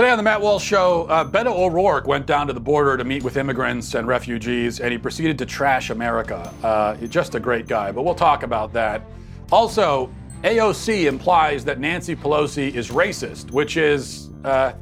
Today 0.00 0.12
on 0.12 0.16
the 0.16 0.22
Matt 0.22 0.40
Walsh 0.40 0.64
Show, 0.64 1.04
uh, 1.10 1.30
Beto 1.30 1.54
O'Rourke 1.54 2.06
went 2.06 2.24
down 2.24 2.46
to 2.46 2.54
the 2.54 2.60
border 2.60 2.96
to 2.96 3.04
meet 3.04 3.22
with 3.22 3.36
immigrants 3.36 3.92
and 3.92 4.08
refugees, 4.08 4.80
and 4.80 4.92
he 4.92 4.96
proceeded 4.96 5.36
to 5.36 5.44
trash 5.44 5.90
America. 5.90 6.54
Uh, 6.62 6.94
just 7.08 7.34
a 7.34 7.38
great 7.38 7.68
guy, 7.68 7.92
but 7.92 8.02
we'll 8.02 8.14
talk 8.14 8.42
about 8.42 8.72
that. 8.72 9.02
Also, 9.52 10.10
AOC 10.42 11.04
implies 11.04 11.66
that 11.66 11.80
Nancy 11.80 12.16
Pelosi 12.16 12.74
is 12.74 12.88
racist, 12.88 13.50
which 13.50 13.76
is 13.76 14.30
uh, 14.42 14.72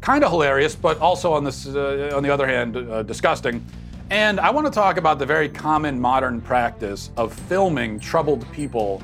kind 0.00 0.24
of 0.24 0.32
hilarious, 0.32 0.74
but 0.74 0.98
also 0.98 1.32
on 1.32 1.44
this, 1.44 1.68
uh, 1.68 2.10
on 2.12 2.24
the 2.24 2.30
other 2.30 2.48
hand, 2.48 2.76
uh, 2.76 3.04
disgusting. 3.04 3.64
And 4.10 4.40
I 4.40 4.50
want 4.50 4.66
to 4.66 4.72
talk 4.72 4.96
about 4.96 5.20
the 5.20 5.26
very 5.26 5.48
common 5.48 6.00
modern 6.00 6.40
practice 6.40 7.12
of 7.16 7.32
filming 7.32 8.00
troubled 8.00 8.44
people 8.52 9.00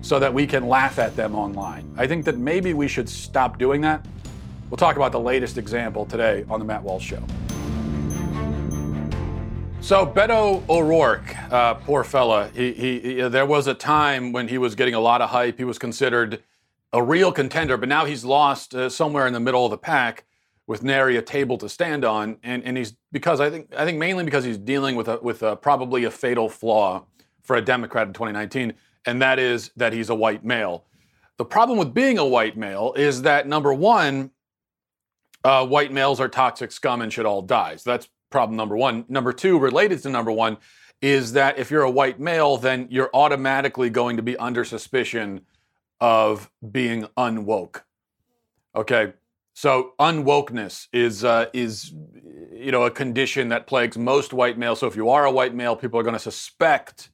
so 0.00 0.18
that 0.18 0.32
we 0.32 0.46
can 0.46 0.66
laugh 0.66 0.98
at 0.98 1.14
them 1.16 1.34
online. 1.34 1.92
I 1.98 2.06
think 2.06 2.24
that 2.24 2.38
maybe 2.38 2.72
we 2.72 2.88
should 2.88 3.10
stop 3.10 3.58
doing 3.58 3.82
that. 3.82 4.06
We'll 4.72 4.78
talk 4.78 4.96
about 4.96 5.12
the 5.12 5.20
latest 5.20 5.58
example 5.58 6.06
today 6.06 6.46
on 6.48 6.58
the 6.58 6.64
Matt 6.64 6.82
Walsh 6.82 7.04
Show. 7.04 7.22
So 9.82 10.06
Beto 10.06 10.66
O'Rourke, 10.66 11.36
uh, 11.52 11.74
poor 11.74 12.02
fella, 12.02 12.48
he, 12.54 12.72
he, 12.72 13.00
he, 13.00 13.28
there 13.28 13.44
was 13.44 13.66
a 13.66 13.74
time 13.74 14.32
when 14.32 14.48
he 14.48 14.56
was 14.56 14.74
getting 14.74 14.94
a 14.94 14.98
lot 14.98 15.20
of 15.20 15.28
hype. 15.28 15.58
He 15.58 15.64
was 15.64 15.78
considered 15.78 16.42
a 16.90 17.02
real 17.02 17.32
contender, 17.32 17.76
but 17.76 17.90
now 17.90 18.06
he's 18.06 18.24
lost 18.24 18.74
uh, 18.74 18.88
somewhere 18.88 19.26
in 19.26 19.34
the 19.34 19.40
middle 19.40 19.66
of 19.66 19.70
the 19.70 19.76
pack 19.76 20.24
with 20.66 20.82
nary 20.82 21.18
a 21.18 21.22
table 21.22 21.58
to 21.58 21.68
stand 21.68 22.02
on, 22.02 22.38
and, 22.42 22.64
and 22.64 22.78
he's 22.78 22.94
because 23.12 23.40
I 23.40 23.50
think 23.50 23.74
I 23.76 23.84
think 23.84 23.98
mainly 23.98 24.24
because 24.24 24.42
he's 24.42 24.56
dealing 24.56 24.96
with 24.96 25.08
a, 25.08 25.18
with 25.18 25.42
a, 25.42 25.54
probably 25.54 26.04
a 26.04 26.10
fatal 26.10 26.48
flaw 26.48 27.04
for 27.42 27.56
a 27.56 27.60
Democrat 27.60 28.06
in 28.06 28.14
2019, 28.14 28.72
and 29.04 29.20
that 29.20 29.38
is 29.38 29.70
that 29.76 29.92
he's 29.92 30.08
a 30.08 30.14
white 30.14 30.46
male. 30.46 30.86
The 31.36 31.44
problem 31.44 31.78
with 31.78 31.92
being 31.92 32.16
a 32.16 32.24
white 32.24 32.56
male 32.56 32.94
is 32.96 33.20
that 33.22 33.46
number 33.46 33.74
one, 33.74 34.30
uh, 35.44 35.66
white 35.66 35.92
males 35.92 36.20
are 36.20 36.28
toxic 36.28 36.72
scum 36.72 37.02
and 37.02 37.12
should 37.12 37.26
all 37.26 37.42
die. 37.42 37.76
So 37.76 37.90
that's 37.90 38.08
problem 38.30 38.56
number 38.56 38.76
one. 38.76 39.04
Number 39.08 39.32
two, 39.32 39.58
related 39.58 40.02
to 40.02 40.08
number 40.08 40.32
one, 40.32 40.58
is 41.00 41.32
that 41.32 41.58
if 41.58 41.70
you're 41.70 41.82
a 41.82 41.90
white 41.90 42.20
male, 42.20 42.56
then 42.56 42.86
you're 42.90 43.10
automatically 43.12 43.90
going 43.90 44.16
to 44.16 44.22
be 44.22 44.36
under 44.36 44.64
suspicion 44.64 45.42
of 46.00 46.50
being 46.70 47.06
unwoke. 47.16 47.82
Okay, 48.74 49.12
so 49.52 49.92
unwokeness 49.98 50.88
is 50.92 51.24
uh, 51.24 51.46
is 51.52 51.92
you 52.52 52.72
know 52.72 52.84
a 52.84 52.90
condition 52.90 53.48
that 53.50 53.66
plagues 53.66 53.98
most 53.98 54.32
white 54.32 54.56
males. 54.56 54.80
So 54.80 54.86
if 54.86 54.96
you 54.96 55.10
are 55.10 55.24
a 55.24 55.30
white 55.30 55.54
male, 55.54 55.76
people 55.76 55.98
are 56.00 56.02
going 56.02 56.14
to 56.14 56.18
suspect 56.18 57.10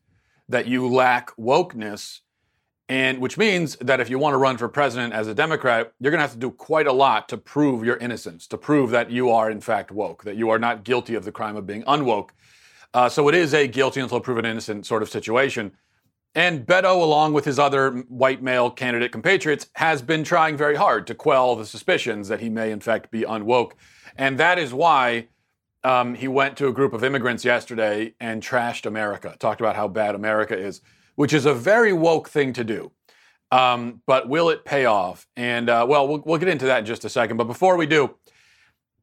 that 0.48 0.67
you 0.67 0.86
lack 0.89 1.34
wokeness 1.36 2.20
and 2.89 3.19
which 3.19 3.36
means 3.36 3.77
that 3.77 4.00
if 4.00 4.08
you 4.08 4.19
want 4.19 4.33
to 4.33 4.39
run 4.39 4.56
for 4.56 4.69
president 4.69 5.12
as 5.12 5.28
a 5.28 5.34
Democrat, 5.34 5.92
you're 6.00 6.11
going 6.11 6.19
to 6.19 6.22
have 6.22 6.33
to 6.33 6.39
do 6.39 6.50
quite 6.50 6.86
a 6.86 6.92
lot 6.92 7.28
to 7.28 7.36
prove 7.36 7.84
your 7.84 7.97
innocence, 7.98 8.47
to 8.47 8.56
prove 8.56 8.91
that 8.91 9.11
you 9.11 9.30
are 9.30 9.50
in 9.50 9.61
fact 9.61 9.91
woke, 9.91 10.25
that 10.25 10.36
you 10.36 10.48
are 10.48 10.58
not 10.58 10.84
guilty 10.84 11.14
of 11.14 11.25
the 11.25 11.33
crime 11.33 11.56
of 11.56 11.67
being 11.67 11.83
unwoke. 11.83 12.30
Uh, 12.95 13.08
so 13.08 13.28
it 13.28 13.34
is 13.34 13.53
a 13.53 13.67
guilty 13.67 14.00
until 14.00 14.20
proven 14.20 14.47
innocent 14.47 14.86
sort 14.86 15.03
of 15.03 15.11
situation. 15.11 15.72
And 16.34 16.67
Beto, 16.67 17.03
along 17.03 17.34
with 17.34 17.45
his 17.45 17.58
other 17.58 17.91
white 18.08 18.42
male 18.42 18.70
candidate 18.70 19.12
compatriots, 19.12 19.67
has 19.75 20.00
been 20.00 20.25
trying 20.25 20.56
very 20.56 20.77
hard 20.77 21.06
to 21.08 21.14
quell 21.14 21.56
the 21.56 21.67
suspicions 21.67 22.28
that 22.28 22.41
he 22.41 22.48
may 22.48 22.70
in 22.70 22.80
fact 22.80 23.11
be 23.11 23.23
unwoke. 23.23 23.73
And 24.17 24.39
that 24.39 24.58
is 24.58 24.73
why 24.73 25.28
um, 25.84 26.14
he 26.14 26.28
went 26.28 26.56
to 26.58 26.69
a 26.69 26.73
group 26.73 26.92
of 26.95 27.05
immigrants 27.05 27.45
yesterday 27.45 28.14
and 28.19 28.42
trashed 28.42 28.86
America, 28.86 29.36
talked 29.39 29.61
about 29.61 29.77
how 29.77 29.89
bad 29.89 30.14
America 30.14 30.56
is 30.56 30.80
which 31.19 31.33
is 31.33 31.47
a 31.47 31.52
very 31.52 31.92
woke 31.92 32.28
thing 32.28 32.52
to 32.52 32.62
do. 32.62 32.92
Um, 33.50 34.02
but 34.06 34.28
will 34.28 34.50
it 34.50 34.64
pay 34.64 34.84
off? 34.84 35.27
And 35.34 35.69
uh, 35.69 35.84
well, 35.88 36.06
well, 36.06 36.22
we'll 36.24 36.38
get 36.38 36.48
into 36.48 36.66
that 36.66 36.78
in 36.78 36.86
just 36.86 37.05
a 37.05 37.08
second. 37.08 37.38
But 37.38 37.48
before 37.48 37.77
we 37.77 37.86
do, 37.86 38.14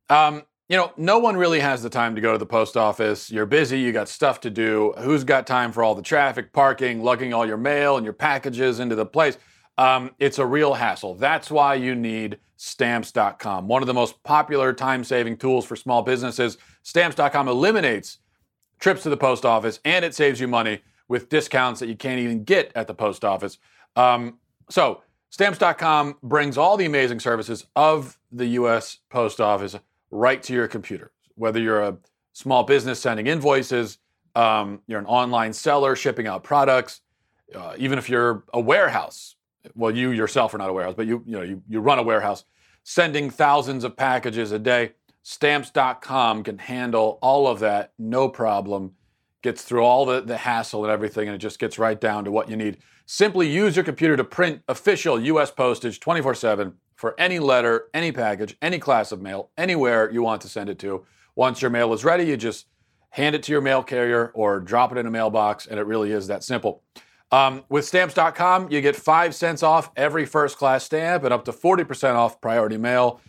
um, 0.10 0.44
you 0.70 0.78
know, 0.78 0.94
no 0.96 1.20
one 1.20 1.36
really 1.36 1.60
has 1.60 1.84
the 1.84 1.90
time 1.90 2.16
to 2.16 2.22
go 2.22 2.32
to 2.32 2.38
the 2.38 2.46
post 2.46 2.78
office. 2.78 3.30
You're 3.30 3.46
busy, 3.46 3.82
you 3.82 3.92
got 3.92 4.08
stuff 4.08 4.40
to 4.42 4.50
do. 4.50 4.94
Who's 5.00 5.26
got 5.26 5.46
time 5.46 5.74
for 5.74 5.84
all 5.84 5.94
the 5.94 6.02
traffic, 6.02 6.54
parking, 6.54 7.04
lugging 7.04 7.34
all 7.34 7.46
your 7.46 7.58
mail 7.58 7.98
and 7.98 8.06
your 8.06 8.14
packages 8.14 8.80
into 8.80 8.96
the 8.96 9.06
place? 9.06 9.38
Um, 9.78 10.12
it's 10.18 10.40
a 10.40 10.46
real 10.46 10.74
hassle. 10.74 11.16
That's 11.16 11.52
why 11.52 11.76
you 11.76 11.96
need 11.96 12.40
stamps.com. 12.56 13.68
One 13.68 13.84
of 13.84 13.88
the 13.88 13.94
most 13.94 14.24
popular 14.24 14.72
time 14.72 15.04
saving 15.04 15.36
tools 15.36 15.66
for 15.66 15.76
small 15.76 16.02
businesses. 16.02 16.58
Stamps.com 16.84 17.50
eliminates 17.50 18.20
trips 18.80 19.04
to 19.04 19.10
the 19.10 19.18
post 19.18 19.44
office 19.44 19.82
and 19.84 20.06
it 20.06 20.16
saves 20.16 20.40
you 20.40 20.48
money 20.48 20.80
with 21.08 21.30
discounts 21.30 21.80
that 21.80 21.88
you 21.88 21.96
can't 21.96 22.20
even 22.20 22.44
get 22.44 22.72
at 22.76 22.88
the 22.88 22.94
post 22.94 23.24
office. 23.24 23.58
Um, 23.96 24.40
so, 24.70 25.04
stamps.com 25.30 26.18
brings 26.24 26.58
all 26.58 26.78
the 26.78 26.86
amazing 26.86 27.20
services 27.20 27.66
of 27.76 28.18
the 28.32 28.48
U.S. 28.48 29.00
Post 29.10 29.40
Office 29.40 29.76
right 30.12 30.42
to 30.44 30.54
your 30.54 30.68
computer. 30.68 31.12
Whether 31.36 31.60
you're 31.60 31.82
a 31.82 31.98
small 32.34 32.64
business 32.64 33.00
sending 33.00 33.28
invoices, 33.28 34.00
um, 34.36 34.82
you're 34.88 35.00
an 35.00 35.06
online 35.06 35.54
seller 35.54 35.96
shipping 35.96 36.28
out 36.28 36.44
products, 36.44 37.02
uh, 37.54 37.76
even 37.78 37.98
if 37.98 38.10
you're 38.10 38.44
a 38.54 38.60
warehouse. 38.60 39.36
Well, 39.76 39.96
you 39.96 40.12
yourself 40.12 40.54
are 40.54 40.58
not 40.58 40.70
a 40.70 40.74
warehouse, 40.74 40.96
but 40.96 41.08
you 41.08 41.24
you 41.26 41.38
know 41.38 41.42
you, 41.42 41.62
you 41.68 41.80
run 41.80 42.00
a 42.00 42.04
warehouse, 42.04 42.44
sending 42.84 43.30
thousands 43.30 43.84
of 43.84 43.96
packages 43.96 44.52
a 44.52 44.60
day. 44.60 44.94
Stamps.com 45.24 46.44
can 46.44 46.60
handle 46.60 47.18
all 47.20 47.48
of 47.48 47.60
that, 47.60 47.94
no 47.98 48.30
problem 48.30 48.94
gets 49.46 49.62
through 49.62 49.84
all 49.84 50.08
the, 50.08 50.22
the 50.22 50.38
hassle 50.38 50.84
and 50.84 50.92
everything, 50.92 51.28
and 51.28 51.36
it 51.36 51.38
just 51.38 51.60
gets 51.60 51.78
right 51.78 52.02
down 52.02 52.26
to 52.26 52.32
what 52.32 52.50
you 52.50 52.58
need. 52.58 52.80
Simply 53.06 53.48
use 53.48 53.76
your 53.76 53.86
computer 53.86 54.18
to 54.18 54.24
print 54.24 54.64
official 54.68 55.22
U.S. 55.22 55.52
postage 55.52 56.00
24 56.00 56.34
7 56.34 56.74
for 56.96 57.14
any 57.20 57.38
letter, 57.38 57.88
any 57.94 58.12
package, 58.12 58.58
any 58.60 58.80
class 58.80 59.12
of 59.12 59.22
mail, 59.22 59.52
anywhere 59.56 60.12
you 60.12 60.24
want 60.24 60.42
to 60.42 60.50
send 60.50 60.68
it 60.68 60.80
to. 60.80 61.06
Once 61.36 61.62
your 61.62 61.70
mail 61.70 61.94
is 61.94 62.04
ready, 62.04 62.26
you 62.26 62.36
just 62.36 62.66
hand 63.12 63.36
it 63.36 63.44
to 63.44 63.52
your 63.52 63.62
mail 63.62 63.84
carrier 63.84 64.32
or 64.34 64.60
drop 64.60 64.92
it 64.92 64.98
in 64.98 65.06
a 65.06 65.12
mailbox, 65.12 65.68
and 65.68 65.80
it 65.80 65.86
really 65.86 66.12
is 66.12 66.26
that 66.26 66.44
simple. 66.44 66.82
Um, 67.32 67.66
with 67.70 67.86
stamps.com, 67.86 68.72
you 68.72 68.82
get 68.82 68.96
5 68.96 69.36
cents 69.36 69.62
off 69.62 69.92
every 69.96 70.26
first 70.26 70.58
class 70.58 70.84
stamp 70.86 71.24
and 71.24 71.32
up 71.32 71.46
to 71.46 71.52
40% 71.52 72.16
off 72.16 72.42
priority 72.42 72.78
mail. 72.78 73.22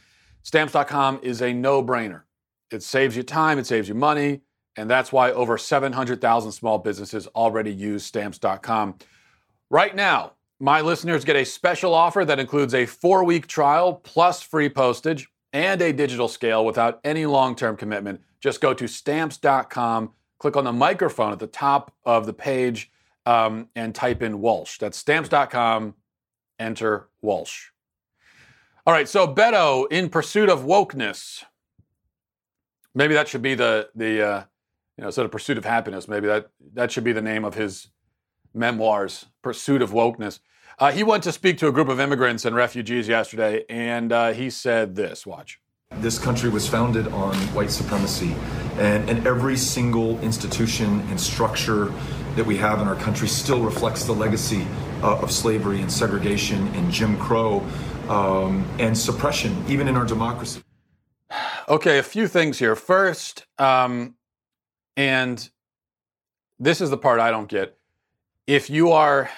Stamps.com 0.45 1.21
is 1.23 1.43
a 1.43 1.53
no 1.53 1.83
brainer. 1.83 2.23
It 2.71 2.83
saves 2.83 3.17
you 3.17 3.23
time, 3.23 3.59
it 3.59 3.67
saves 3.67 3.89
you 3.89 3.95
money, 3.95 4.41
and 4.77 4.91
that's 4.91 5.13
why 5.13 5.33
over 5.33 5.57
700,000 5.57 6.53
small 6.53 6.79
businesses 6.79 7.27
already 7.29 7.73
use 7.73 8.05
stamps.com. 8.05 8.97
Right 9.71 9.95
now, 9.95 10.33
my 10.61 10.81
listeners 10.81 11.25
get 11.25 11.37
a 11.37 11.45
special 11.45 11.95
offer 11.95 12.25
that 12.25 12.39
includes 12.39 12.75
a 12.75 12.87
four 12.87 13.25
week 13.25 13.47
trial 13.47 13.95
plus 13.95 14.43
free 14.43 14.69
postage 14.69 15.29
and 15.53 15.81
a 15.83 15.93
digital 15.93 16.29
scale 16.29 16.65
without 16.65 17.01
any 17.05 17.27
long 17.27 17.55
term 17.57 17.77
commitment. 17.77 18.21
Just 18.41 18.61
go 18.61 18.75
to 18.75 18.87
stamps.com, 18.87 20.13
click 20.39 20.57
on 20.57 20.65
the 20.65 20.73
microphone 20.73 21.33
at 21.33 21.39
the 21.39 21.47
top 21.47 21.95
of 22.05 22.27
the 22.27 22.33
page, 22.33 22.91
um, 23.25 23.69
and 23.75 23.95
type 23.95 24.23
in 24.23 24.41
Walsh. 24.41 24.79
That's 24.79 24.97
stamps.com, 24.97 25.95
enter 26.59 27.09
Walsh. 27.23 27.71
All 28.87 28.93
right, 28.93 29.09
so 29.09 29.27
Beto, 29.27 29.91
in 29.91 30.09
pursuit 30.09 30.49
of 30.49 30.61
wokeness, 30.61 31.43
maybe 32.95 33.15
that 33.15 33.27
should 33.27 33.43
be 33.43 33.55
the 33.55 33.89
the 33.95 34.23
uh, 34.23 34.45
you 34.97 35.05
know, 35.05 35.11
sort 35.11 35.25
of 35.25 35.33
pursuit 35.33 35.59
of 35.59 35.65
happiness. 35.65 36.09
Maybe 36.09 36.27
that 36.27 36.51
that 36.75 36.91
should 36.91 37.05
be 37.05 37.13
the 37.13 37.23
name 37.23 37.45
of 37.45 37.55
his 37.55 37.89
memoirs, 38.55 39.27
Pursuit 39.43 39.83
of 39.83 39.91
Wokeness. 39.91 40.41
Uh, 40.79 40.93
he 40.93 41.03
went 41.03 41.23
to 41.23 41.33
speak 41.33 41.59
to 41.59 41.69
a 41.69 41.73
group 41.73 41.89
of 41.89 42.01
immigrants 42.01 42.45
and 42.45 42.55
refugees 42.55 43.09
yesterday, 43.09 43.65
and 43.69 44.13
uh, 44.13 44.33
he 44.33 44.51
said 44.51 44.95
this. 44.95 45.27
Watch. 45.27 45.61
This 45.99 46.19
country 46.19 46.51
was 46.51 46.69
founded 46.69 47.09
on 47.09 47.35
white 47.55 47.71
supremacy, 47.71 48.35
and, 48.77 49.09
and 49.09 49.27
every 49.27 49.57
single 49.57 50.19
institution 50.21 51.01
and 51.09 51.21
structure 51.21 51.93
that 52.35 52.45
we 52.45 52.57
have 52.57 52.81
in 52.81 52.89
our 52.89 52.97
country 52.97 53.29
still 53.29 53.61
reflects 53.61 54.05
the 54.05 54.13
legacy 54.13 54.67
uh, 55.03 55.17
of 55.21 55.31
slavery 55.31 55.81
and 55.81 55.91
segregation 55.91 56.67
and 56.75 56.91
Jim 56.91 57.17
Crow 57.19 57.65
um, 58.09 58.69
and 58.79 58.97
suppression, 58.97 59.65
even 59.69 59.89
in 59.89 59.97
our 59.97 60.05
democracy. 60.05 60.63
Okay, 61.69 61.99
a 61.99 62.03
few 62.05 62.29
things 62.29 62.61
here. 62.61 62.77
First, 62.77 63.45
um, 63.59 64.15
and 64.97 65.49
this 66.59 66.81
is 66.81 66.91
the 66.91 66.97
part 66.97 67.21
I 67.21 67.31
don't 67.31 67.49
get. 67.49 67.77
If 68.47 68.71
you 68.71 68.93
are, 68.93 69.31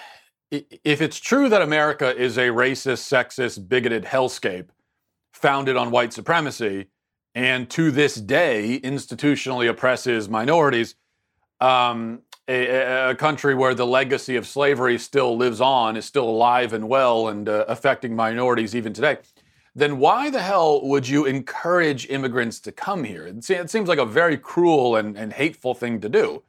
if 0.50 1.00
it's 1.00 1.18
true 1.18 1.48
that 1.48 1.62
America 1.62 2.16
is 2.16 2.38
a 2.38 2.48
racist, 2.48 3.08
sexist, 3.08 3.68
bigoted 3.68 4.04
hellscape 4.04 4.68
founded 5.32 5.76
on 5.76 5.90
white 5.90 6.12
supremacy, 6.12 6.88
and 7.34 7.68
to 7.70 7.90
this 7.90 8.16
day 8.16 8.80
institutionally 8.82 9.68
oppresses 9.68 10.28
minorities, 10.28 10.94
um, 11.60 12.22
a, 12.46 13.10
a, 13.10 13.14
country 13.14 13.54
where 13.54 13.74
the 13.74 13.86
legacy 13.86 14.36
of 14.36 14.46
slavery 14.46 14.98
still 14.98 15.36
lives 15.36 15.60
on, 15.60 15.96
is 15.96 16.04
still 16.04 16.28
alive 16.28 16.72
and 16.72 16.88
well, 16.88 17.28
and 17.28 17.48
uh, 17.48 17.64
affecting 17.68 18.16
minorities 18.16 18.74
even 18.74 18.92
today 18.92 19.18
then 19.74 19.98
why 19.98 20.30
the 20.30 20.42
hell 20.42 20.86
would 20.86 21.08
you 21.08 21.24
encourage 21.24 22.08
immigrants 22.08 22.60
to 22.60 22.72
come 22.72 23.04
here? 23.04 23.26
It 23.26 23.44
seems 23.70 23.88
like 23.88 23.98
a 23.98 24.06
very 24.06 24.36
cruel 24.36 24.96
and, 24.96 25.16
and 25.16 25.32
hateful 25.32 25.74
thing 25.74 26.00
to 26.00 26.08
do. 26.08 26.42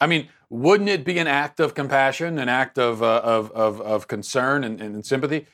I 0.00 0.06
mean, 0.06 0.28
wouldn't 0.50 0.88
it 0.88 1.04
be 1.04 1.18
an 1.18 1.28
act 1.28 1.60
of 1.60 1.74
compassion, 1.74 2.38
an 2.38 2.48
act 2.48 2.76
of, 2.76 3.02
uh, 3.02 3.20
of, 3.22 3.52
of, 3.52 3.80
of, 3.80 4.08
concern 4.08 4.64
and, 4.64 4.80
and 4.80 5.06
sympathy 5.06 5.46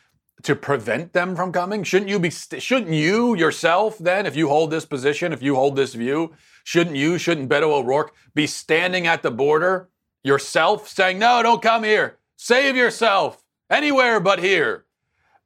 to 0.43 0.57
prevent 0.57 1.13
them 1.13 1.37
from 1.37 1.53
coming? 1.53 1.85
Shouldn't 1.85 2.11
you 2.11 2.19
be 2.19 2.31
st- 2.31 2.63
shouldn't 2.63 2.93
you 2.93 3.37
yourself 3.37 3.99
then 3.99 4.25
if 4.25 4.35
you 4.35 4.49
hold 4.49 4.71
this 4.71 4.87
position, 4.87 5.35
if 5.35 5.43
you 5.43 5.55
hold 5.55 5.77
this 5.77 5.93
view, 5.95 6.33
shouldn't 6.65 6.97
you, 6.97 7.19
shouldn't 7.19 7.51
Beto 7.51 7.71
O'Rourke 7.71 8.15
be 8.35 8.47
standing 8.47 9.07
at 9.07 9.23
the 9.23 9.31
border 9.31 9.91
yourself 10.25 10.89
saying, 10.89 11.19
"No, 11.19 11.43
don't 11.43 11.63
come 11.63 11.85
here. 11.85 12.17
Save 12.37 12.75
yourself 12.75 13.45
anywhere 13.71 14.19
but 14.19 14.39
here." 14.39 14.87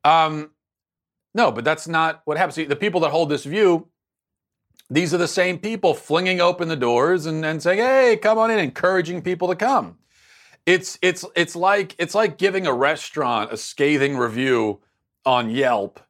Um, 0.05 0.52
no, 1.35 1.51
but 1.51 1.65
that's 1.65 1.89
not 1.89 2.23
what 2.25 2.37
happens. 2.37 2.57
The 2.57 2.77
people 2.77 3.01
that 3.01 3.11
hold 3.11 3.29
this 3.29 3.45
view, 3.45 3.89
these 4.91 5.15
are 5.15 5.19
the 5.19 5.29
same 5.29 5.59
people 5.59 5.95
flinging 5.95 6.41
open 6.41 6.69
the 6.69 6.77
doors 6.77 7.27
and, 7.27 7.45
and 7.45 7.63
saying, 7.63 7.79
"Hey, 7.79 8.19
come 8.21 8.39
on 8.39 8.51
in," 8.51 8.59
encouraging 8.59 9.23
people 9.23 9.49
to 9.49 9.57
come. 9.57 9.99
It's 10.67 10.99
it's 11.03 11.25
it's 11.35 11.57
like 11.57 11.95
it's 11.99 12.15
like 12.15 12.39
giving 12.39 12.67
a 12.67 12.73
restaurant 12.73 13.53
a 13.53 13.57
scathing 13.57 14.17
review 14.17 14.81
on 15.25 15.51
Yelp 15.51 16.01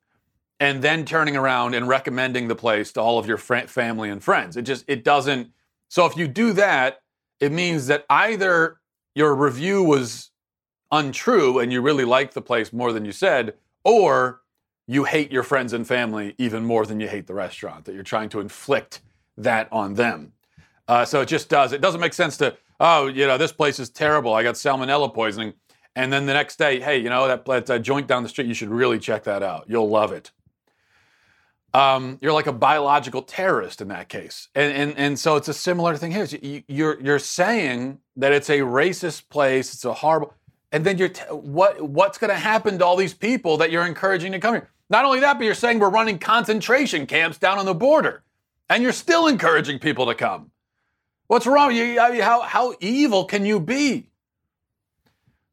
and 0.60 0.82
then 0.82 1.04
turning 1.04 1.36
around 1.36 1.74
and 1.74 1.88
recommending 1.88 2.48
the 2.48 2.54
place 2.54 2.92
to 2.92 3.00
all 3.00 3.18
of 3.18 3.26
your 3.26 3.38
fr- 3.38 3.66
family 3.66 4.10
and 4.10 4.22
friends. 4.22 4.56
It 4.56 4.62
just 4.62 4.84
it 4.88 5.04
doesn't 5.04 5.50
so 5.88 6.06
if 6.06 6.16
you 6.16 6.28
do 6.28 6.52
that, 6.54 7.02
it 7.40 7.52
means 7.52 7.86
that 7.86 8.04
either 8.08 8.78
your 9.14 9.34
review 9.34 9.82
was 9.82 10.30
untrue 10.90 11.58
and 11.58 11.72
you 11.72 11.80
really 11.80 12.04
liked 12.04 12.34
the 12.34 12.42
place 12.42 12.72
more 12.72 12.92
than 12.92 13.04
you 13.04 13.12
said 13.12 13.54
or 13.84 14.41
you 14.86 15.04
hate 15.04 15.30
your 15.30 15.42
friends 15.42 15.72
and 15.72 15.86
family 15.86 16.34
even 16.38 16.64
more 16.64 16.84
than 16.86 17.00
you 17.00 17.08
hate 17.08 17.26
the 17.26 17.34
restaurant 17.34 17.84
that 17.84 17.94
you're 17.94 18.02
trying 18.02 18.28
to 18.30 18.40
inflict 18.40 19.00
that 19.36 19.68
on 19.72 19.94
them. 19.94 20.32
Uh, 20.88 21.04
so 21.04 21.20
it 21.20 21.26
just 21.26 21.48
does. 21.48 21.72
It 21.72 21.80
doesn't 21.80 22.00
make 22.00 22.12
sense 22.12 22.36
to 22.38 22.56
oh, 22.82 23.06
you 23.06 23.26
know, 23.26 23.38
this 23.38 23.52
place 23.52 23.78
is 23.78 23.88
terrible. 23.88 24.34
I 24.34 24.42
got 24.42 24.56
salmonella 24.56 25.14
poisoning. 25.14 25.54
And 25.94 26.12
then 26.12 26.26
the 26.26 26.34
next 26.34 26.58
day, 26.58 26.80
hey, 26.80 26.98
you 26.98 27.08
know, 27.08 27.28
that, 27.28 27.66
that 27.66 27.82
joint 27.82 28.08
down 28.08 28.22
the 28.22 28.28
street, 28.28 28.48
you 28.48 28.54
should 28.54 28.70
really 28.70 28.98
check 28.98 29.24
that 29.24 29.42
out. 29.42 29.66
You'll 29.68 29.88
love 29.88 30.12
it. 30.12 30.32
Um, 31.74 32.18
you're 32.20 32.32
like 32.32 32.48
a 32.48 32.52
biological 32.52 33.22
terrorist 33.22 33.80
in 33.80 33.88
that 33.88 34.08
case. 34.08 34.48
And, 34.54 34.74
and, 34.74 34.98
and 34.98 35.18
so 35.18 35.36
it's 35.36 35.48
a 35.48 35.54
similar 35.54 35.96
thing 35.96 36.12
here. 36.12 36.24
You, 36.24 36.62
you're, 36.66 37.00
you're 37.00 37.18
saying 37.18 37.98
that 38.16 38.32
it's 38.32 38.50
a 38.50 38.58
racist 38.58 39.28
place, 39.30 39.72
it's 39.72 39.84
a 39.84 39.94
horrible, 39.94 40.34
and 40.72 40.84
then 40.84 40.98
you're, 40.98 41.10
t- 41.10 41.22
what, 41.30 41.80
what's 41.80 42.18
going 42.18 42.30
to 42.30 42.36
happen 42.36 42.78
to 42.78 42.84
all 42.84 42.96
these 42.96 43.14
people 43.14 43.58
that 43.58 43.70
you're 43.70 43.86
encouraging 43.86 44.32
to 44.32 44.40
come 44.40 44.54
here? 44.54 44.70
Not 44.88 45.04
only 45.04 45.20
that, 45.20 45.38
but 45.38 45.44
you're 45.44 45.54
saying 45.54 45.78
we're 45.78 45.90
running 45.90 46.18
concentration 46.18 47.06
camps 47.06 47.38
down 47.38 47.58
on 47.58 47.66
the 47.66 47.74
border, 47.74 48.24
and 48.68 48.82
you're 48.82 48.92
still 48.92 49.26
encouraging 49.26 49.78
people 49.78 50.06
to 50.06 50.14
come. 50.14 50.50
What's 51.26 51.46
wrong? 51.46 51.74
You, 51.74 52.00
I 52.00 52.10
mean, 52.10 52.20
how, 52.22 52.40
how 52.42 52.74
evil 52.80 53.24
can 53.24 53.46
you 53.46 53.60
be? 53.60 54.08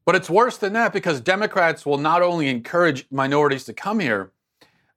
But 0.04 0.16
it's 0.16 0.28
worse 0.28 0.56
than 0.56 0.72
that 0.72 0.92
because 0.92 1.20
Democrats 1.20 1.86
will 1.86 1.98
not 1.98 2.22
only 2.22 2.48
encourage 2.48 3.06
minorities 3.10 3.64
to 3.64 3.72
come 3.72 4.00
here, 4.00 4.32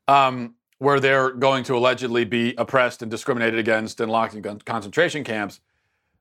um, 0.08 0.56
where 0.80 1.00
they're 1.00 1.32
going 1.32 1.64
to 1.66 1.78
allegedly 1.78 2.26
be 2.26 2.54
oppressed 2.58 3.02
and 3.02 3.12
discriminated 3.12 3.60
against 3.60 4.02
and 4.02 4.12
locked 4.12 4.34
in 4.34 4.60
concentration 4.62 5.24
camps, 5.24 5.62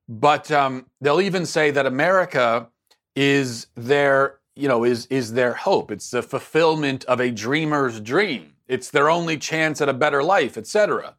but 0.08 0.50
um, 0.50 0.86
they'll 1.00 1.20
even 1.20 1.46
say 1.46 1.70
that 1.70 1.86
America 1.86 2.68
is 3.14 3.66
their, 3.74 4.38
you 4.54 4.68
know, 4.68 4.84
is 4.84 5.06
is 5.06 5.32
their 5.32 5.54
hope. 5.54 5.90
It's 5.90 6.10
the 6.10 6.22
fulfillment 6.22 7.04
of 7.06 7.20
a 7.20 7.30
dreamer's 7.30 8.00
dream. 8.00 8.54
It's 8.68 8.90
their 8.90 9.10
only 9.10 9.36
chance 9.36 9.80
at 9.80 9.88
a 9.88 9.94
better 9.94 10.22
life, 10.22 10.56
etc. 10.56 11.16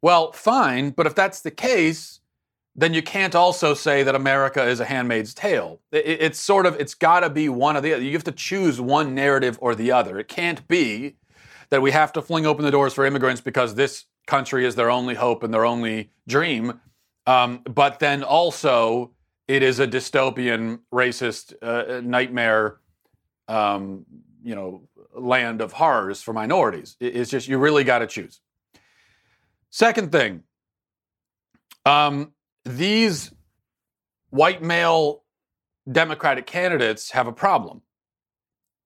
Well, 0.00 0.32
fine, 0.32 0.90
but 0.90 1.06
if 1.06 1.14
that's 1.14 1.40
the 1.40 1.50
case, 1.50 2.20
then 2.74 2.94
you 2.94 3.02
can't 3.02 3.34
also 3.34 3.74
say 3.74 4.02
that 4.02 4.14
America 4.14 4.64
is 4.64 4.80
a 4.80 4.84
handmaid's 4.84 5.34
tale. 5.34 5.80
it's 5.92 6.40
sort 6.40 6.66
of, 6.66 6.78
it's 6.80 6.94
got 6.94 7.20
to 7.20 7.30
be 7.30 7.48
one 7.48 7.76
or 7.76 7.80
the 7.80 7.94
other. 7.94 8.02
You 8.02 8.12
have 8.12 8.24
to 8.24 8.32
choose 8.32 8.80
one 8.80 9.14
narrative 9.14 9.58
or 9.60 9.74
the 9.74 9.92
other. 9.92 10.18
It 10.18 10.28
can't 10.28 10.66
be 10.68 11.16
that 11.70 11.82
we 11.82 11.90
have 11.90 12.12
to 12.14 12.22
fling 12.22 12.46
open 12.46 12.64
the 12.64 12.70
doors 12.70 12.94
for 12.94 13.04
immigrants 13.04 13.40
because 13.40 13.74
this 13.74 14.06
country 14.26 14.64
is 14.64 14.74
their 14.74 14.90
only 14.90 15.14
hope 15.14 15.42
and 15.42 15.52
their 15.52 15.66
only 15.66 16.10
dream. 16.26 16.80
Um, 17.26 17.58
but 17.58 17.98
then 17.98 18.22
also, 18.22 19.12
it 19.52 19.62
is 19.62 19.80
a 19.80 19.86
dystopian, 19.86 20.78
racist 20.90 21.52
uh, 21.60 22.00
nightmare, 22.00 22.78
um, 23.48 24.06
you 24.42 24.54
know, 24.54 24.88
land 25.14 25.60
of 25.60 25.74
horrors 25.74 26.22
for 26.22 26.32
minorities. 26.32 26.96
It's 27.00 27.30
just, 27.30 27.48
you 27.48 27.58
really 27.58 27.84
got 27.84 27.98
to 27.98 28.06
choose. 28.06 28.40
Second 29.68 30.10
thing, 30.10 30.44
um, 31.84 32.32
these 32.64 33.30
white 34.30 34.62
male 34.62 35.22
Democratic 35.90 36.46
candidates 36.46 37.10
have 37.10 37.26
a 37.26 37.32
problem. 37.32 37.82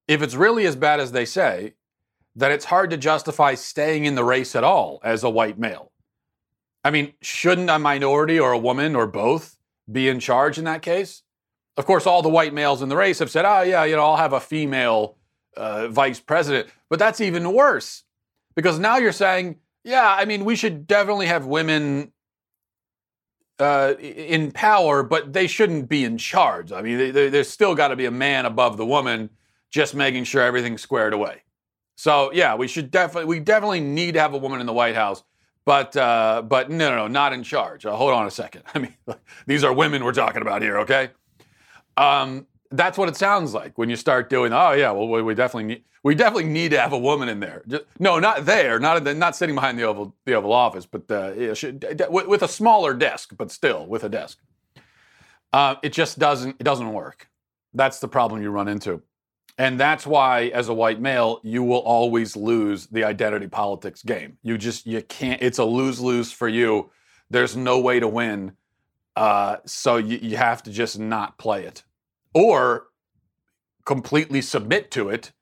If 0.08 0.20
it's 0.20 0.34
really 0.34 0.66
as 0.66 0.74
bad 0.74 0.98
as 0.98 1.12
they 1.12 1.26
say, 1.26 1.74
then 2.34 2.50
it's 2.50 2.64
hard 2.64 2.90
to 2.90 2.96
justify 2.96 3.54
staying 3.54 4.04
in 4.04 4.16
the 4.16 4.24
race 4.24 4.56
at 4.56 4.64
all 4.64 4.98
as 5.04 5.22
a 5.22 5.30
white 5.30 5.60
male. 5.60 5.92
I 6.82 6.90
mean, 6.90 7.12
shouldn't 7.22 7.70
a 7.70 7.78
minority 7.78 8.40
or 8.40 8.50
a 8.50 8.58
woman 8.58 8.96
or 8.96 9.06
both 9.06 9.55
be 9.90 10.08
in 10.08 10.20
charge 10.20 10.58
in 10.58 10.64
that 10.64 10.82
case? 10.82 11.22
Of 11.76 11.86
course, 11.86 12.06
all 12.06 12.22
the 12.22 12.28
white 12.28 12.54
males 12.54 12.82
in 12.82 12.88
the 12.88 12.96
race 12.96 13.18
have 13.18 13.30
said, 13.30 13.44
oh, 13.44 13.62
yeah, 13.62 13.84
you 13.84 13.96
know, 13.96 14.04
I'll 14.04 14.16
have 14.16 14.32
a 14.32 14.40
female 14.40 15.16
uh, 15.56 15.88
vice 15.88 16.20
president. 16.20 16.68
But 16.88 16.98
that's 16.98 17.20
even 17.20 17.52
worse 17.52 18.04
because 18.54 18.78
now 18.78 18.96
you're 18.96 19.12
saying, 19.12 19.56
yeah, 19.84 20.14
I 20.18 20.24
mean, 20.24 20.44
we 20.44 20.56
should 20.56 20.86
definitely 20.86 21.26
have 21.26 21.46
women 21.46 22.12
uh, 23.58 23.94
in 23.98 24.52
power, 24.52 25.02
but 25.02 25.32
they 25.32 25.46
shouldn't 25.46 25.88
be 25.88 26.04
in 26.04 26.18
charge. 26.18 26.72
I 26.72 26.82
mean, 26.82 27.12
there's 27.12 27.48
still 27.48 27.74
got 27.74 27.88
to 27.88 27.96
be 27.96 28.06
a 28.06 28.10
man 28.10 28.46
above 28.46 28.76
the 28.76 28.86
woman, 28.86 29.30
just 29.70 29.94
making 29.94 30.24
sure 30.24 30.42
everything's 30.42 30.82
squared 30.82 31.12
away. 31.12 31.42
So 31.96 32.30
yeah, 32.32 32.54
we 32.54 32.68
should 32.68 32.90
definitely 32.90 33.26
we 33.26 33.40
definitely 33.40 33.80
need 33.80 34.14
to 34.14 34.20
have 34.20 34.34
a 34.34 34.38
woman 34.38 34.60
in 34.60 34.66
the 34.66 34.72
White 34.72 34.94
House, 34.94 35.24
but 35.66 35.94
uh, 35.96 36.42
but 36.42 36.70
no 36.70 36.88
no 36.88 36.96
no 36.96 37.08
not 37.08 37.34
in 37.34 37.42
charge. 37.42 37.84
Uh, 37.84 37.94
hold 37.94 38.12
on 38.12 38.26
a 38.26 38.30
second. 38.30 38.62
I 38.74 38.78
mean, 38.78 38.94
these 39.46 39.64
are 39.64 39.72
women 39.72 40.02
we're 40.02 40.12
talking 40.12 40.40
about 40.40 40.62
here, 40.62 40.78
okay? 40.78 41.10
Um, 41.98 42.46
that's 42.70 42.96
what 42.96 43.08
it 43.08 43.16
sounds 43.16 43.52
like 43.52 43.76
when 43.76 43.90
you 43.90 43.96
start 43.96 44.30
doing. 44.30 44.52
Oh 44.54 44.72
yeah, 44.72 44.92
well 44.92 45.08
we, 45.08 45.34
definitely 45.34 45.64
need 45.64 45.84
we 46.02 46.14
definitely 46.14 46.44
need 46.44 46.70
to 46.70 46.80
have 46.80 46.92
a 46.92 46.98
woman 46.98 47.28
in 47.28 47.40
there. 47.40 47.62
Just, 47.66 47.84
no, 47.98 48.18
not 48.18 48.46
there, 48.46 48.78
not 48.78 49.02
the, 49.02 49.12
not 49.12 49.34
sitting 49.34 49.54
behind 49.54 49.78
the 49.78 49.82
oval 49.82 50.14
the 50.24 50.34
Oval 50.34 50.52
Office, 50.52 50.86
but 50.86 51.10
uh, 51.10 51.32
with, 52.08 52.26
with, 52.26 52.42
a 52.42 52.48
smaller 52.48 52.94
desk, 52.94 53.34
but 53.36 53.50
still 53.50 53.86
with 53.86 54.04
a 54.04 54.08
desk. 54.08 54.38
Uh, 55.52 55.76
it 55.82 55.92
just 55.92 56.18
doesn't 56.18 56.56
it 56.60 56.64
doesn't 56.64 56.92
work. 56.92 57.28
That's 57.74 57.98
the 57.98 58.08
problem 58.08 58.40
you 58.40 58.50
run 58.50 58.68
into, 58.68 59.02
and 59.58 59.80
that's 59.80 60.06
why, 60.06 60.46
as 60.46 60.68
a 60.68 60.74
white 60.74 61.00
male, 61.00 61.40
you 61.42 61.62
will 61.62 61.78
always 61.78 62.36
lose 62.36 62.86
the 62.88 63.04
identity 63.04 63.48
politics 63.48 64.02
game. 64.02 64.36
You 64.42 64.58
just 64.58 64.86
you 64.86 65.02
can't. 65.02 65.40
It's 65.42 65.58
a 65.58 65.64
lose 65.64 66.00
lose 66.00 66.30
for 66.30 66.48
you. 66.48 66.90
There's 67.30 67.56
no 67.56 67.80
way 67.80 67.98
to 68.00 68.08
win. 68.08 68.52
Uh, 69.16 69.56
so 69.64 69.96
you, 69.96 70.18
you 70.20 70.36
have 70.36 70.62
to 70.64 70.70
just 70.70 70.98
not 70.98 71.38
play 71.38 71.64
it 71.64 71.84
or 72.34 72.88
completely 73.86 74.42
submit 74.42 74.90
to 74.90 75.08
it 75.08 75.32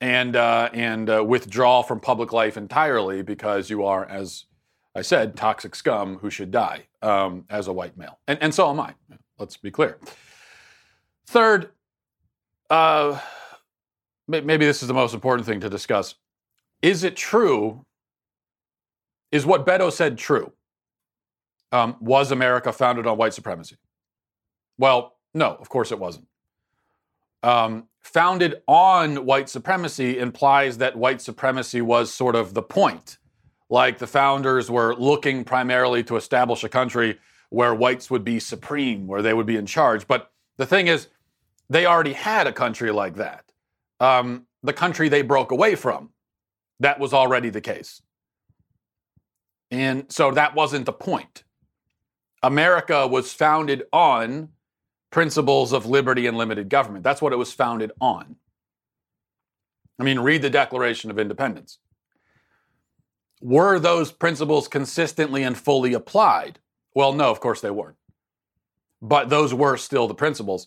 and 0.00 0.34
uh, 0.34 0.70
and 0.72 1.10
uh, 1.10 1.22
withdraw 1.22 1.82
from 1.82 2.00
public 2.00 2.32
life 2.32 2.56
entirely 2.56 3.22
because 3.22 3.68
you 3.68 3.84
are, 3.84 4.06
as 4.06 4.46
I 4.94 5.02
said, 5.02 5.36
toxic 5.36 5.74
scum 5.74 6.18
who 6.18 6.30
should 6.30 6.50
die 6.50 6.86
um, 7.02 7.44
as 7.50 7.68
a 7.68 7.72
white 7.72 7.98
male, 7.98 8.18
and 8.26 8.38
and 8.42 8.54
so 8.54 8.70
am 8.70 8.80
I. 8.80 8.94
Let's 9.38 9.58
be 9.58 9.70
clear. 9.70 9.98
Third, 11.26 11.70
uh, 12.72 13.20
maybe 14.26 14.64
this 14.64 14.80
is 14.80 14.88
the 14.88 14.94
most 14.94 15.12
important 15.12 15.46
thing 15.46 15.60
to 15.60 15.68
discuss. 15.68 16.14
Is 16.80 17.04
it 17.04 17.16
true? 17.16 17.84
Is 19.30 19.44
what 19.44 19.66
Beto 19.66 19.92
said 19.92 20.16
true? 20.16 20.52
Um, 21.70 21.96
was 22.00 22.32
America 22.32 22.72
founded 22.72 23.06
on 23.06 23.18
white 23.18 23.34
supremacy? 23.34 23.76
Well, 24.78 25.16
no, 25.34 25.54
of 25.54 25.68
course 25.68 25.92
it 25.92 25.98
wasn't. 25.98 26.26
Um, 27.42 27.88
founded 28.00 28.62
on 28.66 29.26
white 29.26 29.50
supremacy 29.50 30.18
implies 30.18 30.78
that 30.78 30.96
white 30.96 31.20
supremacy 31.20 31.82
was 31.82 32.12
sort 32.12 32.34
of 32.34 32.54
the 32.54 32.62
point. 32.62 33.18
Like 33.68 33.98
the 33.98 34.06
founders 34.06 34.70
were 34.70 34.94
looking 34.96 35.44
primarily 35.44 36.02
to 36.04 36.16
establish 36.16 36.64
a 36.64 36.70
country 36.70 37.18
where 37.50 37.74
whites 37.74 38.10
would 38.10 38.24
be 38.24 38.40
supreme, 38.40 39.06
where 39.06 39.20
they 39.20 39.34
would 39.34 39.46
be 39.46 39.56
in 39.56 39.66
charge. 39.66 40.06
But 40.06 40.30
the 40.56 40.66
thing 40.66 40.86
is, 40.86 41.08
they 41.68 41.86
already 41.86 42.12
had 42.12 42.46
a 42.46 42.52
country 42.52 42.90
like 42.90 43.16
that. 43.16 43.44
Um, 44.00 44.46
the 44.62 44.72
country 44.72 45.08
they 45.08 45.22
broke 45.22 45.50
away 45.50 45.74
from, 45.74 46.10
that 46.80 46.98
was 46.98 47.12
already 47.12 47.50
the 47.50 47.60
case. 47.60 48.02
And 49.70 50.10
so 50.10 50.32
that 50.32 50.54
wasn't 50.54 50.86
the 50.86 50.92
point. 50.92 51.44
America 52.42 53.06
was 53.06 53.32
founded 53.32 53.84
on 53.92 54.48
principles 55.10 55.72
of 55.72 55.86
liberty 55.86 56.26
and 56.26 56.36
limited 56.36 56.68
government. 56.68 57.04
That's 57.04 57.22
what 57.22 57.32
it 57.32 57.36
was 57.36 57.52
founded 57.52 57.92
on. 58.00 58.36
I 59.98 60.04
mean, 60.04 60.18
read 60.18 60.42
the 60.42 60.50
Declaration 60.50 61.10
of 61.10 61.18
Independence. 61.18 61.78
Were 63.40 63.78
those 63.78 64.12
principles 64.12 64.68
consistently 64.68 65.42
and 65.42 65.56
fully 65.56 65.94
applied? 65.94 66.58
Well, 66.94 67.12
no, 67.12 67.30
of 67.30 67.40
course 67.40 67.60
they 67.60 67.70
weren't. 67.70 67.96
But 69.00 69.28
those 69.28 69.52
were 69.54 69.76
still 69.76 70.08
the 70.08 70.14
principles. 70.14 70.66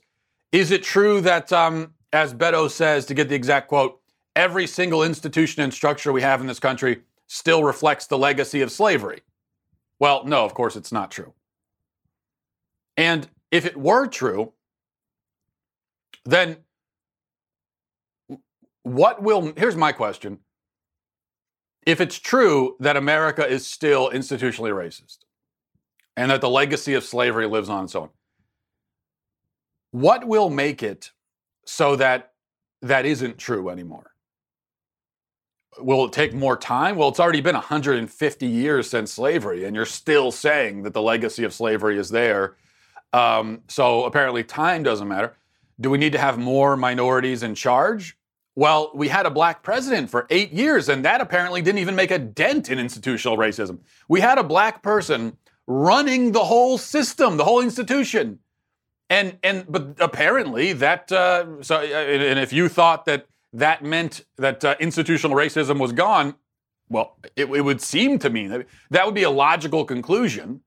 Is 0.52 0.72
it 0.72 0.84
true 0.84 1.22
that, 1.22 1.52
um, 1.52 1.94
as 2.14 2.34
Beto 2.34 2.70
says, 2.70 3.06
to 3.08 3.14
get 3.14 3.30
the 3.30 3.36
exact 3.36 3.68
quote, 3.68 4.00
every 4.36 4.68
single 4.68 5.04
institution 5.04 5.64
and 5.64 5.74
structure 5.74 6.12
we 6.12 6.22
have 6.22 6.42
in 6.42 6.48
this 6.48 6.60
country 6.60 7.02
still 7.28 7.64
reflects 7.64 8.08
the 8.08 8.18
legacy 8.18 8.62
of 8.62 8.72
slavery. 8.72 9.22
Well, 10.00 10.26
no, 10.26 10.46
of 10.46 10.54
course 10.54 10.76
it's 10.76 10.92
not 10.92 11.12
true. 11.12 11.34
And 12.98 13.28
if 13.52 13.66
it 13.66 13.78
were 13.78 14.08
true, 14.08 14.54
then 16.26 16.58
what 18.84 19.22
will, 19.22 19.54
here's 19.58 19.76
my 19.76 19.92
question. 19.92 20.40
If 21.86 22.02
it's 22.02 22.20
true 22.20 22.76
that 22.80 22.98
America 22.98 23.48
is 23.48 23.66
still 23.66 24.10
institutionally 24.10 24.72
racist 24.72 25.20
and 26.18 26.32
that 26.32 26.42
the 26.42 26.50
legacy 26.50 26.94
of 26.94 27.04
slavery 27.04 27.48
lives 27.48 27.70
on 27.70 27.88
so 27.88 28.04
on, 28.04 28.10
what 29.96 30.28
will 30.28 30.50
make 30.50 30.84
it 30.84 31.12
so 31.66 31.96
that 31.96 32.34
that 32.82 33.06
isn't 33.06 33.38
true 33.38 33.70
anymore? 33.70 34.12
Will 35.80 36.04
it 36.06 36.12
take 36.12 36.34
more 36.34 36.58
time? 36.58 36.98
Well, 36.98 37.08
it's 37.08 37.20
already 37.20 37.40
been 37.40 37.56
150 37.56 38.46
years 38.46 38.90
since 38.90 39.14
slavery, 39.14 39.64
and 39.64 39.74
you're 39.74 39.86
still 39.86 40.34
saying 40.34 40.84
that 40.84 40.94
the 40.94 41.02
legacy 41.02 41.46
of 41.46 41.54
slavery 41.54 41.98
is 41.98 42.10
there. 42.10 42.58
Um, 43.14 43.62
so 43.70 44.04
apparently, 44.04 44.44
time 44.44 44.84
doesn't 44.84 45.08
matter. 45.08 45.38
Do 45.80 45.90
we 45.90 45.98
need 45.98 46.12
to 46.12 46.20
have 46.20 46.38
more 46.38 46.76
minorities 46.76 47.42
in 47.42 47.56
charge? 47.56 48.18
Well, 48.54 48.92
we 48.94 49.08
had 49.08 49.26
a 49.26 49.32
black 49.32 49.64
president 49.64 50.10
for 50.10 50.28
eight 50.30 50.52
years, 50.52 50.90
and 50.90 51.06
that 51.06 51.22
apparently 51.22 51.62
didn't 51.62 51.80
even 51.80 51.96
make 51.96 52.12
a 52.12 52.20
dent 52.20 52.70
in 52.70 52.80
institutional 52.80 53.38
racism. 53.38 53.80
We 54.10 54.20
had 54.20 54.38
a 54.38 54.44
black 54.44 54.84
person 54.84 55.38
running 55.68 56.34
the 56.34 56.44
whole 56.44 56.78
system, 56.78 57.38
the 57.38 57.46
whole 57.46 57.62
institution. 57.62 58.40
And 59.10 59.38
and 59.44 59.66
but 59.70 59.98
apparently 60.00 60.74
that 60.74 61.12
uh, 61.12 61.62
so 61.62 61.80
and 61.80 62.40
if 62.40 62.52
you 62.52 62.70
thought 62.70 63.06
that 63.06 63.28
that 63.54 63.84
meant 63.84 64.26
that 64.38 64.66
uh, 64.66 64.76
institutional 64.80 65.38
racism 65.38 65.80
was 65.80 65.92
gone, 65.92 66.36
well, 66.90 67.18
it, 67.36 67.46
it 67.46 67.62
would 67.62 67.82
seem 67.82 68.20
to 68.20 68.30
me 68.30 68.48
that 68.48 68.66
that 68.90 69.06
would 69.06 69.16
be 69.16 69.24
a 69.24 69.30
logical 69.30 69.86
conclusion. 69.86 70.62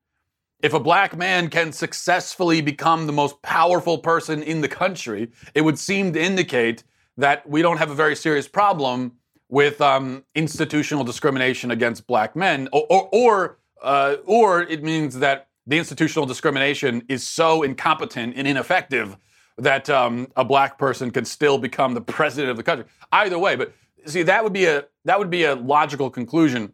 If 0.60 0.72
a 0.72 0.80
black 0.80 1.16
man 1.16 1.50
can 1.50 1.72
successfully 1.72 2.60
become 2.60 3.06
the 3.06 3.12
most 3.12 3.40
powerful 3.42 3.98
person 3.98 4.42
in 4.42 4.60
the 4.60 4.68
country, 4.68 5.30
it 5.54 5.60
would 5.60 5.78
seem 5.78 6.12
to 6.14 6.20
indicate 6.20 6.82
that 7.16 7.48
we 7.48 7.62
don't 7.62 7.78
have 7.78 7.90
a 7.90 7.94
very 7.94 8.16
serious 8.16 8.48
problem 8.48 9.12
with 9.48 9.80
um, 9.80 10.24
institutional 10.34 11.04
discrimination 11.04 11.70
against 11.70 12.06
black 12.06 12.36
men, 12.36 12.68
or 12.72 12.86
or 12.88 13.08
or, 13.12 13.58
uh, 13.82 14.16
or 14.24 14.62
it 14.62 14.82
means 14.82 15.18
that 15.18 15.47
the 15.68 15.76
institutional 15.76 16.24
discrimination 16.26 17.02
is 17.08 17.28
so 17.28 17.62
incompetent 17.62 18.34
and 18.36 18.48
ineffective 18.48 19.16
that 19.58 19.90
um, 19.90 20.26
a 20.34 20.44
black 20.44 20.78
person 20.78 21.10
can 21.10 21.26
still 21.26 21.58
become 21.58 21.92
the 21.92 22.00
president 22.00 22.50
of 22.50 22.56
the 22.56 22.62
country. 22.62 22.86
Either 23.12 23.38
way, 23.38 23.54
but 23.54 23.72
see 24.06 24.22
that 24.22 24.42
would 24.42 24.52
be 24.52 24.64
a 24.64 24.86
that 25.04 25.18
would 25.18 25.30
be 25.30 25.44
a 25.44 25.54
logical 25.54 26.08
conclusion. 26.10 26.72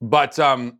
But 0.00 0.38
um, 0.38 0.78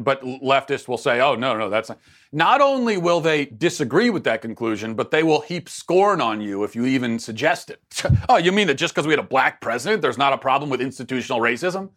but 0.00 0.22
leftists 0.22 0.88
will 0.88 0.98
say, 0.98 1.20
oh 1.20 1.34
no 1.34 1.56
no 1.56 1.68
that's 1.68 1.90
not. 1.90 1.98
Not 2.32 2.60
only 2.60 2.96
will 2.96 3.20
they 3.20 3.46
disagree 3.46 4.10
with 4.10 4.24
that 4.24 4.40
conclusion, 4.40 4.94
but 4.94 5.10
they 5.10 5.22
will 5.22 5.40
heap 5.40 5.68
scorn 5.68 6.20
on 6.20 6.40
you 6.40 6.64
if 6.64 6.74
you 6.74 6.86
even 6.86 7.18
suggest 7.18 7.70
it. 7.70 7.82
oh, 8.28 8.36
you 8.36 8.52
mean 8.52 8.66
that 8.68 8.74
just 8.74 8.94
because 8.94 9.06
we 9.06 9.12
had 9.12 9.20
a 9.20 9.28
black 9.28 9.60
president, 9.60 10.02
there's 10.02 10.18
not 10.18 10.32
a 10.32 10.38
problem 10.38 10.70
with 10.70 10.80
institutional 10.80 11.40
racism? 11.40 11.90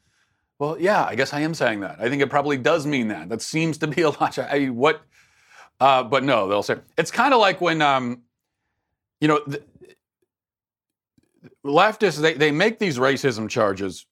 Well, 0.62 0.80
yeah, 0.80 1.04
I 1.06 1.16
guess 1.16 1.34
I 1.34 1.40
am 1.40 1.56
saying 1.56 1.80
that. 1.80 1.96
I 2.00 2.08
think 2.08 2.22
it 2.22 2.30
probably 2.30 2.56
does 2.56 2.86
mean 2.86 3.08
that. 3.08 3.30
That 3.30 3.42
seems 3.42 3.80
to 3.80 3.88
be 3.88 4.04
a 4.04 4.12
lot. 4.12 4.38
I, 4.38 4.68
what? 4.68 5.02
Uh, 5.80 6.04
but 6.04 6.24
no, 6.24 6.48
they'll 6.48 6.62
say 6.62 6.76
it's 7.00 7.10
kind 7.10 7.34
of 7.34 7.40
like 7.40 7.62
when, 7.62 7.82
um, 7.82 8.22
you 9.20 9.28
know, 9.28 9.42
the, 9.48 9.64
leftists 11.66 12.22
they 12.22 12.36
they 12.36 12.52
make 12.52 12.78
these 12.78 13.00
racism 13.00 13.50
charges, 13.50 14.06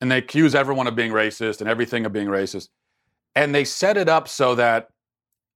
and 0.00 0.10
they 0.10 0.18
accuse 0.18 0.52
everyone 0.52 0.88
of 0.88 0.96
being 0.96 1.12
racist 1.12 1.60
and 1.60 1.70
everything 1.70 2.04
of 2.04 2.12
being 2.12 2.26
racist, 2.26 2.70
and 3.36 3.54
they 3.54 3.64
set 3.64 3.96
it 3.96 4.08
up 4.08 4.26
so 4.26 4.56
that 4.56 4.88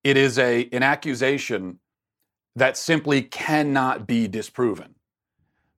it 0.05 0.17
is 0.17 0.39
a 0.39 0.69
an 0.71 0.85
accusation 0.85 1.81
that 2.55 2.77
simply 2.77 3.23
cannot 3.23 4.07
be 4.07 4.29
disproven, 4.29 4.95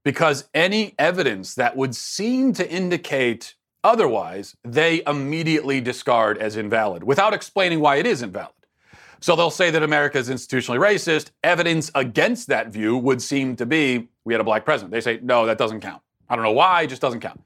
because 0.04 0.50
any 0.52 0.95
evidence 0.99 1.54
that 1.54 1.78
would 1.78 1.97
seem 1.97 2.52
to 2.52 2.71
indicate 2.71 3.54
Otherwise, 3.85 4.57
they 4.65 5.03
immediately 5.07 5.81
discard 5.81 6.39
as 6.39 6.57
invalid 6.57 7.03
without 7.03 7.35
explaining 7.35 7.81
why 7.81 7.97
it 7.97 8.07
is 8.07 8.23
invalid. 8.23 8.53
So 9.21 9.37
they'll 9.37 9.51
say 9.51 9.71
that 9.71 9.83
America 9.83 10.19
is 10.19 10.29
institutionally 10.29 10.79
racist. 10.79 11.31
Evidence 11.43 11.91
against 11.95 12.49
that 12.49 12.69
view 12.69 12.97
would 12.97 13.23
seem 13.23 13.57
to 13.57 13.67
be 13.67 14.09
we 14.25 14.35
had 14.35 14.41
a 14.41 14.45
black 14.45 14.65
president. 14.65 14.93
They 14.93 15.01
say, 15.01 15.21
no, 15.23 15.47
that 15.47 15.59
doesn't 15.59 15.81
count. 15.81 16.03
I 16.29 16.37
don't 16.37 16.45
know 16.45 16.53
why, 16.53 16.83
it 16.83 16.89
just 16.89 17.03
doesn't 17.03 17.21
count. 17.21 17.41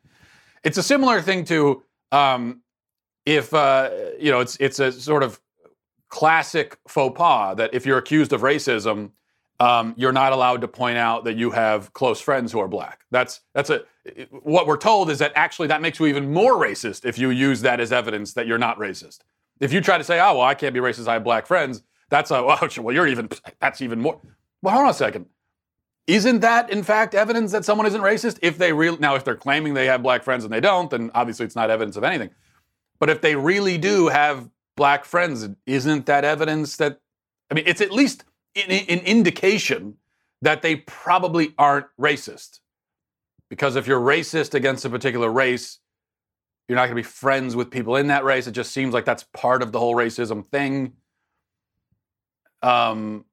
It's 0.63 0.79
a 0.79 0.83
similar 0.83 1.21
thing 1.21 1.45
to 1.47 1.83
um, 2.13 2.61
if, 3.25 3.53
uh, 3.53 3.91
you 4.19 4.31
know, 4.31 4.41
it's, 4.41 4.57
it's 4.61 4.79
a 4.79 4.93
sort 4.93 5.23
of 5.23 5.41
classic 6.09 6.79
faux 6.87 7.17
pas 7.17 7.57
that 7.57 7.75
if 7.75 7.85
you're 7.85 7.99
accused 7.99 8.33
of 8.33 8.43
racism, 8.43 9.11
um, 9.59 9.95
you're 9.97 10.13
not 10.13 10.33
allowed 10.33 10.61
to 10.61 10.69
point 10.69 10.99
out 10.99 11.25
that 11.25 11.37
you 11.37 11.51
have 11.51 11.93
close 11.93 12.21
friends 12.21 12.53
who 12.53 12.61
are 12.61 12.69
black. 12.69 13.01
That's 13.11 13.41
that's 13.55 13.71
a 13.71 13.83
what 14.43 14.67
we're 14.67 14.77
told 14.77 15.11
is 15.11 15.19
that 15.19 15.33
actually 15.35 15.69
that 15.69 15.83
makes 15.83 15.99
you 15.99 16.07
even 16.07 16.33
more 16.33 16.55
racist 16.55 17.05
if 17.05 17.19
you 17.19 17.31
use 17.31 17.61
that 17.63 17.81
as 17.81 17.93
evidence 17.93 18.35
that 18.35 18.47
you're 18.47 18.59
not 18.59 18.79
racist. 18.79 19.21
If 19.61 19.73
you 19.73 19.81
try 19.81 19.99
to 19.99 20.05
say, 20.05 20.21
"Oh, 20.21 20.39
well, 20.39 20.43
I 20.43 20.55
can't 20.55 20.75
be 20.75 20.81
racist. 20.81 21.09
I 21.09 21.15
have 21.15 21.25
black 21.25 21.47
friends," 21.47 21.83
that's 22.09 22.31
a 22.31 22.43
well, 22.43 22.59
oh, 22.63 22.83
well, 22.83 22.95
you're 22.95 23.07
even 23.07 23.29
that's 23.61 23.81
even 23.83 24.01
more. 24.01 24.21
Well, 24.63 24.75
hold 24.75 24.85
on 24.85 24.91
a 24.91 24.95
second. 24.95 25.27
Isn't 26.07 26.41
that 26.41 26.71
in 26.71 26.83
fact 26.83 27.15
evidence 27.15 27.53
that 27.53 27.65
someone 27.65 27.87
isn't 27.87 28.01
racist? 28.01 28.39
If 28.43 28.59
they 28.59 28.73
really 28.73 28.99
now, 28.99 29.15
if 29.17 29.25
they're 29.25 29.37
claiming 29.37 29.75
they 29.75 29.87
have 29.87 30.03
black 30.03 30.23
friends 30.23 30.45
and 30.45 30.53
they 30.53 30.61
don't, 30.61 30.91
then 30.91 31.11
obviously 31.15 31.47
it's 31.47 31.57
not 31.57 31.71
evidence 31.71 31.97
of 31.97 32.05
anything. 32.05 32.31
But 32.99 33.11
if 33.11 33.21
they 33.21 33.35
really 33.35 33.77
do 33.77 34.09
have 34.09 34.49
black 34.77 35.05
friends, 35.05 35.49
isn't 35.67 36.07
that 36.07 36.25
evidence 36.25 36.77
that? 36.77 37.01
I 37.51 37.55
mean, 37.55 37.65
it's 37.67 37.81
at 37.81 37.93
least 37.93 38.25
an, 38.55 38.71
an 38.71 39.01
indication 39.01 39.97
that 40.43 40.63
they 40.63 40.77
probably 40.77 41.55
aren't 41.59 41.87
racist. 42.01 42.61
Because 43.49 43.77
if 43.77 43.87
you're 43.87 44.01
racist 44.01 44.55
against 44.55 44.85
a 44.85 44.91
particular 44.91 45.31
race, 45.31 45.79
you're 46.69 46.77
not 46.77 46.87
going 46.87 46.97
to 46.97 46.97
be 46.97 47.03
friends 47.03 47.55
with 47.55 47.71
people 47.71 47.97
in 47.97 48.09
that 48.09 48.25
race. 48.25 48.47
It 48.47 48.53
just 48.53 48.73
seems 48.73 48.93
like 48.93 49.05
that's 49.05 49.25
part 49.33 49.63
of 49.63 49.73
the 49.73 49.79
whole 49.79 49.95
racism 49.95 50.47
thing. 50.47 50.95
Um, 52.63 53.25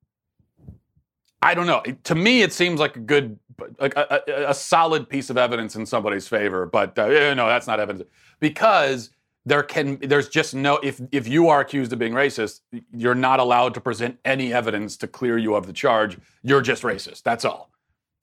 I 1.41 1.55
don't 1.55 1.65
know. 1.65 1.82
To 2.03 2.15
me, 2.15 2.41
it 2.43 2.53
seems 2.53 2.79
like 2.79 2.96
a 2.96 3.00
good, 3.00 3.39
like 3.79 3.96
a, 3.96 4.22
a, 4.27 4.50
a 4.51 4.53
solid 4.53 5.10
piece 5.10 5.29
of 5.29 5.38
evidence 5.38 5.75
in 5.75 5.86
somebody's 5.86 6.27
favor. 6.27 6.65
But 6.65 6.98
uh, 6.98 7.34
no, 7.34 7.48
that's 7.48 7.67
not 7.67 7.79
evidence 7.79 8.08
because 8.39 9.10
there 9.46 9.63
can 9.63 9.98
there's 10.01 10.29
just 10.29 10.55
no 10.55 10.77
if 10.77 11.01
if 11.12 11.27
you 11.27 11.50
are 11.50 11.60
accused 11.62 11.91
of 11.91 12.00
being 12.00 12.13
racist 12.13 12.62
you're 12.93 13.15
not 13.15 13.39
allowed 13.39 13.74
to 13.74 13.82
present 13.82 14.17
any 14.24 14.53
evidence 14.53 14.96
to 14.98 15.08
clear 15.08 15.38
you 15.38 15.55
of 15.55 15.67
the 15.67 15.74
charge 15.74 16.17
you're 16.43 16.62
just 16.62 16.84
racist 16.84 17.24
that's 17.24 17.43
all 17.43 17.70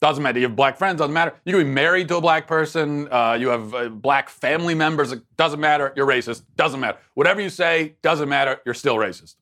doesn't 0.00 0.22
matter. 0.22 0.38
You 0.38 0.46
have 0.46 0.56
black 0.56 0.78
friends 0.78 0.98
doesn't 0.98 1.12
matter. 1.12 1.34
You 1.44 1.56
can 1.56 1.66
be 1.66 1.70
married 1.70 2.08
to 2.08 2.16
a 2.16 2.20
black 2.20 2.46
person. 2.46 3.06
Uh, 3.12 3.36
you 3.38 3.48
have 3.48 3.74
uh, 3.74 3.88
black 3.90 4.30
family 4.30 4.74
members 4.74 5.12
it 5.12 5.22
doesn't 5.36 5.60
matter. 5.60 5.92
You're 5.94 6.06
racist. 6.06 6.42
Doesn't 6.56 6.80
matter. 6.80 6.98
Whatever 7.14 7.40
you 7.40 7.50
say 7.50 7.96
doesn't 8.02 8.28
matter. 8.28 8.60
You're 8.64 8.74
still 8.74 8.96
racist. 8.96 9.36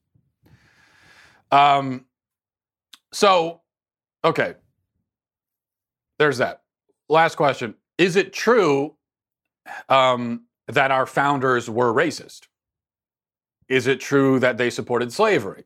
Um 1.51 2.05
so 3.13 3.63
okay. 4.25 4.55
There's 6.19 6.39
that. 6.39 6.63
Last 7.09 7.37
question. 7.37 7.75
Is 7.97 8.17
it 8.17 8.33
true 8.33 8.97
um 9.89 10.45
that 10.67 10.91
our 10.91 11.07
founders 11.07 11.71
were 11.71 11.93
racist? 11.95 12.49
Is 13.69 13.87
it 13.87 14.01
true 14.01 14.39
that 14.41 14.59
they 14.59 14.71
supported 14.71 15.13
slavery? 15.13 15.65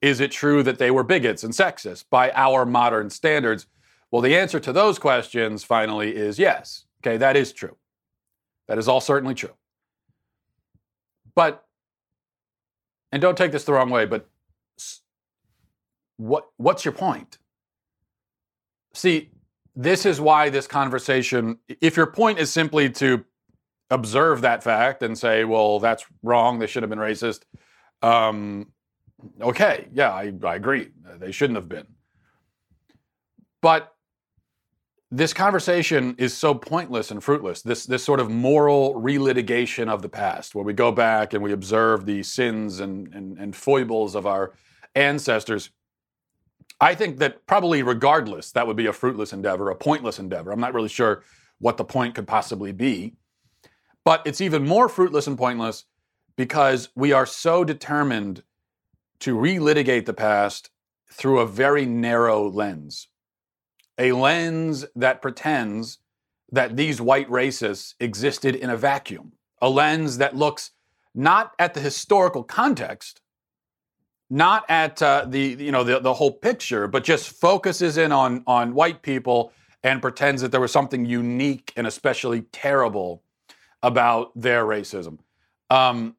Is 0.00 0.20
it 0.20 0.30
true 0.30 0.62
that 0.62 0.78
they 0.78 0.90
were 0.90 1.02
bigots 1.02 1.44
and 1.44 1.52
sexist? 1.52 2.04
By 2.10 2.30
our 2.30 2.64
modern 2.64 3.10
standards? 3.10 3.66
Well, 4.14 4.22
the 4.22 4.36
answer 4.36 4.60
to 4.60 4.72
those 4.72 5.00
questions 5.00 5.64
finally 5.64 6.14
is 6.14 6.38
yes. 6.38 6.84
Okay, 7.02 7.16
that 7.16 7.36
is 7.36 7.52
true. 7.52 7.76
That 8.68 8.78
is 8.78 8.86
all 8.86 9.00
certainly 9.00 9.34
true. 9.34 9.54
But, 11.34 11.66
and 13.10 13.20
don't 13.20 13.36
take 13.36 13.50
this 13.50 13.64
the 13.64 13.72
wrong 13.72 13.90
way, 13.90 14.06
but 14.06 14.28
what, 16.16 16.46
what's 16.58 16.84
your 16.84 16.94
point? 16.94 17.38
See, 18.92 19.32
this 19.74 20.06
is 20.06 20.20
why 20.20 20.48
this 20.48 20.68
conversation, 20.68 21.58
if 21.80 21.96
your 21.96 22.06
point 22.06 22.38
is 22.38 22.52
simply 22.52 22.90
to 22.90 23.24
observe 23.90 24.42
that 24.42 24.62
fact 24.62 25.02
and 25.02 25.18
say, 25.18 25.42
well, 25.42 25.80
that's 25.80 26.06
wrong. 26.22 26.60
They 26.60 26.68
should 26.68 26.84
have 26.84 26.90
been 26.90 27.00
racist. 27.00 27.40
Um, 28.00 28.68
okay, 29.40 29.88
yeah, 29.92 30.12
I, 30.12 30.32
I 30.44 30.54
agree. 30.54 30.90
They 31.18 31.32
shouldn't 31.32 31.56
have 31.56 31.68
been. 31.68 31.88
But 33.60 33.90
this 35.16 35.32
conversation 35.32 36.16
is 36.18 36.36
so 36.36 36.54
pointless 36.54 37.12
and 37.12 37.22
fruitless. 37.22 37.62
This 37.62 37.86
this 37.86 38.02
sort 38.02 38.18
of 38.18 38.30
moral 38.30 38.94
relitigation 38.94 39.88
of 39.88 40.02
the 40.02 40.08
past, 40.08 40.56
where 40.56 40.64
we 40.64 40.72
go 40.72 40.90
back 40.90 41.34
and 41.34 41.42
we 41.42 41.52
observe 41.52 42.04
the 42.04 42.24
sins 42.24 42.80
and, 42.80 43.14
and, 43.14 43.38
and 43.38 43.54
foibles 43.54 44.16
of 44.16 44.26
our 44.26 44.54
ancestors. 44.96 45.70
I 46.80 46.96
think 46.96 47.18
that 47.18 47.46
probably 47.46 47.84
regardless, 47.84 48.50
that 48.52 48.66
would 48.66 48.76
be 48.76 48.86
a 48.86 48.92
fruitless 48.92 49.32
endeavor, 49.32 49.70
a 49.70 49.76
pointless 49.76 50.18
endeavor. 50.18 50.50
I'm 50.50 50.58
not 50.58 50.74
really 50.74 50.88
sure 50.88 51.22
what 51.60 51.76
the 51.76 51.84
point 51.84 52.16
could 52.16 52.26
possibly 52.26 52.72
be. 52.72 53.14
But 54.04 54.22
it's 54.26 54.40
even 54.40 54.66
more 54.66 54.88
fruitless 54.88 55.28
and 55.28 55.38
pointless 55.38 55.84
because 56.36 56.88
we 56.96 57.12
are 57.12 57.24
so 57.24 57.62
determined 57.62 58.42
to 59.20 59.36
relitigate 59.36 60.06
the 60.06 60.12
past 60.12 60.70
through 61.10 61.38
a 61.38 61.46
very 61.46 61.86
narrow 61.86 62.50
lens. 62.50 63.08
A 63.98 64.12
lens 64.12 64.84
that 64.96 65.22
pretends 65.22 65.98
that 66.50 66.76
these 66.76 67.00
white 67.00 67.28
racists 67.28 67.94
existed 68.00 68.54
in 68.54 68.70
a 68.70 68.76
vacuum. 68.76 69.32
A 69.60 69.68
lens 69.68 70.18
that 70.18 70.36
looks 70.36 70.70
not 71.14 71.52
at 71.58 71.74
the 71.74 71.80
historical 71.80 72.42
context, 72.42 73.20
not 74.28 74.64
at 74.68 75.00
uh, 75.00 75.26
the 75.28 75.56
you 75.58 75.72
know 75.72 75.84
the, 75.84 76.00
the 76.00 76.14
whole 76.14 76.32
picture, 76.32 76.88
but 76.88 77.04
just 77.04 77.28
focuses 77.30 77.96
in 77.96 78.12
on 78.12 78.42
on 78.46 78.74
white 78.74 79.02
people 79.02 79.52
and 79.82 80.00
pretends 80.00 80.42
that 80.42 80.50
there 80.50 80.60
was 80.60 80.72
something 80.72 81.04
unique 81.04 81.72
and 81.76 81.86
especially 81.86 82.42
terrible 82.52 83.22
about 83.82 84.32
their 84.34 84.64
racism. 84.64 85.18
Um, 85.70 86.16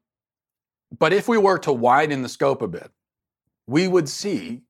but 0.96 1.12
if 1.12 1.28
we 1.28 1.36
were 1.36 1.58
to 1.58 1.72
widen 1.72 2.22
the 2.22 2.28
scope 2.28 2.62
a 2.62 2.68
bit, 2.68 2.90
we 3.66 3.88
would 3.88 4.08
see 4.08 4.62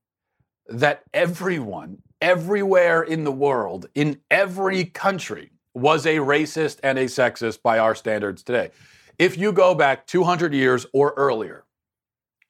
that 0.69 1.03
everyone, 1.13 2.03
everywhere 2.21 3.03
in 3.03 3.25
the 3.25 3.33
world, 3.33 3.87
in 3.95 4.21
every 4.31 4.85
country, 4.85 5.51
was 5.75 6.07
a 6.07 6.17
racist 6.17 6.79
and 6.83 6.99
a 6.99 7.05
sexist 7.05 7.63
by 7.63 7.79
our 7.79 7.95
standards 7.95 8.43
today. 8.43 8.71
If 9.19 9.37
you 9.37 9.53
go 9.53 9.75
back 9.75 10.07
200 10.07 10.55
years 10.55 10.87
or 10.93 11.13
earlier, 11.17 11.65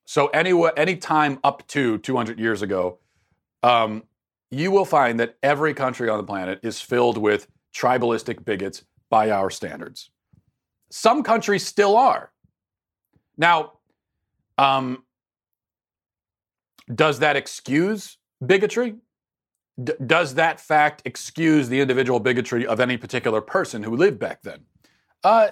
so 0.04 0.28
any, 0.28 0.52
any 0.76 0.96
time 0.96 1.40
up 1.42 1.66
to 1.68 1.99
200 1.99 2.38
years 2.38 2.62
ago, 2.62 2.99
um, 3.62 4.04
you 4.50 4.70
will 4.70 4.85
find 4.85 5.18
that 5.18 5.37
every 5.42 5.75
country 5.75 6.08
on 6.08 6.18
the 6.18 6.25
planet 6.25 6.61
is 6.62 6.80
filled 6.80 7.18
with 7.18 7.49
tribalistic 7.75 8.44
bigots 8.44 8.85
by 9.11 9.30
our 9.30 9.50
standards. 9.50 10.11
Some 10.90 11.23
countries 11.23 11.66
still 11.66 11.96
are. 11.96 12.30
Now, 13.37 13.73
um, 14.56 15.02
does 16.92 17.18
that 17.18 17.37
excuse 17.37 18.18
bigotry? 18.44 18.94
D- 19.83 19.92
does 20.04 20.35
that 20.35 20.61
fact 20.61 21.02
excuse 21.04 21.68
the 21.68 21.80
individual 21.80 22.21
bigotry 22.21 22.66
of 22.66 22.80
any 22.80 22.97
particular 22.97 23.40
person 23.40 23.83
who 23.83 23.97
lived 23.97 24.18
back 24.18 24.42
then? 24.42 24.61
Uh, 25.23 25.49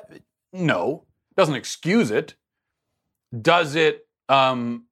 no, 0.53 1.05
doesn't 1.37 1.55
excuse 1.55 2.11
it. 2.11 2.35
Does 3.39 3.75
it? 3.75 4.07
Um, 4.29 4.85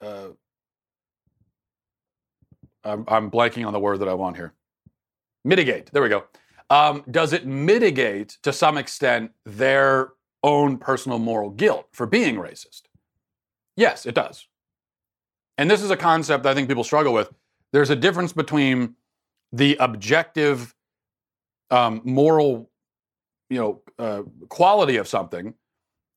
uh, 0.00 0.28
I'm, 2.84 3.04
I'm 3.08 3.30
blanking 3.30 3.66
on 3.66 3.72
the 3.72 3.80
word 3.80 3.98
that 3.98 4.08
I 4.08 4.14
want 4.14 4.36
here. 4.36 4.54
Mitigate. 5.44 5.90
There 5.92 6.02
we 6.02 6.08
go. 6.08 6.24
Um, 6.70 7.04
does 7.10 7.32
it 7.32 7.46
mitigate 7.46 8.38
to 8.42 8.52
some 8.52 8.76
extent 8.76 9.32
their 9.44 10.12
own 10.42 10.78
personal 10.78 11.18
moral 11.18 11.50
guilt 11.50 11.88
for 11.92 12.06
being 12.06 12.36
racist? 12.36 12.82
Yes, 13.76 14.06
it 14.06 14.14
does. 14.14 14.46
And 15.56 15.70
this 15.70 15.82
is 15.82 15.90
a 15.90 15.96
concept 15.96 16.46
I 16.46 16.54
think 16.54 16.68
people 16.68 16.84
struggle 16.84 17.12
with. 17.12 17.32
There's 17.72 17.90
a 17.90 17.96
difference 17.96 18.32
between 18.32 18.94
the 19.52 19.76
objective 19.80 20.74
um, 21.70 22.00
moral, 22.04 22.70
you 23.50 23.58
know, 23.58 23.82
uh, 23.98 24.22
quality 24.48 24.96
of 24.96 25.08
something 25.08 25.54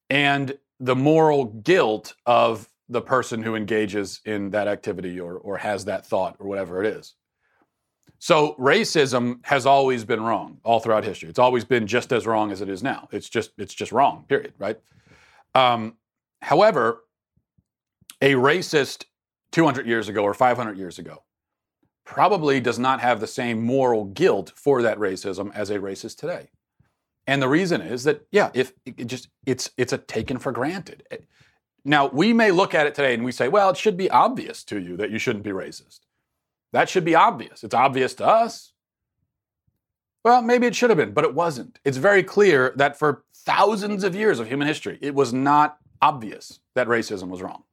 and 0.09 0.57
the 0.79 0.95
moral 0.95 1.45
guilt 1.45 2.15
of 2.25 2.69
the 2.89 3.01
person 3.01 3.41
who 3.41 3.55
engages 3.55 4.21
in 4.25 4.49
that 4.51 4.67
activity 4.67 5.19
or, 5.19 5.35
or 5.35 5.57
has 5.57 5.85
that 5.85 6.05
thought 6.05 6.35
or 6.39 6.47
whatever 6.47 6.83
it 6.83 6.87
is. 6.87 7.15
So 8.19 8.55
racism 8.59 9.39
has 9.45 9.65
always 9.65 10.03
been 10.03 10.21
wrong 10.21 10.59
all 10.63 10.79
throughout 10.79 11.03
history. 11.03 11.29
It's 11.29 11.39
always 11.39 11.65
been 11.65 11.87
just 11.87 12.11
as 12.13 12.27
wrong 12.27 12.51
as 12.51 12.61
it 12.61 12.69
is 12.69 12.83
now. 12.83 13.07
It's 13.11 13.29
just 13.29 13.51
it's 13.57 13.73
just 13.73 13.91
wrong. 13.91 14.25
Period. 14.27 14.53
Right. 14.59 14.77
Um, 15.55 15.95
however, 16.41 17.03
a 18.21 18.33
racist 18.33 19.05
200 19.53 19.87
years 19.87 20.07
ago 20.07 20.23
or 20.23 20.33
500 20.33 20.77
years 20.77 20.99
ago 20.99 21.23
probably 22.05 22.59
does 22.59 22.79
not 22.79 22.99
have 23.01 23.19
the 23.19 23.27
same 23.27 23.63
moral 23.63 24.05
guilt 24.05 24.51
for 24.55 24.81
that 24.81 24.97
racism 24.97 25.53
as 25.53 25.69
a 25.69 25.79
racist 25.79 26.17
today. 26.17 26.49
And 27.27 27.41
the 27.41 27.47
reason 27.47 27.81
is 27.81 28.03
that 28.03 28.25
yeah, 28.31 28.49
if 28.53 28.73
it 28.85 29.05
just 29.05 29.29
it's 29.45 29.69
it's 29.77 29.93
a 29.93 29.97
taken 29.97 30.37
for 30.37 30.51
granted. 30.51 31.03
Eh, 31.11 31.17
now, 31.83 32.07
we 32.07 32.31
may 32.33 32.51
look 32.51 32.75
at 32.75 32.85
it 32.85 32.93
today 32.93 33.13
and 33.13 33.23
we 33.23 33.31
say, 33.31 33.47
well, 33.47 33.71
it 33.71 33.77
should 33.77 33.97
be 33.97 34.09
obvious 34.09 34.63
to 34.65 34.79
you 34.79 34.97
that 34.97 35.09
you 35.09 35.17
shouldn't 35.17 35.43
be 35.43 35.51
racist. 35.51 36.01
That 36.73 36.89
should 36.89 37.05
be 37.05 37.15
obvious. 37.15 37.63
It's 37.63 37.73
obvious 37.73 38.13
to 38.15 38.25
us. 38.25 38.73
Well, 40.23 40.43
maybe 40.43 40.67
it 40.67 40.75
should 40.75 40.91
have 40.91 40.97
been, 40.97 41.13
but 41.13 41.23
it 41.23 41.33
wasn't. 41.33 41.79
It's 41.83 41.97
very 41.97 42.21
clear 42.21 42.73
that 42.75 42.99
for 42.99 43.23
thousands 43.33 44.03
of 44.03 44.15
years 44.15 44.39
of 44.39 44.47
human 44.47 44.67
history, 44.67 44.99
it 45.01 45.15
was 45.15 45.33
not 45.33 45.77
obvious 46.03 46.59
that 46.75 46.87
racism 46.87 47.29
was 47.29 47.41
wrong 47.41 47.63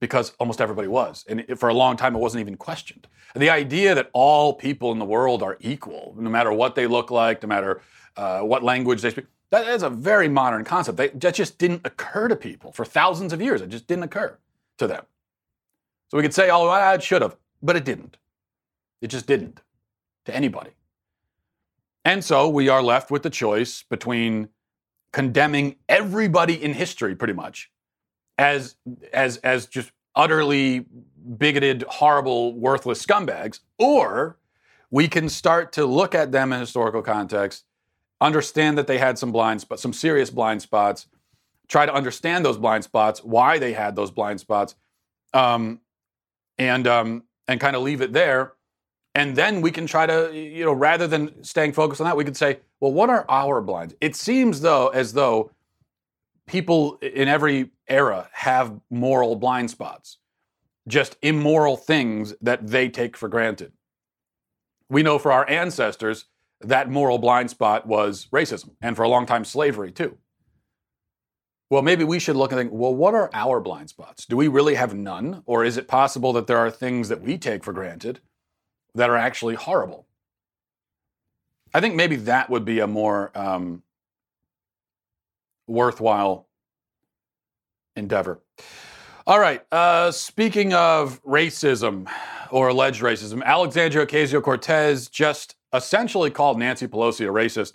because 0.00 0.32
almost 0.38 0.60
everybody 0.60 0.88
was. 0.88 1.24
And 1.28 1.44
for 1.58 1.68
a 1.68 1.74
long 1.74 1.96
time, 1.96 2.14
it 2.14 2.18
wasn't 2.18 2.40
even 2.40 2.56
questioned. 2.56 3.08
The 3.34 3.50
idea 3.50 3.94
that 3.94 4.10
all 4.12 4.54
people 4.54 4.92
in 4.92 4.98
the 4.98 5.04
world 5.04 5.42
are 5.42 5.56
equal, 5.60 6.14
no 6.18 6.30
matter 6.30 6.52
what 6.52 6.74
they 6.74 6.86
look 6.86 7.10
like, 7.10 7.42
no 7.42 7.48
matter 7.48 7.80
uh, 8.16 8.40
what 8.40 8.62
language 8.62 9.02
they 9.02 9.10
speak, 9.10 9.26
that 9.50 9.66
is 9.66 9.82
a 9.82 9.90
very 9.90 10.28
modern 10.28 10.64
concept. 10.64 10.98
They, 10.98 11.08
that 11.08 11.34
just 11.34 11.58
didn't 11.58 11.82
occur 11.84 12.28
to 12.28 12.36
people 12.36 12.72
for 12.72 12.84
thousands 12.84 13.32
of 13.32 13.40
years. 13.40 13.60
It 13.60 13.70
just 13.70 13.86
didn't 13.86 14.04
occur 14.04 14.38
to 14.78 14.86
them. 14.86 15.04
So 16.08 16.16
we 16.16 16.22
could 16.22 16.34
say, 16.34 16.50
oh, 16.50 16.68
well, 16.68 16.94
it 16.94 17.02
should 17.02 17.22
have. 17.22 17.36
But 17.62 17.76
it 17.76 17.84
didn't. 17.84 18.18
It 19.00 19.08
just 19.08 19.26
didn't 19.26 19.60
to 20.26 20.34
anybody. 20.34 20.70
And 22.04 22.24
so 22.24 22.48
we 22.48 22.68
are 22.68 22.82
left 22.82 23.10
with 23.10 23.22
the 23.22 23.30
choice 23.30 23.82
between 23.82 24.48
condemning 25.12 25.76
everybody 25.88 26.62
in 26.62 26.74
history 26.74 27.14
pretty 27.14 27.32
much 27.32 27.70
as 28.38 28.76
as 29.12 29.36
as 29.38 29.66
just 29.66 29.92
utterly 30.14 30.86
bigoted, 31.36 31.84
horrible, 31.88 32.54
worthless 32.54 33.04
scumbags, 33.04 33.60
or 33.78 34.38
we 34.90 35.08
can 35.08 35.28
start 35.28 35.72
to 35.72 35.84
look 35.84 36.14
at 36.14 36.32
them 36.32 36.52
in 36.52 36.60
historical 36.60 37.02
context, 37.02 37.64
understand 38.20 38.78
that 38.78 38.86
they 38.86 38.98
had 38.98 39.18
some 39.18 39.32
blind 39.32 39.60
spots, 39.60 39.82
some 39.82 39.92
serious 39.92 40.30
blind 40.30 40.62
spots, 40.62 41.06
try 41.68 41.84
to 41.84 41.92
understand 41.92 42.44
those 42.44 42.56
blind 42.56 42.84
spots, 42.84 43.22
why 43.22 43.58
they 43.58 43.74
had 43.74 43.94
those 43.94 44.10
blind 44.10 44.40
spots, 44.40 44.74
um, 45.34 45.80
and 46.58 46.86
um, 46.86 47.24
and 47.46 47.60
kind 47.60 47.76
of 47.76 47.82
leave 47.82 48.00
it 48.00 48.12
there. 48.12 48.54
And 49.14 49.34
then 49.34 49.62
we 49.62 49.72
can 49.72 49.86
try 49.86 50.06
to, 50.06 50.30
you 50.32 50.64
know, 50.64 50.72
rather 50.72 51.08
than 51.08 51.42
staying 51.42 51.72
focused 51.72 52.00
on 52.00 52.06
that, 52.06 52.16
we 52.16 52.24
could 52.24 52.36
say, 52.36 52.60
well, 52.78 52.92
what 52.92 53.10
are 53.10 53.26
our 53.28 53.60
blinds? 53.60 53.94
It 54.00 54.14
seems 54.14 54.60
though 54.60 54.88
as 54.88 55.12
though 55.12 55.50
people 56.46 56.98
in 57.02 57.26
every 57.26 57.70
era 57.88 58.28
have 58.32 58.80
moral 58.90 59.36
blind 59.36 59.70
spots, 59.70 60.18
just 60.86 61.16
immoral 61.22 61.76
things 61.76 62.34
that 62.40 62.66
they 62.66 62.88
take 62.88 63.16
for 63.16 63.28
granted. 63.28 63.72
We 64.88 65.02
know 65.02 65.18
for 65.18 65.32
our 65.32 65.48
ancestors 65.48 66.26
that 66.60 66.90
moral 66.90 67.18
blind 67.18 67.50
spot 67.50 67.86
was 67.86 68.26
racism, 68.32 68.70
and 68.80 68.96
for 68.96 69.02
a 69.02 69.08
long 69.08 69.26
time, 69.26 69.44
slavery 69.44 69.92
too. 69.92 70.18
Well, 71.70 71.82
maybe 71.82 72.02
we 72.02 72.18
should 72.18 72.36
look 72.36 72.50
and 72.50 72.58
think, 72.58 72.72
well, 72.72 72.94
what 72.94 73.14
are 73.14 73.30
our 73.34 73.60
blind 73.60 73.90
spots? 73.90 74.24
Do 74.24 74.36
we 74.36 74.48
really 74.48 74.74
have 74.74 74.94
none? 74.94 75.42
Or 75.44 75.64
is 75.64 75.76
it 75.76 75.86
possible 75.86 76.32
that 76.32 76.46
there 76.46 76.56
are 76.56 76.70
things 76.70 77.10
that 77.10 77.20
we 77.20 77.36
take 77.36 77.62
for 77.62 77.74
granted 77.74 78.20
that 78.94 79.10
are 79.10 79.16
actually 79.16 79.54
horrible? 79.54 80.06
I 81.74 81.80
think 81.80 81.94
maybe 81.94 82.16
that 82.16 82.48
would 82.48 82.64
be 82.64 82.80
a 82.80 82.86
more 82.86 83.30
um, 83.34 83.82
worthwhile 85.66 86.47
endeavor. 87.98 88.40
All 89.26 89.38
right. 89.38 89.62
Uh, 89.70 90.10
speaking 90.10 90.72
of 90.72 91.22
racism 91.22 92.10
or 92.50 92.68
alleged 92.68 93.02
racism, 93.02 93.42
Alexandria 93.42 94.06
Ocasio 94.06 94.42
Cortez 94.42 95.08
just 95.08 95.56
essentially 95.74 96.30
called 96.30 96.58
Nancy 96.58 96.88
Pelosi 96.88 97.28
a 97.28 97.32
racist 97.32 97.74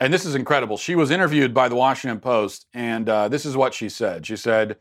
and 0.00 0.12
this 0.12 0.24
is 0.24 0.34
incredible. 0.34 0.76
She 0.76 0.94
was 0.94 1.10
interviewed 1.10 1.52
by 1.52 1.68
the 1.68 1.74
Washington 1.74 2.20
Post, 2.20 2.66
and 2.72 3.08
uh, 3.08 3.28
this 3.28 3.44
is 3.44 3.56
what 3.56 3.74
she 3.74 3.88
said. 3.88 4.26
She 4.26 4.36
said, 4.36 4.76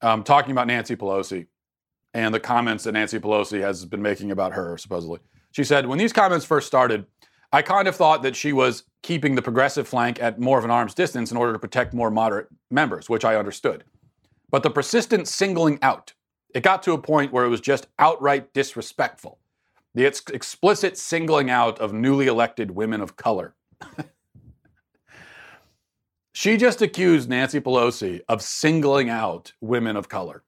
um, 0.00 0.22
talking 0.22 0.52
about 0.52 0.66
Nancy 0.66 0.96
Pelosi 0.96 1.46
and 2.14 2.34
the 2.34 2.40
comments 2.40 2.84
that 2.84 2.92
Nancy 2.92 3.18
Pelosi 3.18 3.60
has 3.60 3.84
been 3.84 4.02
making 4.02 4.30
about 4.30 4.54
her, 4.54 4.78
supposedly. 4.78 5.20
She 5.52 5.64
said, 5.64 5.86
When 5.86 5.98
these 5.98 6.12
comments 6.12 6.46
first 6.46 6.66
started, 6.66 7.06
I 7.52 7.62
kind 7.62 7.88
of 7.88 7.96
thought 7.96 8.22
that 8.22 8.36
she 8.36 8.52
was 8.52 8.84
keeping 9.02 9.34
the 9.34 9.42
progressive 9.42 9.86
flank 9.86 10.20
at 10.20 10.38
more 10.38 10.58
of 10.58 10.64
an 10.64 10.70
arm's 10.70 10.94
distance 10.94 11.30
in 11.30 11.36
order 11.36 11.52
to 11.52 11.58
protect 11.58 11.94
more 11.94 12.10
moderate 12.10 12.48
members, 12.70 13.08
which 13.08 13.24
I 13.24 13.36
understood. 13.36 13.84
But 14.50 14.62
the 14.62 14.70
persistent 14.70 15.28
singling 15.28 15.78
out, 15.82 16.14
it 16.54 16.62
got 16.62 16.82
to 16.84 16.92
a 16.92 16.98
point 16.98 17.32
where 17.32 17.44
it 17.44 17.48
was 17.48 17.60
just 17.60 17.86
outright 17.98 18.52
disrespectful. 18.52 19.38
The 19.94 20.06
ex- 20.06 20.22
explicit 20.32 20.98
singling 20.98 21.50
out 21.50 21.78
of 21.78 21.92
newly 21.92 22.26
elected 22.26 22.70
women 22.72 23.00
of 23.00 23.16
color 23.16 23.54
she 26.32 26.56
just 26.56 26.82
accused 26.82 27.28
Nancy 27.28 27.60
Pelosi 27.60 28.20
of 28.28 28.42
singling 28.42 29.08
out 29.08 29.52
women 29.60 29.96
of 29.96 30.08
color. 30.08 30.42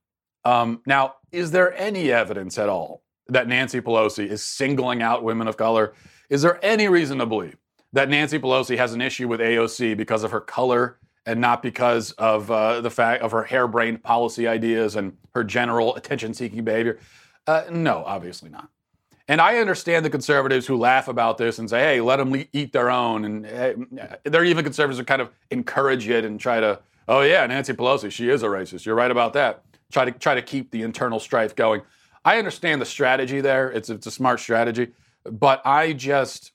Um, 0.44 0.82
now, 0.86 1.14
is 1.32 1.50
there 1.50 1.76
any 1.78 2.12
evidence 2.12 2.58
at 2.58 2.68
all 2.68 3.02
that 3.28 3.46
Nancy 3.46 3.80
Pelosi 3.80 4.26
is 4.26 4.44
singling 4.44 5.02
out 5.02 5.22
women 5.22 5.48
of 5.48 5.56
color? 5.56 5.94
Is 6.30 6.42
there 6.42 6.58
any 6.64 6.88
reason 6.88 7.18
to 7.18 7.26
believe 7.26 7.56
that 7.92 8.08
Nancy 8.08 8.38
Pelosi 8.38 8.76
has 8.76 8.92
an 8.94 9.00
issue 9.00 9.28
with 9.28 9.40
AOC 9.40 9.96
because 9.96 10.24
of 10.24 10.30
her 10.30 10.40
color 10.40 10.98
and 11.26 11.40
not 11.40 11.62
because 11.62 12.12
of 12.12 12.50
uh, 12.50 12.80
the 12.80 12.90
fact 12.90 13.22
of 13.22 13.32
her 13.32 13.44
harebrained 13.44 14.02
policy 14.02 14.46
ideas 14.46 14.96
and 14.96 15.16
her 15.34 15.44
general 15.44 15.94
attention-seeking 15.96 16.64
behavior? 16.64 16.98
Uh, 17.46 17.64
no, 17.70 18.02
obviously 18.04 18.50
not. 18.50 18.70
And 19.30 19.42
I 19.42 19.58
understand 19.58 20.06
the 20.06 20.10
conservatives 20.10 20.66
who 20.66 20.78
laugh 20.78 21.06
about 21.06 21.36
this 21.36 21.58
and 21.58 21.68
say, 21.68 21.80
"Hey, 21.80 22.00
let 22.00 22.16
them 22.16 22.46
eat 22.54 22.72
their 22.72 22.90
own." 22.90 23.26
And 23.26 23.44
hey, 23.44 23.74
there 24.24 24.40
are 24.40 24.44
even 24.44 24.64
conservatives 24.64 24.98
who 24.98 25.04
kind 25.04 25.20
of 25.20 25.30
encourage 25.50 26.08
it 26.08 26.24
and 26.24 26.40
try 26.40 26.60
to, 26.60 26.80
"Oh 27.08 27.20
yeah, 27.20 27.44
Nancy 27.46 27.74
Pelosi, 27.74 28.10
she 28.10 28.30
is 28.30 28.42
a 28.42 28.46
racist. 28.46 28.86
You're 28.86 28.94
right 28.94 29.10
about 29.10 29.34
that." 29.34 29.64
Try 29.92 30.06
to 30.06 30.12
try 30.12 30.34
to 30.34 30.40
keep 30.40 30.70
the 30.70 30.82
internal 30.82 31.20
strife 31.20 31.54
going. 31.54 31.82
I 32.24 32.38
understand 32.38 32.80
the 32.80 32.86
strategy 32.86 33.40
there. 33.40 33.70
It's 33.70 33.90
it's 33.90 34.06
a 34.06 34.10
smart 34.10 34.40
strategy, 34.40 34.88
but 35.24 35.64
I 35.66 35.92
just 35.92 36.52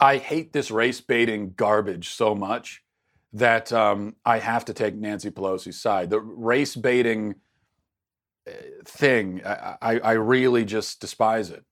I 0.00 0.18
hate 0.18 0.52
this 0.52 0.70
race 0.70 1.00
baiting 1.00 1.54
garbage 1.56 2.10
so 2.10 2.34
much 2.34 2.82
that 3.32 3.72
um, 3.72 4.16
I 4.24 4.38
have 4.38 4.64
to 4.66 4.74
take 4.74 4.94
Nancy 4.94 5.30
Pelosi's 5.30 5.80
side. 5.80 6.10
The 6.10 6.20
race 6.20 6.76
baiting 6.76 7.34
uh, 8.46 8.52
thing, 8.84 9.42
I, 9.44 10.00
I, 10.02 10.12
really 10.12 10.64
just 10.64 11.00
despise 11.00 11.50
it. 11.50 11.62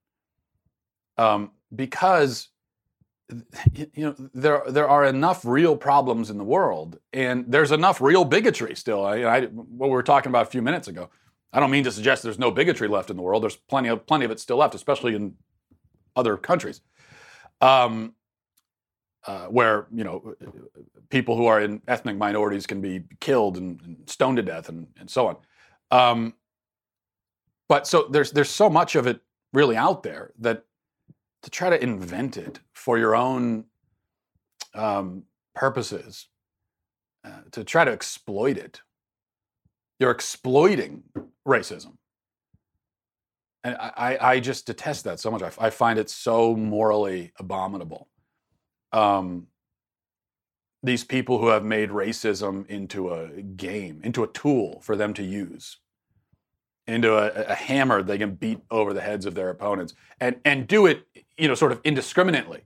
Um, 1.16 1.52
because 1.74 2.48
you 3.72 3.88
know 3.96 4.14
there 4.34 4.62
there 4.68 4.88
are 4.88 5.04
enough 5.04 5.44
real 5.44 5.76
problems 5.76 6.30
in 6.30 6.36
the 6.36 6.44
world, 6.44 6.98
and 7.12 7.44
there's 7.48 7.72
enough 7.72 8.00
real 8.00 8.24
bigotry 8.24 8.76
still. 8.76 9.04
I, 9.04 9.22
I, 9.22 9.40
what 9.46 9.88
we 9.88 9.94
were 9.94 10.02
talking 10.02 10.30
about 10.30 10.46
a 10.46 10.50
few 10.50 10.62
minutes 10.62 10.88
ago. 10.88 11.10
I 11.52 11.60
don't 11.60 11.70
mean 11.70 11.84
to 11.84 11.92
suggest 11.92 12.22
there's 12.22 12.38
no 12.38 12.50
bigotry 12.50 12.88
left 12.88 13.10
in 13.10 13.16
the 13.16 13.22
world. 13.22 13.42
There's 13.42 13.56
plenty 13.56 13.88
of 13.88 14.06
plenty 14.06 14.24
of 14.24 14.30
it 14.30 14.40
still 14.40 14.58
left, 14.58 14.74
especially 14.74 15.14
in 15.14 15.34
other 16.14 16.36
countries. 16.36 16.80
Um, 17.60 18.14
uh, 19.26 19.46
where 19.46 19.86
you 19.92 20.04
know 20.04 20.34
people 21.08 21.36
who 21.36 21.46
are 21.46 21.60
in 21.60 21.82
ethnic 21.88 22.16
minorities 22.16 22.66
can 22.66 22.80
be 22.80 23.02
killed 23.20 23.56
and, 23.56 23.80
and 23.82 23.96
stoned 24.08 24.36
to 24.36 24.42
death 24.42 24.68
and, 24.68 24.86
and 24.98 25.10
so 25.10 25.26
on. 25.28 25.36
Um, 25.90 26.34
but 27.68 27.86
so 27.86 28.06
there's 28.10 28.30
there's 28.32 28.50
so 28.50 28.70
much 28.70 28.94
of 28.94 29.06
it 29.06 29.20
really 29.52 29.76
out 29.76 30.02
there 30.02 30.32
that 30.38 30.64
to 31.42 31.50
try 31.50 31.70
to 31.70 31.82
invent 31.82 32.36
it 32.36 32.60
for 32.72 32.98
your 32.98 33.16
own 33.16 33.64
um, 34.74 35.24
purposes, 35.54 36.28
uh, 37.24 37.40
to 37.52 37.64
try 37.64 37.84
to 37.84 37.90
exploit 37.90 38.58
it, 38.58 38.82
you're 39.98 40.10
exploiting 40.10 41.02
racism. 41.46 41.96
And 43.64 43.76
I, 43.76 44.18
I 44.20 44.40
just 44.40 44.66
detest 44.66 45.04
that 45.04 45.18
so 45.18 45.30
much. 45.30 45.42
I, 45.42 45.50
I 45.58 45.70
find 45.70 45.98
it 45.98 46.08
so 46.08 46.54
morally 46.54 47.32
abominable 47.38 48.08
um, 48.92 49.46
these 50.82 51.04
people 51.04 51.38
who 51.38 51.48
have 51.48 51.64
made 51.64 51.90
racism 51.90 52.66
into 52.68 53.12
a 53.12 53.42
game, 53.42 54.00
into 54.04 54.22
a 54.22 54.28
tool 54.28 54.80
for 54.80 54.96
them 54.96 55.12
to 55.14 55.22
use, 55.22 55.78
into 56.86 57.14
a, 57.16 57.50
a, 57.50 57.54
hammer 57.54 58.02
they 58.02 58.18
can 58.18 58.34
beat 58.34 58.60
over 58.70 58.94
the 58.94 59.00
heads 59.00 59.26
of 59.26 59.34
their 59.34 59.50
opponents, 59.50 59.94
and 60.20 60.36
and 60.44 60.68
do 60.68 60.86
it, 60.86 61.04
you 61.36 61.48
know, 61.48 61.54
sort 61.54 61.72
of 61.72 61.80
indiscriminately, 61.84 62.62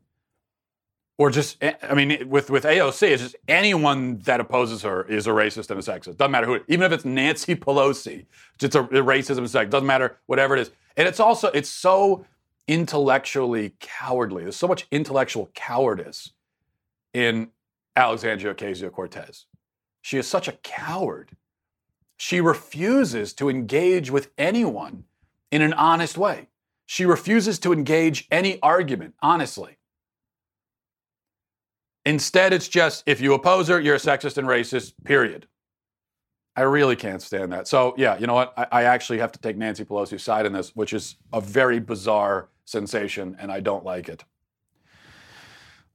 or 1.20 1.28
just, 1.28 1.62
eh, 1.62 1.74
I 1.83 1.92
mean, 1.92 2.30
with 2.30 2.48
with 2.48 2.64
AOC, 2.64 3.11
it's 3.11 3.22
just 3.22 3.37
anyone 3.46 4.20
that 4.20 4.40
opposes 4.40 4.80
her 4.85 5.04
is 5.04 5.26
a 5.26 5.30
racist 5.30 5.70
and 5.70 5.78
a 5.78 5.83
sexist. 5.83 6.16
Doesn't 6.16 6.30
matter 6.30 6.46
who, 6.46 6.61
even 6.66 6.87
if 6.87 6.92
it's 6.92 7.04
Nancy 7.04 7.54
Pelosi, 7.66 8.24
it's 8.59 8.74
a, 8.74 8.85
a 8.85 9.02
racism 9.02 9.38
and 9.38 9.50
sex. 9.50 9.68
Doesn't 9.68 9.87
matter, 9.87 10.16
whatever 10.24 10.56
it 10.56 10.61
is, 10.62 10.70
and 10.96 11.06
it's 11.06 11.20
also 11.20 11.48
it's 11.48 11.68
so 11.68 12.24
intellectually 12.66 13.74
cowardly. 13.80 14.44
There's 14.44 14.56
so 14.56 14.66
much 14.66 14.87
intellectual 14.90 15.50
cowardice 15.54 16.33
in 17.12 17.50
Alexandria 17.96 18.54
Ocasio 18.54 18.90
Cortez. 18.90 19.44
She 20.00 20.16
is 20.16 20.26
such 20.26 20.48
a 20.48 20.52
coward. 20.52 21.37
She 22.16 22.40
refuses 22.40 23.35
to 23.35 23.50
engage 23.50 24.11
with 24.11 24.30
anyone 24.38 25.04
in 25.50 25.61
an 25.61 25.74
honest 25.74 26.16
way. 26.16 26.48
She 26.87 27.04
refuses 27.04 27.59
to 27.59 27.74
engage 27.74 28.26
any 28.30 28.59
argument 28.62 29.16
honestly. 29.20 29.76
Instead, 32.06 32.52
it's 32.52 32.68
just 32.68 33.02
if 33.06 33.20
you 33.20 33.34
oppose 33.34 33.68
her, 33.68 33.80
you're 33.80 33.96
a 33.96 33.98
sexist 33.98 34.38
and 34.38 34.48
racist, 34.48 34.94
period. 35.04 35.46
I 36.56 36.62
really 36.62 36.96
can't 36.96 37.22
stand 37.22 37.52
that. 37.52 37.68
So, 37.68 37.94
yeah, 37.96 38.18
you 38.18 38.26
know 38.26 38.34
what? 38.34 38.52
I, 38.56 38.66
I 38.72 38.82
actually 38.84 39.18
have 39.18 39.32
to 39.32 39.38
take 39.38 39.56
Nancy 39.56 39.84
Pelosi's 39.84 40.22
side 40.22 40.46
in 40.46 40.52
this, 40.52 40.74
which 40.74 40.92
is 40.92 41.16
a 41.32 41.40
very 41.40 41.78
bizarre 41.78 42.48
sensation, 42.64 43.36
and 43.38 43.52
I 43.52 43.60
don't 43.60 43.84
like 43.84 44.08
it. 44.08 44.24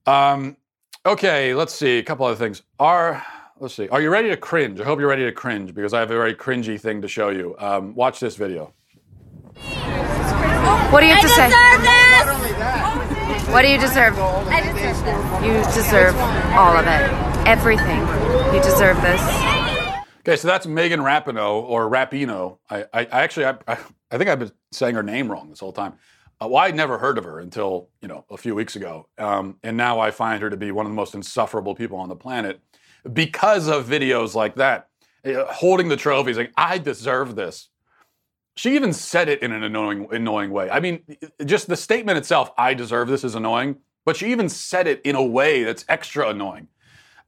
Um, 0.06 0.56
okay, 1.04 1.54
let's 1.54 1.74
see 1.74 1.98
a 1.98 2.02
couple 2.02 2.26
other 2.26 2.36
things. 2.36 2.62
Are 2.78 3.24
let's 3.58 3.74
see. 3.74 3.88
Are 3.88 4.00
you 4.00 4.10
ready 4.10 4.28
to 4.28 4.36
cringe? 4.36 4.80
I 4.80 4.84
hope 4.84 5.00
you're 5.00 5.08
ready 5.08 5.24
to 5.24 5.32
cringe 5.32 5.74
because 5.74 5.92
I 5.92 6.00
have 6.00 6.10
a 6.10 6.14
very 6.14 6.34
cringy 6.34 6.80
thing 6.80 7.02
to 7.02 7.08
show 7.08 7.30
you. 7.30 7.56
Um, 7.58 7.94
watch 7.94 8.20
this 8.20 8.36
video. 8.36 8.72
What 10.90 11.00
do 11.00 11.06
you 11.06 11.14
have 11.14 11.22
to 11.22 11.28
say? 11.28 11.48
This. 11.48 13.48
What 13.48 13.62
do 13.62 13.68
you 13.68 13.78
deserve? 13.78 14.16
You 15.44 15.54
deserve 15.74 16.16
all 16.54 16.76
of 16.76 16.86
it. 16.86 17.46
Everything. 17.46 18.00
You 18.54 18.60
deserve 18.62 19.00
this. 19.02 19.20
Okay, 20.20 20.36
so 20.36 20.48
that's 20.48 20.66
Megan 20.66 21.00
Rapinoe 21.00 21.62
or 21.62 21.88
Rapino. 21.88 22.58
I, 22.68 22.82
I, 22.92 23.00
I 23.00 23.22
actually, 23.22 23.46
I, 23.46 23.56
I 23.68 24.18
think 24.18 24.28
I've 24.28 24.40
been 24.40 24.50
saying 24.72 24.96
her 24.96 25.02
name 25.04 25.30
wrong 25.30 25.50
this 25.50 25.60
whole 25.60 25.72
time. 25.72 25.94
Uh, 26.40 26.48
well, 26.48 26.64
I'd 26.64 26.74
never 26.74 26.98
heard 26.98 27.16
of 27.16 27.24
her 27.24 27.38
until 27.38 27.88
you 28.02 28.08
know 28.08 28.24
a 28.30 28.36
few 28.36 28.54
weeks 28.54 28.76
ago, 28.76 29.08
um, 29.16 29.56
and 29.62 29.76
now 29.76 30.00
I 30.00 30.10
find 30.10 30.42
her 30.42 30.50
to 30.50 30.56
be 30.56 30.70
one 30.70 30.84
of 30.84 30.90
the 30.90 30.96
most 30.96 31.14
insufferable 31.14 31.74
people 31.74 31.98
on 31.98 32.08
the 32.08 32.16
planet 32.16 32.60
because 33.12 33.68
of 33.68 33.86
videos 33.86 34.34
like 34.34 34.56
that, 34.56 34.88
uh, 35.24 35.44
holding 35.46 35.88
the 35.88 35.96
trophies, 35.96 36.36
like 36.36 36.52
I 36.56 36.78
deserve 36.78 37.36
this. 37.36 37.68
She 38.56 38.74
even 38.74 38.92
said 38.92 39.28
it 39.28 39.42
in 39.42 39.52
an 39.52 39.62
annoying, 39.62 40.08
annoying 40.10 40.50
way. 40.50 40.68
I 40.68 40.80
mean, 40.80 41.04
just 41.44 41.68
the 41.68 41.76
statement 41.76 42.18
itself, 42.18 42.50
"I 42.58 42.74
deserve 42.74 43.08
this," 43.08 43.24
is 43.24 43.34
annoying, 43.34 43.76
but 44.06 44.16
she 44.16 44.32
even 44.32 44.48
said 44.48 44.86
it 44.86 45.02
in 45.04 45.14
a 45.14 45.22
way 45.22 45.64
that's 45.64 45.84
extra 45.88 46.30
annoying. 46.30 46.68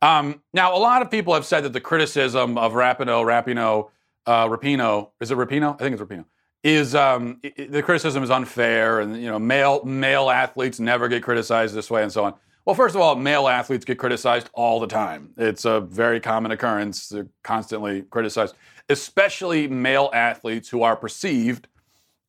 Um, 0.01 0.41
now, 0.55 0.75
a 0.75 0.79
lot 0.79 1.03
of 1.03 1.11
people 1.11 1.35
have 1.35 1.45
said 1.45 1.65
that 1.65 1.75
the 1.75 1.81
criticism 1.81 2.57
of 2.57 2.73
Rapino, 2.73 3.23
Rapino, 3.25 3.91
uh, 4.25 4.47
Rapino, 4.47 5.11
is 5.21 5.31
it 5.31 5.37
Rapino? 5.37 5.75
I 5.75 5.79
think 5.79 5.93
it's 5.93 6.03
Rapino 6.03 6.25
is 6.65 6.95
um, 6.95 7.39
it, 7.43 7.71
the 7.71 7.83
criticism 7.83 8.23
is 8.23 8.31
unfair, 8.31 9.01
and 9.01 9.17
you 9.17 9.29
know 9.29 9.39
male 9.39 9.85
male 9.85 10.31
athletes 10.31 10.81
never 10.81 11.09
get 11.09 11.23
criticized 11.23 11.75
this 11.75 11.91
way, 11.91 12.03
and 12.03 12.13
so 12.13 12.25
on. 12.25 12.35
Well, 12.65 12.75
first 12.75 12.95
of 12.95 13.01
all, 13.01 13.17
male 13.17 13.49
athletes 13.49 13.85
get 13.85 13.99
criticized 13.99 14.51
all 14.53 14.79
the 14.79 14.87
time. 14.87 15.31
It's 15.39 15.65
a 15.65 15.81
very 15.81 16.21
common 16.21 16.51
occurrence. 16.51 17.09
They're 17.09 17.29
constantly 17.43 18.03
criticized, 18.03 18.55
especially 18.89 19.69
male 19.69 20.11
athletes 20.13 20.69
who 20.69 20.83
are 20.83 20.97
perceived, 20.97 21.69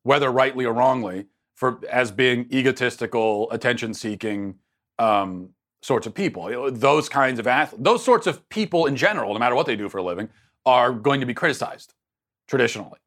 whether 0.02 0.30
rightly 0.30 0.64
or 0.64 0.72
wrongly, 0.72 1.26
for 1.60 1.78
as 1.90 2.10
being 2.10 2.48
egotistical, 2.50 3.50
attention-seeking 3.50 4.54
um, 4.98 5.50
sorts 5.82 6.06
of 6.06 6.14
people. 6.14 6.70
Those 6.72 7.06
kinds 7.10 7.38
of 7.38 7.46
athletes, 7.46 7.84
those 7.84 8.02
sorts 8.02 8.26
of 8.26 8.48
people 8.48 8.86
in 8.86 8.96
general, 8.96 9.34
no 9.34 9.38
matter 9.38 9.54
what 9.54 9.66
they 9.66 9.76
do 9.76 9.90
for 9.90 9.98
a 9.98 10.02
living, 10.02 10.30
are 10.64 10.90
going 10.90 11.20
to 11.20 11.26
be 11.26 11.34
criticized 11.34 11.92
traditionally. 12.48 12.98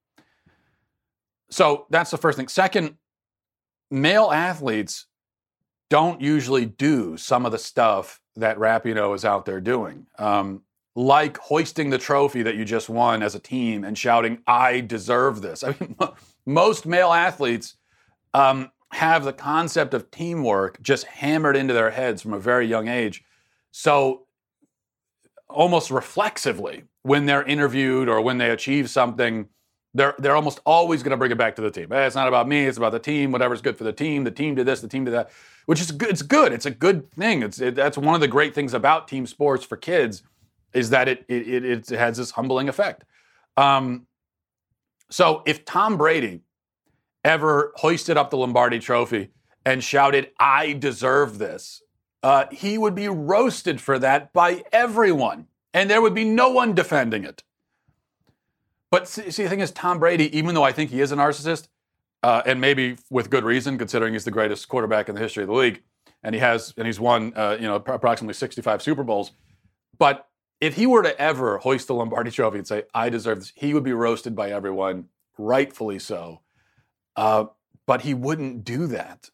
So 1.50 1.88
that's 1.90 2.12
the 2.12 2.18
first 2.18 2.38
thing. 2.38 2.48
Second, 2.48 2.98
male 3.90 4.30
athletes 4.32 5.08
don't 5.90 6.22
usually 6.22 6.68
do 6.68 7.18
some 7.18 7.48
of 7.48 7.52
the 7.52 7.58
stuff 7.58 8.22
that 8.36 8.58
Rapinoe 8.58 9.16
is 9.16 9.26
out 9.26 9.46
there 9.46 9.62
doing. 9.62 10.06
Um, 10.20 10.62
like 10.96 11.40
hoisting 11.40 11.90
the 11.90 11.98
trophy 11.98 12.44
that 12.44 12.54
you 12.54 12.66
just 12.66 12.88
won 12.88 13.24
as 13.24 13.34
a 13.34 13.40
team 13.40 13.84
and 13.84 13.98
shouting, 13.98 14.44
I 14.46 14.82
deserve 14.82 15.42
this. 15.42 15.64
I 15.68 15.76
mean, 15.80 15.96
most 16.46 16.86
male 16.86 17.12
athletes 17.12 17.78
um, 18.34 18.72
have 18.92 19.24
the 19.24 19.34
concept 19.34 19.94
of 19.94 20.12
teamwork 20.12 20.82
just 20.82 21.06
hammered 21.06 21.56
into 21.56 21.74
their 21.74 21.92
heads 21.92 22.22
from 22.22 22.34
a 22.34 22.40
very 22.40 22.68
young 22.68 22.88
age. 22.88 23.24
So, 23.72 24.28
almost 25.50 25.92
reflexively, 25.92 26.84
when 27.02 27.26
they're 27.26 27.44
interviewed 27.44 28.08
or 28.08 28.22
when 28.22 28.38
they 28.38 28.52
achieve 28.52 28.90
something, 28.90 29.48
they're 29.94 30.16
they're 30.20 30.36
almost 30.36 30.60
always 30.66 31.04
going 31.04 31.12
to 31.12 31.18
bring 31.18 31.32
it 31.32 31.38
back 31.38 31.56
to 31.56 31.62
the 31.62 31.72
team. 31.72 31.90
Hey, 31.90 32.06
it's 32.06 32.16
not 32.16 32.28
about 32.28 32.48
me; 32.48 32.66
it's 32.66 32.78
about 32.78 32.92
the 32.92 33.00
team. 33.00 33.32
Whatever's 33.32 33.62
good 33.62 33.78
for 33.78 33.84
the 33.84 33.94
team. 33.94 34.24
The 34.24 34.32
team 34.32 34.56
did 34.56 34.66
this. 34.66 34.82
The 34.82 34.88
team 34.88 35.06
did 35.06 35.14
that. 35.14 35.32
Which 35.66 35.80
is 35.80 35.92
good. 35.92 36.10
It's 36.10 36.22
good. 36.22 36.52
It's 36.52 36.66
a 36.66 36.72
good 36.72 37.10
thing. 37.12 37.44
It's 37.44 37.60
it, 37.60 37.76
that's 37.76 37.98
one 37.98 38.16
of 38.16 38.22
the 38.22 38.28
great 38.28 38.56
things 38.56 38.74
about 38.74 39.08
team 39.08 39.26
sports 39.26 39.64
for 39.64 39.78
kids 39.78 40.24
is 40.74 40.90
that 40.90 41.08
it 41.08 41.26
it 41.28 41.64
it, 41.64 41.92
it 41.92 42.00
has 42.00 42.18
this 42.18 42.32
humbling 42.32 42.70
effect. 42.70 43.04
Um, 43.56 44.08
so 45.10 45.44
if 45.46 45.64
Tom 45.64 45.98
Brady 45.98 46.42
ever 47.24 47.72
hoisted 47.78 48.18
up 48.18 48.30
the 48.30 48.38
Lombardi 48.38 48.80
Trophy 48.80 49.30
and 49.66 49.84
shouted, 49.84 50.32
"I 50.40 50.74
deserve 50.74 51.38
this," 51.38 51.82
uh, 52.22 52.46
he 52.52 52.78
would 52.78 52.96
be 52.96 53.08
roasted 53.08 53.82
for 53.82 54.00
that 54.00 54.34
by 54.34 54.64
everyone, 54.72 55.48
and 55.74 55.90
there 55.90 56.02
would 56.02 56.14
be 56.14 56.26
no 56.26 56.50
one 56.50 56.74
defending 56.74 57.24
it. 57.24 57.44
But 58.94 59.08
see, 59.08 59.32
see, 59.32 59.44
the 59.44 59.50
thing 59.50 59.60
is, 59.60 59.72
Tom 59.72 59.98
Brady, 59.98 60.38
even 60.38 60.54
though 60.54 60.64
I 60.64 60.72
think 60.72 60.92
he 60.92 61.02
is 61.02 61.12
a 61.12 61.16
narcissist, 61.16 61.68
uh, 62.22 62.44
and 62.46 62.62
maybe 62.62 62.96
with 63.10 63.30
good 63.30 63.44
reason, 63.44 63.78
considering 63.78 64.14
he's 64.14 64.24
the 64.24 64.30
greatest 64.30 64.68
quarterback 64.70 65.10
in 65.10 65.16
the 65.16 65.22
history 65.22 65.44
of 65.44 65.50
the 65.50 65.56
league, 65.56 65.82
and 66.24 66.36
he 66.36 66.40
has 66.40 66.74
and 66.78 66.86
he's 66.86 67.00
won 67.00 67.34
uh, 67.36 67.58
you 67.60 67.68
know 67.68 67.76
approximately 67.76 68.34
65 68.34 68.82
Super 68.82 69.04
Bowls. 69.04 69.32
But 69.98 70.28
if 70.62 70.76
he 70.76 70.86
were 70.86 71.04
to 71.04 71.20
ever 71.20 71.58
hoist 71.58 71.88
the 71.88 71.96
Lombardi 71.96 72.32
Trophy 72.32 72.60
and 72.60 72.68
say, 72.68 72.84
"I 72.94 73.10
deserve 73.10 73.40
this," 73.40 73.52
he 73.56 73.74
would 73.74 73.84
be 73.84 73.94
roasted 73.94 74.36
by 74.36 74.52
everyone, 74.52 75.06
rightfully 75.38 76.00
so. 76.00 76.42
Uh, 77.16 77.46
but 77.86 78.02
he 78.02 78.14
wouldn't 78.14 78.64
do 78.64 78.88
that. 78.88 79.30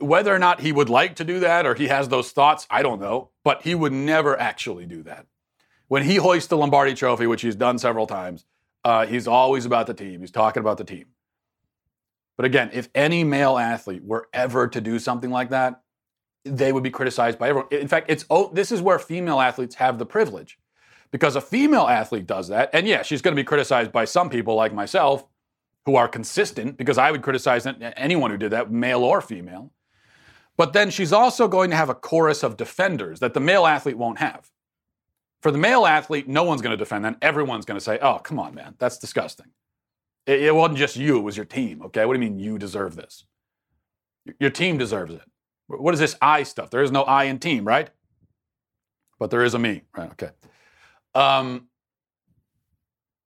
Whether 0.00 0.34
or 0.34 0.38
not 0.38 0.60
he 0.60 0.72
would 0.72 0.88
like 0.88 1.16
to 1.16 1.24
do 1.24 1.40
that 1.40 1.66
or 1.66 1.74
he 1.74 1.88
has 1.88 2.08
those 2.08 2.30
thoughts, 2.30 2.66
I 2.70 2.82
don't 2.82 3.00
know. 3.00 3.30
But 3.44 3.62
he 3.62 3.74
would 3.74 3.92
never 3.92 4.38
actually 4.38 4.86
do 4.86 5.02
that. 5.02 5.26
When 5.88 6.04
he 6.04 6.16
hoists 6.16 6.48
the 6.48 6.56
Lombardi 6.56 6.94
Trophy, 6.94 7.26
which 7.26 7.42
he's 7.42 7.56
done 7.56 7.78
several 7.78 8.06
times, 8.06 8.44
uh, 8.84 9.06
he's 9.06 9.26
always 9.26 9.66
about 9.66 9.86
the 9.86 9.94
team. 9.94 10.20
He's 10.20 10.30
talking 10.30 10.60
about 10.60 10.78
the 10.78 10.84
team. 10.84 11.06
But 12.36 12.46
again, 12.46 12.70
if 12.72 12.88
any 12.94 13.24
male 13.24 13.58
athlete 13.58 14.04
were 14.04 14.28
ever 14.32 14.68
to 14.68 14.80
do 14.80 14.98
something 14.98 15.30
like 15.30 15.50
that, 15.50 15.82
they 16.44 16.72
would 16.72 16.82
be 16.82 16.90
criticized 16.90 17.38
by 17.38 17.50
everyone. 17.50 17.68
In 17.70 17.88
fact, 17.88 18.06
it's 18.08 18.24
oh, 18.30 18.50
this 18.54 18.72
is 18.72 18.80
where 18.80 18.98
female 18.98 19.40
athletes 19.40 19.74
have 19.74 19.98
the 19.98 20.06
privilege. 20.06 20.58
Because 21.10 21.34
a 21.34 21.40
female 21.40 21.88
athlete 21.88 22.26
does 22.26 22.48
that, 22.48 22.70
and 22.72 22.86
yeah, 22.86 23.02
she's 23.02 23.20
going 23.20 23.34
to 23.34 23.40
be 23.40 23.44
criticized 23.44 23.90
by 23.90 24.04
some 24.04 24.30
people 24.30 24.54
like 24.54 24.72
myself 24.72 25.26
who 25.86 25.96
are 25.96 26.08
consistent, 26.08 26.76
because 26.76 26.98
I 26.98 27.10
would 27.10 27.22
criticize 27.22 27.66
anyone 27.96 28.30
who 28.30 28.36
did 28.36 28.52
that, 28.52 28.70
male 28.70 29.02
or 29.02 29.20
female. 29.20 29.72
But 30.56 30.74
then 30.74 30.90
she's 30.90 31.12
also 31.12 31.48
going 31.48 31.70
to 31.70 31.76
have 31.76 31.88
a 31.88 31.94
chorus 31.94 32.42
of 32.42 32.56
defenders 32.56 33.20
that 33.20 33.32
the 33.32 33.40
male 33.40 33.66
athlete 33.66 33.96
won't 33.96 34.18
have. 34.18 34.50
For 35.40 35.50
the 35.50 35.58
male 35.58 35.86
athlete, 35.86 36.28
no 36.28 36.42
one's 36.42 36.60
going 36.60 36.72
to 36.72 36.76
defend 36.76 37.06
that. 37.06 37.16
Everyone's 37.22 37.64
going 37.64 37.78
to 37.78 37.84
say, 37.84 37.98
oh, 38.02 38.18
come 38.18 38.38
on, 38.38 38.54
man, 38.54 38.74
that's 38.78 38.98
disgusting. 38.98 39.46
It, 40.26 40.42
it 40.42 40.54
wasn't 40.54 40.78
just 40.78 40.96
you, 40.96 41.16
it 41.16 41.22
was 41.22 41.34
your 41.34 41.46
team, 41.46 41.80
okay? 41.86 42.04
What 42.04 42.14
do 42.14 42.22
you 42.22 42.30
mean 42.30 42.38
you 42.38 42.58
deserve 42.58 42.94
this? 42.94 43.24
Your 44.38 44.50
team 44.50 44.76
deserves 44.76 45.14
it. 45.14 45.22
What 45.66 45.94
is 45.94 46.00
this 46.00 46.16
I 46.20 46.42
stuff? 46.42 46.68
There 46.68 46.82
is 46.82 46.92
no 46.92 47.04
I 47.04 47.24
in 47.24 47.38
team, 47.38 47.64
right? 47.64 47.88
But 49.18 49.30
there 49.30 49.44
is 49.44 49.54
a 49.54 49.58
me, 49.58 49.82
right? 49.96 50.10
Okay. 50.12 50.30
Um, 51.14 51.68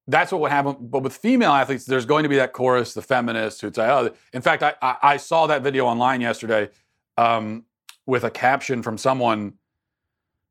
that's 0.06 0.32
what 0.32 0.40
would 0.42 0.50
happen. 0.50 0.76
But 0.80 1.02
with 1.02 1.16
female 1.16 1.52
athletes, 1.52 1.84
there's 1.84 2.06
going 2.06 2.24
to 2.24 2.28
be 2.28 2.36
that 2.36 2.52
chorus, 2.52 2.94
the 2.94 3.02
feminists 3.02 3.60
who'd 3.60 3.74
say, 3.74 3.88
oh, 3.88 4.10
in 4.32 4.42
fact, 4.42 4.62
I, 4.62 4.74
I, 4.82 4.96
I 5.02 5.16
saw 5.16 5.46
that 5.46 5.62
video 5.62 5.86
online 5.86 6.20
yesterday 6.20 6.68
um, 7.16 7.64
with 8.06 8.24
a 8.24 8.30
caption 8.30 8.82
from 8.82 8.98
someone 8.98 9.54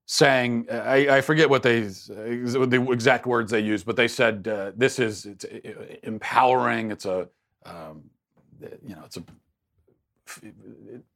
saying, 0.05 0.67
I, 0.69 1.17
I, 1.17 1.21
forget 1.21 1.49
what 1.49 1.63
they, 1.63 1.81
the 1.81 2.87
exact 2.91 3.25
words 3.25 3.51
they 3.51 3.61
used, 3.61 3.85
but 3.85 3.95
they 3.95 4.07
said, 4.07 4.47
uh, 4.47 4.71
this 4.75 4.99
is 4.99 5.25
it's 5.25 5.45
empowering. 6.03 6.91
It's 6.91 7.05
a, 7.05 7.29
um, 7.65 8.03
you 8.85 8.95
know, 8.95 9.03
it's 9.05 9.17
a, 9.17 9.23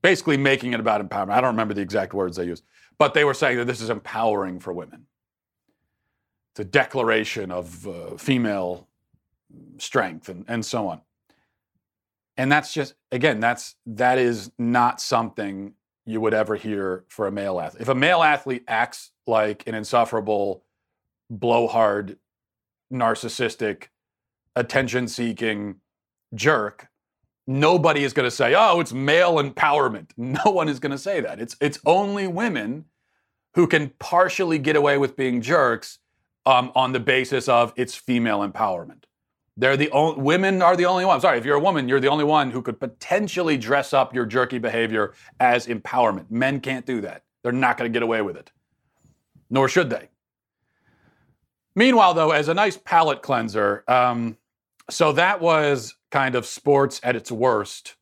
basically 0.02 0.38
making 0.38 0.73
it 0.73 0.80
about 0.80 1.08
empowerment. 1.08 1.32
I 1.32 1.41
don't 1.41 1.52
remember 1.52 1.73
the 1.73 1.82
exact 1.82 2.13
words 2.13 2.38
they 2.38 2.45
used, 2.45 2.63
but 2.97 3.13
they 3.13 3.23
were 3.23 3.34
saying 3.34 3.58
that 3.58 3.65
this 3.65 3.82
is 3.82 3.89
empowering 3.89 4.60
for 4.60 4.71
women. 4.73 5.06
A 6.60 6.63
declaration 6.63 7.52
of 7.52 7.88
uh, 7.88 8.17
female 8.17 8.88
strength 9.78 10.30
and, 10.30 10.46
and 10.48 10.65
so 10.65 10.88
on. 10.88 11.02
And 12.36 12.52
that's 12.52 12.74
just, 12.74 12.96
again, 13.12 13.39
that's, 13.39 13.76
that 13.86 14.17
is 14.17 14.52
not 14.58 15.02
something 15.02 15.74
you 16.06 16.22
would 16.22 16.34
ever 16.34 16.56
hear 16.56 17.04
for 17.10 17.28
a 17.28 17.32
male 17.32 17.60
athlete. 17.60 17.82
If 17.82 17.89
a 17.89 17.96
male 17.96 18.24
athlete 18.24 18.63
acts 18.67 19.12
like 19.28 19.67
an 19.67 19.76
insufferable, 19.76 20.63
blowhard, 21.30 22.17
narcissistic, 22.91 23.88
attention 24.56 25.08
seeking 25.08 25.76
jerk, 26.34 26.88
nobody 27.46 28.04
is 28.04 28.13
going 28.13 28.26
to 28.26 28.32
say, 28.32 28.56
"Oh, 28.56 28.80
it's 28.80 28.93
male 28.93 29.36
empowerment." 29.36 30.12
No 30.17 30.52
one 30.52 30.70
is 30.70 30.80
going 30.80 30.91
to 30.91 30.98
say 30.98 31.22
that. 31.22 31.39
It's 31.39 31.56
it's 31.60 31.80
only 31.86 32.28
women 32.28 32.86
who 33.56 33.67
can 33.67 33.91
partially 34.00 34.60
get 34.60 34.76
away 34.76 34.98
with 34.98 35.15
being 35.15 35.41
jerks 35.41 36.00
um, 36.47 36.71
on 36.75 36.93
the 36.93 36.99
basis 36.99 37.49
of 37.49 37.73
it's 37.75 37.93
female 37.93 38.39
empowerment. 38.39 39.03
They're 39.57 39.75
the 39.75 39.89
only 39.91 40.21
women 40.21 40.62
are 40.62 40.77
the 40.77 40.86
only 40.86 41.03
one. 41.03 41.15
I'm 41.15 41.21
sorry, 41.21 41.38
if 41.38 41.45
you're 41.45 41.57
a 41.57 41.60
woman, 41.60 41.89
you're 41.89 41.99
the 41.99 42.07
only 42.07 42.23
one 42.23 42.51
who 42.51 42.62
could 42.62 42.79
potentially 42.79 43.57
dress 43.57 43.91
up 43.91 44.15
your 44.15 44.25
jerky 44.25 44.57
behavior 44.57 45.13
as 45.41 45.67
empowerment. 45.67 46.31
Men 46.31 46.62
can't 46.62 46.86
do 46.86 47.01
that. 47.01 47.23
They're 47.43 47.51
not 47.51 47.77
going 47.77 47.91
to 47.91 47.93
get 47.93 48.01
away 48.01 48.21
with 48.21 48.38
it. 48.38 48.51
Nor 49.49 49.67
should 49.67 49.89
they. 49.89 50.10
Meanwhile, 51.75 52.13
though, 52.13 52.31
as 52.31 52.47
a 52.47 52.53
nice 52.53 52.77
palate 52.77 53.21
cleanser, 53.21 53.83
um, 53.88 54.38
so 54.89 55.12
that 55.12 55.41
was 55.41 55.95
kind 56.12 56.36
of 56.36 56.45
sports 56.45 57.01
at 57.03 57.15
its 57.15 57.31
worst. 57.31 57.95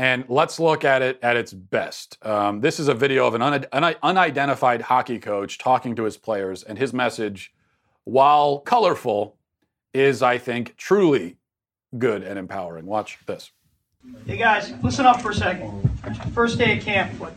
And 0.00 0.24
let's 0.28 0.58
look 0.58 0.82
at 0.82 1.02
it 1.02 1.18
at 1.22 1.36
its 1.36 1.52
best. 1.52 2.16
Um, 2.22 2.62
this 2.62 2.80
is 2.80 2.88
a 2.88 2.94
video 2.94 3.26
of 3.26 3.34
an 3.34 3.42
un- 3.42 3.66
un- 3.70 3.96
unidentified 4.02 4.80
hockey 4.80 5.18
coach 5.18 5.58
talking 5.58 5.94
to 5.96 6.04
his 6.04 6.16
players, 6.16 6.62
and 6.62 6.78
his 6.78 6.94
message, 6.94 7.52
while 8.04 8.60
colorful, 8.60 9.36
is, 9.92 10.22
I 10.22 10.38
think, 10.38 10.78
truly 10.78 11.36
good 11.98 12.22
and 12.22 12.38
empowering. 12.38 12.86
Watch 12.86 13.18
this. 13.26 13.50
Hey 14.24 14.38
guys, 14.38 14.72
listen 14.82 15.04
up 15.04 15.20
for 15.20 15.32
a 15.32 15.34
second. 15.34 15.90
First 16.32 16.56
day 16.56 16.78
of 16.78 16.82
camp, 16.82 17.12
but 17.18 17.34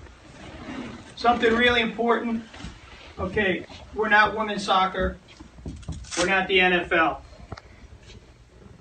something 1.18 1.54
really 1.54 1.82
important. 1.82 2.46
Okay, 3.20 3.66
we're 3.94 4.08
not 4.08 4.38
women's 4.38 4.64
soccer. 4.64 5.18
We're 6.18 6.28
not 6.28 6.48
the 6.48 6.60
NFL 6.60 7.24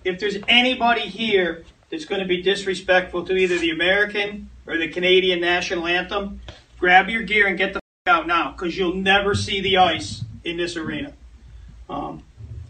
if 0.05 0.18
there's 0.18 0.37
anybody 0.49 1.03
here 1.03 1.64
that's 1.92 2.07
going 2.07 2.22
to 2.22 2.26
be 2.26 2.40
disrespectful 2.40 3.24
to 3.26 3.37
either 3.37 3.59
the 3.59 3.70
American 3.70 4.48
or 4.66 4.78
the 4.78 4.88
Canadian 4.88 5.42
national 5.42 5.87
anthem, 5.87 6.40
grab 6.78 7.11
your 7.11 7.22
gear 7.22 7.46
and 7.46 7.59
get 7.59 7.74
the 7.74 7.81
out 8.07 8.26
now 8.26 8.50
because 8.50 8.76
you'll 8.76 8.96
never 8.96 9.35
see 9.35 9.61
the 9.61 9.76
ice 9.76 10.24
in 10.42 10.57
this 10.57 10.76
arena. 10.76 11.12
Um, 11.88 12.24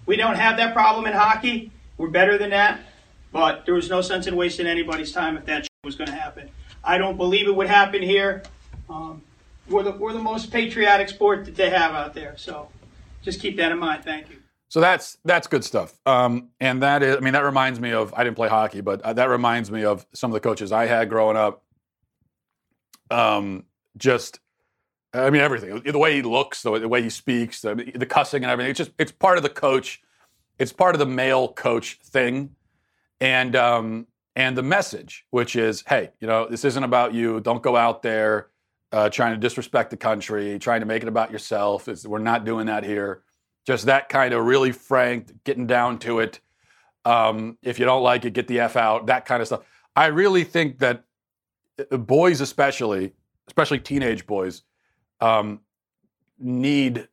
we 0.04 0.16
don't 0.16 0.34
have 0.34 0.56
that 0.56 0.74
problem 0.74 1.06
in 1.06 1.12
hockey. 1.12 1.70
We're 1.96 2.08
better 2.08 2.36
than 2.36 2.50
that, 2.50 2.80
but 3.30 3.64
there 3.64 3.74
was 3.74 3.88
no 3.88 4.00
sense 4.00 4.26
in 4.26 4.34
wasting 4.34 4.66
anybody's 4.66 5.12
time 5.12 5.36
if 5.36 5.46
that 5.46 5.68
was 5.84 5.94
going 5.94 6.08
to 6.08 6.16
happen. 6.16 6.50
I 6.84 6.98
don't 6.98 7.16
believe 7.16 7.46
it 7.46 7.54
would 7.54 7.68
happen 7.68 8.02
here. 8.02 8.42
Um, 8.90 9.22
we're, 9.68 9.84
the, 9.84 9.92
we're 9.92 10.12
the 10.12 10.18
most 10.18 10.50
patriotic 10.50 11.08
sport 11.08 11.44
that 11.44 11.54
they 11.54 11.70
have 11.70 11.92
out 11.92 12.12
there, 12.12 12.34
so 12.36 12.68
just 13.22 13.40
keep 13.40 13.56
that 13.58 13.70
in 13.70 13.78
mind. 13.78 14.04
Thank 14.04 14.30
you. 14.30 14.41
So 14.72 14.80
that's 14.80 15.18
that's 15.22 15.48
good 15.48 15.64
stuff. 15.64 15.98
Um, 16.06 16.48
and 16.58 16.82
that 16.82 17.02
is, 17.02 17.18
I 17.18 17.20
mean, 17.20 17.34
that 17.34 17.44
reminds 17.44 17.78
me 17.78 17.92
of 17.92 18.14
I 18.16 18.24
didn't 18.24 18.36
play 18.36 18.48
hockey, 18.48 18.80
but 18.80 19.02
uh, 19.02 19.12
that 19.12 19.28
reminds 19.28 19.70
me 19.70 19.84
of 19.84 20.06
some 20.14 20.30
of 20.30 20.32
the 20.32 20.40
coaches 20.40 20.72
I 20.72 20.86
had 20.86 21.10
growing 21.10 21.36
up. 21.36 21.62
Um, 23.10 23.64
just, 23.98 24.40
I 25.12 25.28
mean, 25.28 25.42
everything. 25.42 25.82
The 25.82 25.98
way 25.98 26.14
he 26.14 26.22
looks, 26.22 26.62
the, 26.62 26.78
the 26.78 26.88
way 26.88 27.02
he 27.02 27.10
speaks, 27.10 27.60
the, 27.60 27.92
the 27.94 28.06
cussing 28.06 28.44
and 28.44 28.50
everything. 28.50 28.70
It's 28.70 28.78
just 28.78 28.92
it's 28.98 29.12
part 29.12 29.36
of 29.36 29.42
the 29.42 29.50
coach. 29.50 30.00
It's 30.58 30.72
part 30.72 30.94
of 30.94 31.00
the 31.00 31.06
male 31.06 31.52
coach 31.52 31.98
thing, 32.02 32.56
and 33.20 33.54
um, 33.54 34.06
and 34.36 34.56
the 34.56 34.62
message, 34.62 35.26
which 35.28 35.54
is, 35.54 35.84
hey, 35.86 36.12
you 36.18 36.26
know, 36.26 36.48
this 36.48 36.64
isn't 36.64 36.82
about 36.82 37.12
you. 37.12 37.40
Don't 37.40 37.62
go 37.62 37.76
out 37.76 38.02
there 38.02 38.48
uh, 38.90 39.10
trying 39.10 39.34
to 39.34 39.38
disrespect 39.38 39.90
the 39.90 39.98
country, 39.98 40.58
trying 40.58 40.80
to 40.80 40.86
make 40.86 41.02
it 41.02 41.08
about 41.08 41.30
yourself. 41.30 41.88
It's, 41.88 42.06
we're 42.06 42.20
not 42.20 42.46
doing 42.46 42.68
that 42.68 42.84
here 42.84 43.22
just 43.66 43.86
that 43.86 44.08
kind 44.08 44.34
of 44.34 44.44
really 44.44 44.72
frank, 44.72 45.44
getting 45.44 45.66
down 45.66 45.98
to 46.00 46.20
it. 46.20 46.40
Um, 47.04 47.58
if 47.62 47.78
you 47.78 47.84
don't 47.84 48.02
like 48.02 48.24
it, 48.24 48.32
get 48.32 48.48
the 48.48 48.60
F 48.60 48.76
out, 48.76 49.06
that 49.06 49.24
kind 49.24 49.40
of 49.40 49.46
stuff. 49.48 49.62
I 49.94 50.06
really 50.06 50.44
think 50.44 50.78
that 50.78 51.04
uh, 51.90 51.96
boys, 51.96 52.40
especially, 52.40 53.12
especially 53.48 53.80
teenage 53.80 54.26
boys, 54.26 54.62
um, 55.20 55.60
need 56.38 57.08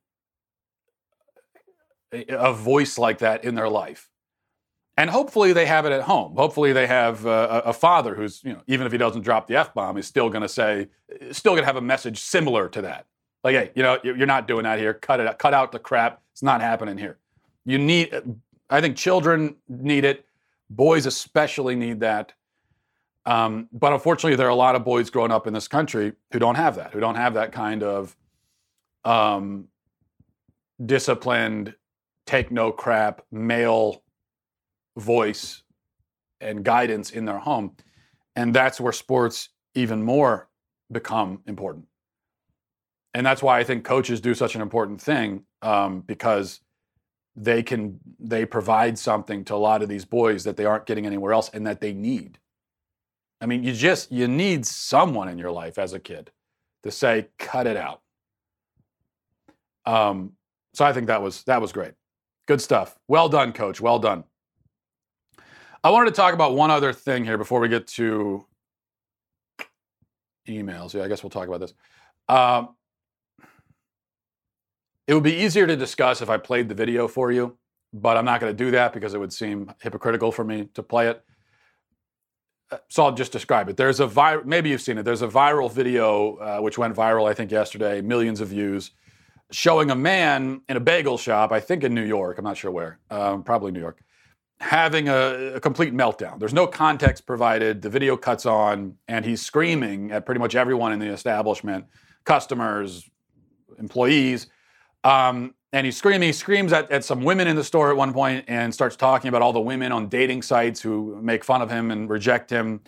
a 2.11 2.53
voice 2.53 2.97
like 2.97 3.19
that 3.19 3.43
in 3.43 3.55
their 3.55 3.69
life. 3.69 4.09
And 4.97 5.09
hopefully 5.09 5.53
they 5.53 5.65
have 5.65 5.85
it 5.85 5.91
at 5.93 6.01
home. 6.01 6.35
Hopefully 6.35 6.73
they 6.73 6.87
have 6.87 7.25
uh, 7.25 7.61
a 7.63 7.71
father 7.71 8.15
who's, 8.15 8.43
you 8.43 8.51
know, 8.51 8.61
even 8.67 8.85
if 8.85 8.91
he 8.91 8.97
doesn't 8.97 9.21
drop 9.21 9.47
the 9.47 9.55
F 9.55 9.73
bomb, 9.73 9.95
he's 9.95 10.07
still 10.07 10.29
going 10.29 10.41
to 10.41 10.49
say, 10.49 10.89
still 11.31 11.53
going 11.53 11.61
to 11.61 11.67
have 11.67 11.77
a 11.77 11.81
message 11.81 12.19
similar 12.19 12.67
to 12.69 12.81
that. 12.81 13.05
Like, 13.43 13.55
hey, 13.55 13.71
you 13.75 13.83
know, 13.83 13.97
you're 14.03 14.25
not 14.25 14.47
doing 14.47 14.63
that 14.63 14.77
here. 14.77 14.93
Cut 14.93 15.21
it 15.21 15.27
out. 15.27 15.39
Cut 15.39 15.53
out 15.53 15.71
the 15.71 15.79
crap. 15.79 16.21
It's 16.39 16.43
not 16.45 16.61
happening 16.61 16.97
here. 16.97 17.17
You 17.65 17.77
need, 17.77 18.15
I 18.69 18.79
think 18.79 18.95
children 18.95 19.57
need 19.67 20.05
it. 20.05 20.23
Boys 20.69 21.05
especially 21.05 21.75
need 21.75 21.99
that. 21.99 22.31
Um, 23.25 23.67
but 23.73 23.91
unfortunately, 23.91 24.37
there 24.37 24.47
are 24.47 24.51
a 24.51 24.55
lot 24.55 24.75
of 24.75 24.85
boys 24.85 25.09
growing 25.09 25.33
up 25.33 25.47
in 25.47 25.53
this 25.53 25.67
country 25.67 26.13
who 26.31 26.39
don't 26.39 26.55
have 26.55 26.77
that, 26.77 26.93
who 26.93 27.01
don't 27.01 27.15
have 27.15 27.33
that 27.33 27.51
kind 27.51 27.83
of 27.83 28.15
um, 29.03 29.67
disciplined, 30.85 31.75
take 32.25 32.51
no 32.51 32.71
crap, 32.71 33.21
male 33.33 34.01
voice 34.95 35.63
and 36.39 36.63
guidance 36.63 37.11
in 37.11 37.25
their 37.25 37.39
home. 37.39 37.75
And 38.37 38.53
that's 38.53 38.79
where 38.79 38.93
sports 38.93 39.49
even 39.75 40.03
more 40.03 40.47
become 40.89 41.41
important 41.47 41.89
and 43.13 43.25
that's 43.25 43.41
why 43.41 43.59
I 43.59 43.63
think 43.63 43.83
coaches 43.83 44.21
do 44.21 44.33
such 44.33 44.55
an 44.55 44.61
important 44.61 45.01
thing 45.01 45.43
um, 45.61 46.01
because 46.01 46.61
they 47.35 47.63
can 47.63 47.99
they 48.19 48.45
provide 48.45 48.97
something 48.97 49.45
to 49.45 49.55
a 49.55 49.57
lot 49.57 49.81
of 49.81 49.89
these 49.89 50.05
boys 50.05 50.43
that 50.43 50.57
they 50.57 50.65
aren't 50.65 50.85
getting 50.85 51.05
anywhere 51.05 51.33
else 51.33 51.49
and 51.53 51.65
that 51.67 51.79
they 51.81 51.93
need. 51.93 52.39
I 53.41 53.45
mean, 53.45 53.63
you 53.63 53.73
just 53.73 54.11
you 54.11 54.27
need 54.27 54.65
someone 54.65 55.29
in 55.29 55.37
your 55.37 55.51
life 55.51 55.77
as 55.77 55.93
a 55.93 55.99
kid 55.99 56.31
to 56.83 56.91
say, 56.91 57.27
cut 57.37 57.67
it 57.67 57.77
out. 57.77 58.01
Um, 59.85 60.33
so 60.73 60.85
I 60.85 60.93
think 60.93 61.07
that 61.07 61.21
was 61.21 61.43
that 61.43 61.61
was 61.61 61.71
great. 61.71 61.93
Good 62.47 62.61
stuff. 62.61 62.97
Well 63.07 63.29
done, 63.29 63.53
coach. 63.53 63.79
Well 63.79 63.99
done. 63.99 64.23
I 65.83 65.91
wanted 65.91 66.09
to 66.09 66.15
talk 66.15 66.33
about 66.33 66.55
one 66.55 66.71
other 66.71 66.91
thing 66.91 67.23
here 67.23 67.37
before 67.37 67.61
we 67.61 67.69
get 67.69 67.87
to 67.87 68.45
emails. 70.47 70.93
Yeah, 70.93 71.03
I 71.03 71.07
guess 71.07 71.23
we'll 71.23 71.29
talk 71.29 71.47
about 71.47 71.61
this. 71.61 71.73
Um, 72.27 72.75
it 75.09 75.15
would 75.15 75.23
be 75.23 75.33
easier 75.33 75.65
to 75.65 75.75
discuss 75.75 76.21
if 76.21 76.29
I 76.29 76.37
played 76.37 76.69
the 76.69 76.75
video 76.75 77.07
for 77.07 77.31
you, 77.31 77.57
but 77.91 78.15
I'm 78.15 78.25
not 78.25 78.39
going 78.39 78.55
to 78.55 78.63
do 78.65 78.69
that 78.69 78.93
because 78.93 79.15
it 79.15 79.19
would 79.19 79.33
seem 79.33 79.73
hypocritical 79.81 80.31
for 80.31 80.43
me 80.43 80.69
to 80.75 80.83
play 80.83 81.07
it. 81.07 81.25
Uh, 82.69 82.77
so 82.89 83.05
I'll 83.05 83.15
just 83.15 83.31
describe 83.31 83.69
it. 83.69 83.75
There's 83.75 83.99
a 83.99 84.05
vir- 84.05 84.43
maybe 84.45 84.69
you've 84.69 84.83
seen 84.83 84.99
it. 84.99 85.03
There's 85.05 85.23
a 85.23 85.27
viral 85.27 85.71
video 85.71 86.35
uh, 86.35 86.59
which 86.59 86.77
went 86.77 86.95
viral, 86.95 87.27
I 87.27 87.33
think, 87.33 87.49
yesterday, 87.49 88.01
millions 88.01 88.39
of 88.39 88.49
views, 88.49 88.91
showing 89.49 89.89
a 89.89 89.95
man 89.95 90.61
in 90.69 90.77
a 90.77 90.79
bagel 90.79 91.17
shop, 91.17 91.51
I 91.51 91.59
think 91.59 91.83
in 91.83 91.95
New 91.95 92.05
York. 92.05 92.37
I'm 92.37 92.45
not 92.45 92.57
sure 92.57 92.69
where, 92.69 92.99
um, 93.09 93.41
probably 93.41 93.71
New 93.71 93.79
York, 93.79 94.03
having 94.59 95.09
a, 95.09 95.53
a 95.55 95.59
complete 95.59 95.91
meltdown. 95.91 96.37
There's 96.37 96.53
no 96.53 96.67
context 96.67 97.25
provided. 97.25 97.81
The 97.81 97.89
video 97.89 98.15
cuts 98.15 98.45
on, 98.45 98.93
and 99.07 99.25
he's 99.25 99.41
screaming 99.41 100.11
at 100.11 100.27
pretty 100.27 100.37
much 100.37 100.53
everyone 100.53 100.93
in 100.93 100.99
the 100.99 101.07
establishment, 101.07 101.85
customers, 102.25 103.09
employees. 103.79 104.45
Um, 105.03 105.53
and 105.71 105.85
he's 105.85 105.97
screaming. 105.97 106.27
He 106.27 106.33
screams 106.33 106.73
at, 106.73 106.91
at 106.91 107.03
some 107.03 107.23
women 107.23 107.47
in 107.47 107.55
the 107.55 107.63
store 107.63 107.91
at 107.91 107.97
one 107.97 108.11
point 108.11 108.45
and 108.47 108.73
starts 108.73 108.95
talking 108.95 109.29
about 109.29 109.41
all 109.41 109.53
the 109.53 109.59
women 109.59 109.91
on 109.91 110.07
dating 110.07 110.41
sites 110.41 110.81
who 110.81 111.19
make 111.21 111.43
fun 111.43 111.61
of 111.61 111.69
him 111.69 111.91
and 111.91 112.09
reject 112.09 112.49
him. 112.49 112.81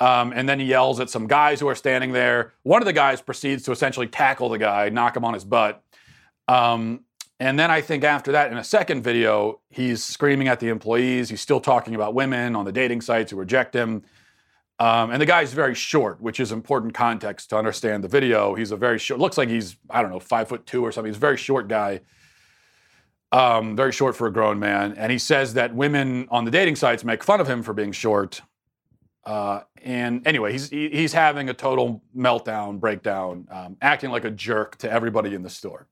Um, 0.00 0.32
and 0.34 0.48
then 0.48 0.58
he 0.58 0.66
yells 0.66 1.00
at 1.00 1.10
some 1.10 1.26
guys 1.26 1.60
who 1.60 1.68
are 1.68 1.74
standing 1.74 2.12
there. 2.12 2.54
One 2.62 2.82
of 2.82 2.86
the 2.86 2.92
guys 2.92 3.20
proceeds 3.20 3.62
to 3.64 3.72
essentially 3.72 4.06
tackle 4.06 4.48
the 4.48 4.58
guy, 4.58 4.88
knock 4.88 5.16
him 5.16 5.24
on 5.24 5.34
his 5.34 5.44
butt. 5.44 5.84
Um, 6.48 7.00
and 7.40 7.58
then 7.58 7.70
I 7.70 7.80
think 7.80 8.04
after 8.04 8.32
that, 8.32 8.50
in 8.50 8.58
a 8.58 8.64
second 8.64 9.02
video, 9.02 9.60
he's 9.68 10.02
screaming 10.02 10.48
at 10.48 10.60
the 10.60 10.68
employees. 10.68 11.28
He's 11.28 11.40
still 11.40 11.60
talking 11.60 11.94
about 11.94 12.14
women 12.14 12.56
on 12.56 12.64
the 12.64 12.72
dating 12.72 13.02
sites 13.02 13.30
who 13.30 13.36
reject 13.36 13.74
him. 13.74 14.02
Um, 14.80 15.12
and 15.12 15.22
the 15.22 15.26
guy's 15.26 15.52
very 15.52 15.74
short, 15.74 16.20
which 16.20 16.40
is 16.40 16.50
important 16.50 16.94
context 16.94 17.50
to 17.50 17.56
understand 17.56 18.02
the 18.02 18.08
video. 18.08 18.54
He's 18.54 18.72
a 18.72 18.76
very 18.76 18.98
short, 18.98 19.20
looks 19.20 19.38
like 19.38 19.48
he's, 19.48 19.76
I 19.88 20.02
don't 20.02 20.10
know, 20.10 20.18
five 20.18 20.48
foot 20.48 20.66
two 20.66 20.84
or 20.84 20.90
something. 20.90 21.10
He's 21.10 21.16
a 21.16 21.20
very 21.20 21.36
short 21.36 21.68
guy, 21.68 22.00
um, 23.30 23.76
very 23.76 23.92
short 23.92 24.16
for 24.16 24.26
a 24.26 24.32
grown 24.32 24.58
man. 24.58 24.94
And 24.94 25.12
he 25.12 25.18
says 25.18 25.54
that 25.54 25.74
women 25.74 26.26
on 26.30 26.44
the 26.44 26.50
dating 26.50 26.76
sites 26.76 27.04
make 27.04 27.22
fun 27.22 27.40
of 27.40 27.48
him 27.48 27.62
for 27.62 27.72
being 27.72 27.92
short. 27.92 28.42
Uh, 29.24 29.60
and 29.82 30.26
anyway, 30.26 30.52
he's, 30.52 30.68
he's 30.70 31.12
having 31.12 31.48
a 31.48 31.54
total 31.54 32.02
meltdown, 32.16 32.80
breakdown, 32.80 33.46
um, 33.50 33.76
acting 33.80 34.10
like 34.10 34.24
a 34.24 34.30
jerk 34.30 34.76
to 34.78 34.90
everybody 34.90 35.34
in 35.34 35.42
the 35.42 35.50
store. 35.50 35.86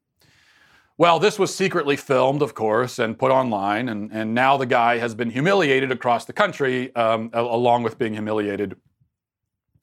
Well, 1.02 1.18
this 1.18 1.36
was 1.36 1.52
secretly 1.52 1.96
filmed, 1.96 2.42
of 2.42 2.54
course, 2.54 3.00
and 3.00 3.18
put 3.18 3.32
online, 3.32 3.88
and, 3.88 4.12
and 4.12 4.36
now 4.36 4.56
the 4.56 4.66
guy 4.66 4.98
has 4.98 5.16
been 5.16 5.30
humiliated 5.30 5.90
across 5.90 6.26
the 6.26 6.32
country, 6.32 6.94
um, 6.94 7.28
along 7.32 7.82
with 7.82 7.98
being 7.98 8.12
humiliated 8.12 8.76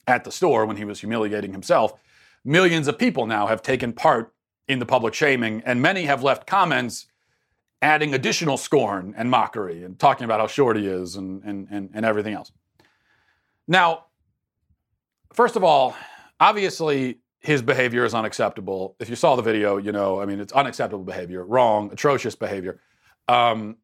at 0.08 0.23
the 0.23 0.32
store 0.32 0.65
when 0.65 0.77
he 0.77 0.86
was 0.86 1.01
humiliating 1.01 1.51
himself. 1.51 1.91
Millions 2.45 2.88
of 2.88 2.97
people 2.97 3.25
now 3.25 3.47
have 3.47 3.62
taken 3.62 3.91
part 3.91 4.34
in 4.69 4.79
the 4.79 4.86
public 4.86 5.13
shaming, 5.13 5.62
and 5.65 5.82
many 5.82 6.05
have 6.05 6.23
left 6.23 6.47
comments 6.47 7.08
adding 7.82 8.13
additional 8.13 8.55
scorn 8.55 9.13
and 9.17 9.29
mockery 9.29 9.84
and 9.84 9.99
talking 9.99 10.23
about 10.23 10.39
how 10.39 10.47
short 10.47 10.77
he 10.77 10.88
is 10.88 11.17
and, 11.17 11.43
and, 11.43 11.67
and, 11.69 11.89
and 11.93 12.05
everything 12.05 12.34
else. 12.34 12.53
Now, 13.67 14.05
first 15.34 15.58
of 15.58 15.65
all, 15.65 15.97
obviously, 16.39 17.17
his 17.39 17.62
behavior 17.62 18.06
is 18.06 18.13
unacceptable. 18.13 18.95
If 18.99 19.10
you 19.10 19.15
saw 19.15 19.36
the 19.36 19.41
video, 19.41 19.78
you 19.78 19.91
know, 19.91 20.21
I 20.21 20.25
mean, 20.25 20.39
it's 20.39 20.54
unacceptable 20.54 21.06
behavior, 21.06 21.43
wrong, 21.43 21.91
atrocious 21.91 22.36
behavior. 22.36 22.82
Um, 23.28 23.78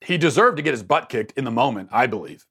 he 0.00 0.18
deserved 0.18 0.56
to 0.56 0.62
get 0.62 0.72
his 0.72 0.82
butt 0.82 1.08
kicked 1.08 1.32
in 1.36 1.44
the 1.44 1.50
moment, 1.50 1.88
I 1.92 2.06
believe. 2.06 2.46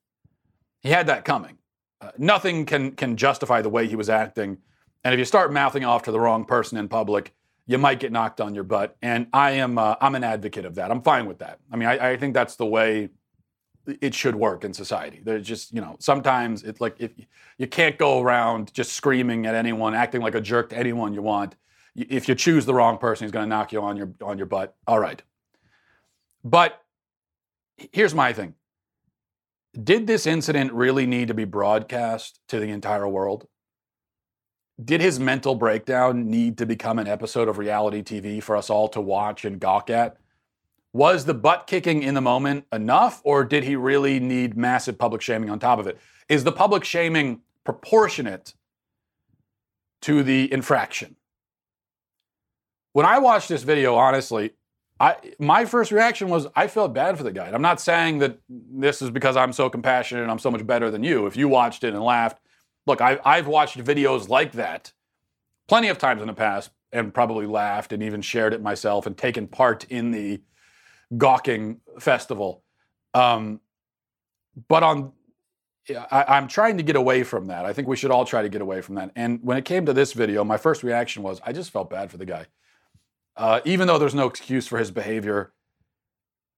He 0.80 0.88
had 0.88 1.06
that 1.08 1.24
coming. 1.24 1.58
Uh, 2.00 2.10
nothing 2.18 2.66
can 2.66 2.92
can 2.92 3.16
justify 3.16 3.62
the 3.62 3.68
way 3.68 3.86
he 3.86 3.96
was 3.96 4.08
acting. 4.08 4.58
And 5.04 5.14
if 5.14 5.18
you 5.18 5.24
start 5.24 5.52
mouthing 5.52 5.84
off 5.84 6.02
to 6.04 6.12
the 6.12 6.20
wrong 6.20 6.44
person 6.44 6.78
in 6.78 6.88
public, 6.88 7.34
you 7.66 7.78
might 7.78 8.00
get 8.00 8.12
knocked 8.12 8.40
on 8.40 8.54
your 8.54 8.64
butt. 8.64 8.96
And 9.02 9.28
I 9.32 9.52
am 9.52 9.78
uh, 9.78 9.96
I'm 10.00 10.14
an 10.14 10.24
advocate 10.24 10.64
of 10.64 10.74
that. 10.76 10.90
I'm 10.90 11.02
fine 11.02 11.26
with 11.26 11.38
that. 11.38 11.58
I 11.70 11.76
mean, 11.76 11.88
I, 11.88 12.12
I 12.12 12.16
think 12.16 12.34
that's 12.34 12.56
the 12.56 12.66
way 12.66 13.10
it 13.86 14.14
should 14.14 14.34
work 14.34 14.64
in 14.64 14.72
society. 14.72 15.20
There's 15.22 15.46
just, 15.46 15.72
you 15.72 15.80
know, 15.80 15.96
sometimes 15.98 16.62
it's 16.62 16.80
like 16.80 16.96
if 16.98 17.12
you 17.58 17.66
can't 17.66 17.98
go 17.98 18.20
around 18.20 18.72
just 18.74 18.92
screaming 18.92 19.46
at 19.46 19.54
anyone, 19.54 19.94
acting 19.94 20.20
like 20.20 20.34
a 20.34 20.40
jerk 20.40 20.70
to 20.70 20.78
anyone 20.78 21.14
you 21.14 21.22
want. 21.22 21.56
If 21.94 22.28
you 22.28 22.34
choose 22.34 22.66
the 22.66 22.74
wrong 22.74 22.98
person, 22.98 23.24
he's 23.24 23.32
going 23.32 23.44
to 23.44 23.48
knock 23.48 23.72
you 23.72 23.80
on 23.80 23.96
your 23.96 24.10
on 24.20 24.36
your 24.36 24.46
butt. 24.46 24.74
All 24.86 24.98
right. 24.98 25.22
But 26.44 26.80
here's 27.92 28.14
my 28.14 28.32
thing. 28.32 28.54
Did 29.82 30.06
this 30.06 30.26
incident 30.26 30.72
really 30.72 31.06
need 31.06 31.28
to 31.28 31.34
be 31.34 31.44
broadcast 31.44 32.40
to 32.48 32.58
the 32.58 32.68
entire 32.68 33.08
world? 33.08 33.46
Did 34.82 35.00
his 35.00 35.18
mental 35.18 35.54
breakdown 35.54 36.28
need 36.28 36.58
to 36.58 36.66
become 36.66 36.98
an 36.98 37.06
episode 37.06 37.48
of 37.48 37.56
reality 37.56 38.02
TV 38.02 38.42
for 38.42 38.56
us 38.56 38.68
all 38.68 38.88
to 38.88 39.00
watch 39.00 39.44
and 39.44 39.58
gawk 39.58 39.88
at? 39.88 40.18
Was 40.96 41.26
the 41.26 41.34
butt 41.34 41.66
kicking 41.66 42.02
in 42.02 42.14
the 42.14 42.22
moment 42.22 42.64
enough, 42.72 43.20
or 43.22 43.44
did 43.44 43.64
he 43.64 43.76
really 43.76 44.18
need 44.18 44.56
massive 44.56 44.96
public 44.96 45.20
shaming 45.20 45.50
on 45.50 45.58
top 45.58 45.78
of 45.78 45.86
it? 45.86 45.98
Is 46.30 46.42
the 46.42 46.52
public 46.52 46.84
shaming 46.84 47.42
proportionate 47.64 48.54
to 50.00 50.22
the 50.22 50.50
infraction? 50.50 51.16
When 52.94 53.04
I 53.04 53.18
watched 53.18 53.50
this 53.50 53.62
video, 53.62 53.94
honestly, 53.94 54.54
I, 54.98 55.16
my 55.38 55.66
first 55.66 55.92
reaction 55.92 56.30
was 56.30 56.46
I 56.56 56.66
felt 56.66 56.94
bad 56.94 57.18
for 57.18 57.24
the 57.24 57.30
guy. 57.30 57.44
And 57.44 57.54
I'm 57.54 57.60
not 57.60 57.78
saying 57.78 58.20
that 58.20 58.38
this 58.48 59.02
is 59.02 59.10
because 59.10 59.36
I'm 59.36 59.52
so 59.52 59.68
compassionate 59.68 60.22
and 60.22 60.30
I'm 60.30 60.38
so 60.38 60.50
much 60.50 60.66
better 60.66 60.90
than 60.90 61.02
you. 61.02 61.26
If 61.26 61.36
you 61.36 61.46
watched 61.46 61.84
it 61.84 61.92
and 61.92 62.02
laughed, 62.02 62.40
look, 62.86 63.02
I, 63.02 63.20
I've 63.22 63.48
watched 63.48 63.76
videos 63.76 64.30
like 64.30 64.52
that 64.52 64.94
plenty 65.68 65.88
of 65.88 65.98
times 65.98 66.22
in 66.22 66.26
the 66.26 66.32
past 66.32 66.70
and 66.90 67.12
probably 67.12 67.44
laughed 67.44 67.92
and 67.92 68.02
even 68.02 68.22
shared 68.22 68.54
it 68.54 68.62
myself 68.62 69.04
and 69.04 69.14
taken 69.14 69.46
part 69.46 69.84
in 69.90 70.10
the 70.10 70.40
gawking 71.16 71.80
festival. 72.00 72.62
Um, 73.14 73.60
but 74.68 74.82
on, 74.82 75.12
I, 76.10 76.38
am 76.38 76.48
trying 76.48 76.76
to 76.78 76.82
get 76.82 76.96
away 76.96 77.22
from 77.22 77.46
that. 77.46 77.64
I 77.64 77.72
think 77.72 77.88
we 77.88 77.96
should 77.96 78.10
all 78.10 78.24
try 78.24 78.42
to 78.42 78.48
get 78.48 78.60
away 78.60 78.80
from 78.80 78.96
that. 78.96 79.12
And 79.14 79.40
when 79.42 79.56
it 79.56 79.64
came 79.64 79.86
to 79.86 79.92
this 79.92 80.12
video, 80.12 80.42
my 80.44 80.56
first 80.56 80.82
reaction 80.82 81.22
was 81.22 81.40
I 81.44 81.52
just 81.52 81.70
felt 81.70 81.90
bad 81.90 82.10
for 82.10 82.16
the 82.16 82.26
guy. 82.26 82.46
Uh, 83.36 83.60
even 83.64 83.86
though 83.86 83.98
there's 83.98 84.14
no 84.14 84.26
excuse 84.26 84.66
for 84.66 84.78
his 84.78 84.90
behavior, 84.90 85.52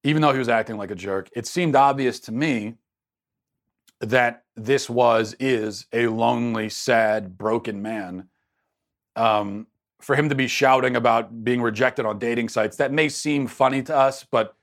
even 0.04 0.22
though 0.22 0.32
he 0.32 0.38
was 0.38 0.48
acting 0.48 0.76
like 0.76 0.90
a 0.90 0.94
jerk, 0.94 1.28
it 1.34 1.46
seemed 1.46 1.74
obvious 1.74 2.20
to 2.20 2.32
me 2.32 2.74
that 4.00 4.44
this 4.54 4.88
was 4.88 5.34
is 5.40 5.86
a 5.92 6.06
lonely, 6.06 6.68
sad, 6.68 7.36
broken 7.36 7.82
man. 7.82 8.28
Um, 9.16 9.66
for 10.00 10.14
him 10.14 10.28
to 10.28 10.34
be 10.34 10.46
shouting 10.46 10.96
about 10.96 11.44
being 11.44 11.60
rejected 11.60 12.06
on 12.06 12.18
dating 12.18 12.48
sites, 12.48 12.76
that 12.76 12.92
may 12.92 13.08
seem 13.08 13.46
funny 13.46 13.82
to 13.82 13.96
us, 13.96 14.24
but 14.30 14.54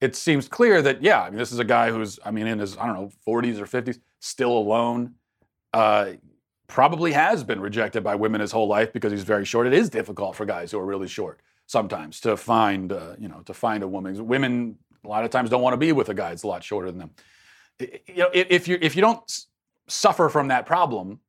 it 0.00 0.14
seems 0.14 0.48
clear 0.48 0.82
that, 0.82 1.02
yeah, 1.02 1.22
I 1.22 1.30
mean, 1.30 1.38
this 1.38 1.52
is 1.52 1.58
a 1.58 1.64
guy 1.64 1.90
who's, 1.90 2.18
I 2.24 2.30
mean, 2.30 2.46
in 2.46 2.58
his, 2.58 2.76
I 2.76 2.86
don't 2.86 2.94
know, 2.94 3.10
40s 3.26 3.58
or 3.58 3.66
50s, 3.66 3.98
still 4.20 4.52
alone, 4.52 5.14
uh, 5.72 6.12
probably 6.66 7.12
has 7.12 7.44
been 7.44 7.60
rejected 7.60 8.02
by 8.02 8.14
women 8.14 8.40
his 8.40 8.52
whole 8.52 8.68
life 8.68 8.92
because 8.92 9.12
he's 9.12 9.24
very 9.24 9.44
short. 9.44 9.66
It 9.66 9.72
is 9.72 9.90
difficult 9.90 10.36
for 10.36 10.44
guys 10.44 10.70
who 10.70 10.78
are 10.78 10.86
really 10.86 11.08
short 11.08 11.40
sometimes 11.66 12.20
to 12.20 12.36
find, 12.36 12.92
uh, 12.92 13.14
you 13.18 13.28
know, 13.28 13.40
to 13.46 13.54
find 13.54 13.82
a 13.82 13.88
woman. 13.88 14.26
Women, 14.26 14.76
a 15.04 15.08
lot 15.08 15.24
of 15.24 15.30
times, 15.30 15.50
don't 15.50 15.62
want 15.62 15.74
to 15.74 15.78
be 15.78 15.92
with 15.92 16.08
a 16.08 16.14
guy 16.14 16.30
that's 16.30 16.42
a 16.42 16.46
lot 16.46 16.62
shorter 16.62 16.90
than 16.90 16.98
them. 16.98 17.10
You 17.78 18.16
know, 18.16 18.30
if 18.32 18.68
you 18.68 18.78
if 18.80 18.94
you 18.94 19.02
don't 19.02 19.46
suffer 19.88 20.28
from 20.28 20.48
that 20.48 20.66
problem, 20.66 21.20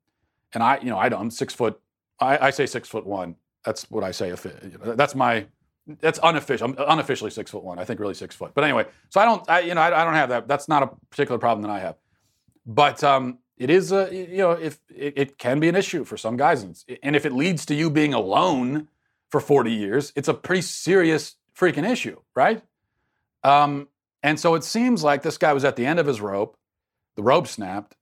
and 0.52 0.62
I, 0.62 0.78
you 0.78 0.90
know, 0.90 0.98
I 0.98 1.08
don't, 1.08 1.20
I'm 1.20 1.30
six 1.30 1.52
foot, 1.52 1.80
I, 2.20 2.46
I 2.46 2.50
say 2.50 2.66
six 2.66 2.88
foot 2.88 3.06
one. 3.06 3.36
That's 3.66 3.90
what 3.90 4.04
I 4.04 4.12
say. 4.12 4.32
That's 4.82 5.14
my 5.16 5.46
that's 5.86 6.18
unofficial. 6.20 6.68
I'm 6.68 6.76
unofficially 6.78 7.30
six 7.30 7.50
foot 7.50 7.62
one. 7.62 7.78
I 7.78 7.84
think 7.84 8.00
really 8.00 8.14
six 8.14 8.34
foot. 8.34 8.52
But 8.54 8.64
anyway, 8.64 8.86
so 9.10 9.20
I 9.20 9.24
don't, 9.24 9.50
I, 9.50 9.60
you 9.60 9.74
know, 9.74 9.80
I, 9.80 10.00
I, 10.00 10.04
don't 10.04 10.14
have 10.14 10.30
that. 10.30 10.48
That's 10.48 10.68
not 10.68 10.82
a 10.82 10.90
particular 11.10 11.38
problem 11.38 11.62
that 11.62 11.70
I 11.70 11.78
have. 11.78 11.96
But 12.64 13.04
um, 13.04 13.38
it 13.56 13.70
is, 13.70 13.92
a, 13.92 14.08
you 14.12 14.38
know, 14.38 14.52
if 14.52 14.80
it, 14.88 15.14
it, 15.16 15.38
can 15.38 15.60
be 15.60 15.68
an 15.68 15.76
issue 15.76 16.04
for 16.04 16.16
some 16.16 16.36
guys, 16.36 16.84
and 17.02 17.14
if 17.14 17.24
it 17.24 17.32
leads 17.32 17.66
to 17.66 17.74
you 17.74 17.88
being 17.88 18.14
alone 18.14 18.88
for 19.30 19.40
40 19.40 19.72
years, 19.72 20.12
it's 20.16 20.26
a 20.26 20.34
pretty 20.34 20.62
serious 20.62 21.36
freaking 21.56 21.88
issue, 21.88 22.20
right? 22.34 22.62
Um, 23.44 23.86
and 24.24 24.40
so 24.40 24.56
it 24.56 24.64
seems 24.64 25.04
like 25.04 25.22
this 25.22 25.38
guy 25.38 25.52
was 25.52 25.64
at 25.64 25.76
the 25.76 25.86
end 25.86 26.00
of 26.00 26.06
his 26.06 26.20
rope. 26.20 26.56
The 27.14 27.22
rope 27.22 27.46
snapped, 27.46 27.94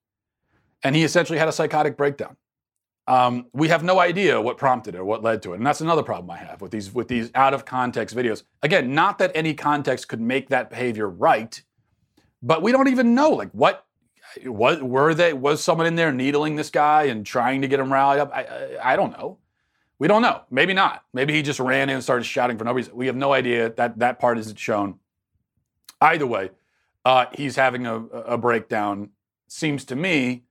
and 0.83 0.97
he 0.97 1.05
essentially 1.05 1.39
had 1.39 1.49
a 1.49 1.53
psychotic 1.53 1.99
breakdown. 1.99 2.37
Um, 3.07 3.47
we 3.53 3.69
have 3.69 3.85
no 3.85 4.01
idea 4.01 4.41
what 4.41 4.57
prompted 4.57 4.95
it 4.95 4.99
or 4.99 5.05
what 5.05 5.23
led 5.23 5.43
to 5.43 5.53
it, 5.53 5.57
and 5.57 5.67
that's 5.67 5.83
another 5.83 6.03
problem 6.03 6.31
I 6.31 6.39
have 6.39 6.63
with 6.63 6.71
these 6.71 6.93
with 6.93 7.09
these 7.09 7.31
out 7.35 7.53
of 7.53 7.67
context 7.67 8.17
videos. 8.17 8.45
Again, 8.63 8.95
not 8.95 9.19
that 9.19 9.31
any 9.35 9.53
context 9.53 10.09
could 10.09 10.23
make 10.23 10.49
that 10.49 10.71
behavior 10.71 11.09
right, 11.09 11.63
but 12.43 12.63
we 12.63 12.73
don't 12.73 12.89
even 12.89 13.15
know 13.15 13.31
like 13.31 13.51
what 13.51 13.85
what 14.47 14.83
were 14.83 15.13
they 15.13 15.35
was 15.35 15.63
someone 15.63 15.87
in 15.87 15.97
there 15.97 16.13
needling 16.13 16.57
this 16.57 16.71
guy 16.71 17.05
and 17.05 17.27
trying 17.27 17.61
to 17.61 17.69
get 17.69 17.79
him 17.79 17.93
rallied 17.93 18.21
up. 18.21 18.31
I 18.33 18.45
I, 18.45 18.93
I 18.93 18.97
don't 18.97 19.13
know. 19.13 19.39
We 19.99 20.09
don't 20.09 20.23
know. 20.23 20.43
Maybe 20.51 20.73
not. 20.73 21.05
Maybe 21.13 21.35
he 21.35 21.43
just 21.43 21.61
ran 21.61 21.89
in 21.91 21.97
and 21.97 22.03
started 22.03 22.25
shouting 22.25 22.57
for 22.57 22.65
no 22.65 22.73
reason. 22.73 22.97
We 22.97 23.07
have 23.07 23.17
no 23.17 23.35
idea. 23.35 23.71
That 23.71 23.99
that 23.99 24.19
part 24.19 24.39
isn't 24.39 24.59
shown. 24.59 24.99
Either 26.01 26.27
way, 26.27 26.51
uh, 27.05 27.27
he's 27.33 27.57
having 27.57 27.87
a, 27.87 27.97
a 27.97 28.39
breakdown. 28.39 29.11
Seems 29.47 29.85
to 29.87 29.97
me 29.97 30.45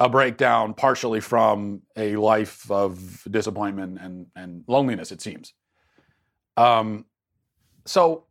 a 0.00 0.08
breakdown 0.08 0.74
partially 0.74 1.20
from 1.20 1.82
a 1.96 2.16
life 2.16 2.70
of 2.70 3.26
disappointment 3.30 3.98
and, 4.00 4.26
and 4.36 4.64
loneliness, 4.68 5.10
it 5.10 5.20
seems. 5.20 5.54
Um, 6.56 7.04
so, 7.84 8.26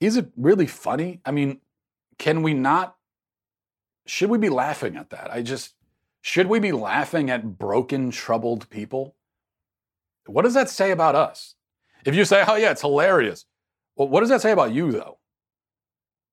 is 0.00 0.16
it 0.16 0.30
really 0.36 0.66
funny? 0.66 1.20
I 1.24 1.30
mean, 1.30 1.60
can 2.18 2.42
we 2.42 2.54
not? 2.54 2.96
Should 4.06 4.30
we 4.30 4.38
be 4.38 4.48
laughing 4.48 4.96
at 4.96 5.10
that? 5.10 5.32
I 5.32 5.42
just, 5.42 5.74
should 6.22 6.46
we 6.46 6.60
be 6.60 6.72
laughing 6.72 7.30
at 7.30 7.58
broken, 7.58 8.10
troubled 8.10 8.68
people? 8.70 9.16
What 10.26 10.42
does 10.42 10.54
that 10.54 10.68
say 10.68 10.90
about 10.90 11.14
us? 11.14 11.54
If 12.04 12.14
you 12.14 12.24
say, 12.24 12.44
oh, 12.46 12.56
yeah, 12.56 12.70
it's 12.70 12.82
hilarious, 12.82 13.46
well, 13.96 14.08
what 14.08 14.20
does 14.20 14.28
that 14.28 14.42
say 14.42 14.52
about 14.52 14.72
you, 14.72 14.92
though? 14.92 15.18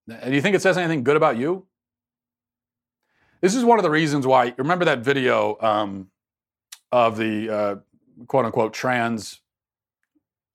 Do 0.08 0.34
you 0.34 0.42
think 0.42 0.56
it 0.56 0.62
says 0.62 0.78
anything 0.78 1.04
good 1.04 1.16
about 1.16 1.38
you? 1.38 1.66
This 3.44 3.56
is 3.56 3.66
one 3.66 3.78
of 3.78 3.84
the 3.84 3.90
reasons 3.90 4.26
why. 4.26 4.54
Remember 4.58 4.86
that 4.86 5.00
video 5.00 5.58
um, 5.60 6.08
of 6.94 7.18
the 7.18 7.50
uh, 7.50 7.76
quote 8.28 8.46
unquote 8.46 8.74
trans, 8.74 9.42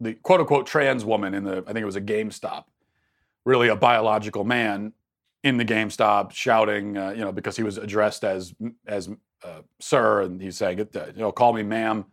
the 0.01 0.15
quote 0.15 0.41
unquote 0.41 0.67
trans 0.67 1.05
woman 1.05 1.35
in 1.35 1.45
the, 1.45 1.59
I 1.67 1.75
think 1.75 1.81
it 1.81 1.85
was 1.85 1.97
a 1.97 2.01
GameStop, 2.01 2.65
really 3.45 3.69
a 3.69 3.77
biological 3.77 4.43
man 4.43 4.95
in 5.45 5.59
the 5.59 5.67
GameStop 5.67 6.33
shouting, 6.33 6.97
uh, 6.97 7.11
you 7.11 7.21
know, 7.21 7.31
because 7.31 7.59
he 7.59 7.63
was 7.63 7.77
addressed 7.77 8.25
as 8.25 8.55
as 8.87 9.11
uh, 9.45 9.61
sir, 9.81 10.23
and 10.23 10.41
he's 10.41 10.57
saying, 10.57 10.79
you 10.79 11.13
know, 11.17 11.31
call 11.31 11.53
me 11.53 11.63
ma'am. 11.63 12.07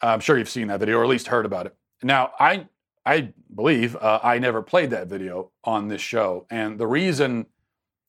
I'm 0.00 0.20
sure 0.20 0.38
you've 0.38 0.48
seen 0.48 0.68
that 0.68 0.78
video 0.78 0.98
or 0.98 1.02
at 1.02 1.10
least 1.10 1.26
heard 1.26 1.46
about 1.46 1.66
it. 1.66 1.74
Now, 2.00 2.30
I 2.38 2.68
I 3.04 3.32
believe 3.52 3.96
uh, 3.96 4.20
I 4.22 4.38
never 4.38 4.62
played 4.62 4.90
that 4.90 5.08
video 5.08 5.50
on 5.64 5.88
this 5.88 6.00
show, 6.00 6.46
and 6.48 6.78
the 6.78 6.86
reason 6.86 7.46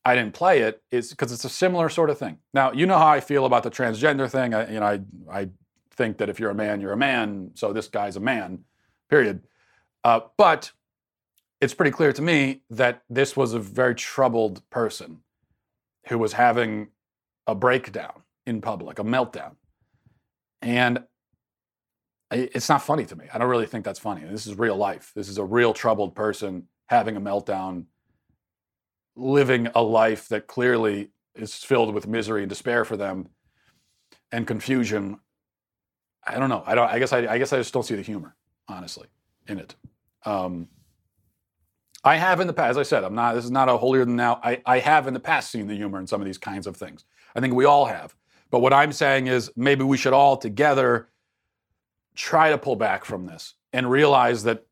I 0.05 0.13
didn't 0.13 0.35
play 0.35 0.59
it 0.59 0.83
is 0.91 1.09
because 1.09 1.31
it's 1.31 1.45
a 1.45 1.49
similar 1.49 1.89
sort 1.89 2.11
of 2.11 2.19
thing. 2.19 2.37
Now, 2.53 2.71
you 2.71 2.85
know 2.85 2.97
how 2.97 3.07
I 3.07 3.19
feel 3.19 3.45
about 3.45 3.63
the 3.63 3.71
transgender 3.71 4.29
thing. 4.29 4.53
I, 4.53 4.71
you 4.71 4.79
know, 4.79 4.85
I, 4.85 4.99
I 5.31 5.49
think 5.95 6.19
that 6.19 6.29
if 6.29 6.39
you're 6.39 6.51
a 6.51 6.55
man, 6.55 6.79
you're 6.79 6.91
a 6.91 6.97
man. 6.97 7.51
So 7.55 7.73
this 7.73 7.87
guy's 7.87 8.15
a 8.15 8.19
man, 8.19 8.59
period. 9.09 9.47
Uh, 10.03 10.19
but 10.37 10.71
it's 11.59 11.73
pretty 11.73 11.91
clear 11.91 12.13
to 12.13 12.21
me 12.21 12.61
that 12.69 13.01
this 13.09 13.35
was 13.35 13.53
a 13.53 13.59
very 13.59 13.95
troubled 13.95 14.61
person 14.69 15.21
who 16.07 16.19
was 16.19 16.33
having 16.33 16.89
a 17.47 17.55
breakdown 17.55 18.21
in 18.45 18.61
public, 18.61 18.99
a 18.99 19.03
meltdown. 19.03 19.55
And 20.61 21.03
it's 22.31 22.69
not 22.69 22.83
funny 22.83 23.05
to 23.05 23.15
me. 23.15 23.25
I 23.33 23.39
don't 23.39 23.49
really 23.49 23.65
think 23.65 23.85
that's 23.85 23.99
funny. 23.99 24.23
This 24.23 24.45
is 24.45 24.57
real 24.57 24.75
life. 24.75 25.11
This 25.15 25.29
is 25.29 25.39
a 25.39 25.43
real 25.43 25.73
troubled 25.73 26.15
person 26.15 26.67
having 26.87 27.17
a 27.17 27.21
meltdown 27.21 27.85
living 29.15 29.67
a 29.75 29.81
life 29.81 30.27
that 30.29 30.47
clearly 30.47 31.11
is 31.35 31.53
filled 31.55 31.93
with 31.93 32.07
misery 32.07 32.41
and 32.41 32.49
despair 32.49 32.85
for 32.85 32.97
them 32.97 33.29
and 34.31 34.47
confusion. 34.47 35.19
I 36.25 36.39
don't 36.39 36.49
know. 36.49 36.63
I 36.65 36.75
don't. 36.75 36.89
I 36.89 36.99
guess 36.99 37.13
I, 37.13 37.27
I 37.27 37.37
guess 37.37 37.53
I 37.53 37.57
just 37.57 37.73
don't 37.73 37.83
see 37.83 37.95
the 37.95 38.01
humor, 38.01 38.35
honestly, 38.67 39.07
in 39.47 39.59
it. 39.59 39.75
Um, 40.25 40.67
I 42.03 42.17
have 42.17 42.39
in 42.39 42.47
the 42.47 42.53
past, 42.53 42.71
as 42.71 42.77
I 42.77 42.83
said, 42.83 43.03
I'm 43.03 43.15
not. 43.15 43.35
This 43.35 43.45
is 43.45 43.51
not 43.51 43.69
a 43.69 43.77
holier 43.77 44.05
than 44.05 44.15
now. 44.15 44.39
I, 44.43 44.61
I 44.65 44.79
have 44.79 45.07
in 45.07 45.13
the 45.13 45.19
past 45.19 45.51
seen 45.51 45.67
the 45.67 45.75
humor 45.75 45.99
in 45.99 46.07
some 46.07 46.21
of 46.21 46.25
these 46.25 46.37
kinds 46.37 46.67
of 46.67 46.77
things. 46.77 47.03
I 47.35 47.39
think 47.39 47.53
we 47.53 47.65
all 47.65 47.85
have. 47.85 48.15
But 48.51 48.59
what 48.59 48.73
I'm 48.73 48.91
saying 48.91 49.27
is 49.27 49.51
maybe 49.55 49.83
we 49.83 49.97
should 49.97 50.13
all 50.13 50.37
together 50.37 51.09
try 52.15 52.51
to 52.51 52.57
pull 52.57 52.75
back 52.75 53.05
from 53.05 53.25
this 53.25 53.55
and 53.73 53.89
realize 53.89 54.43
that 54.43 54.65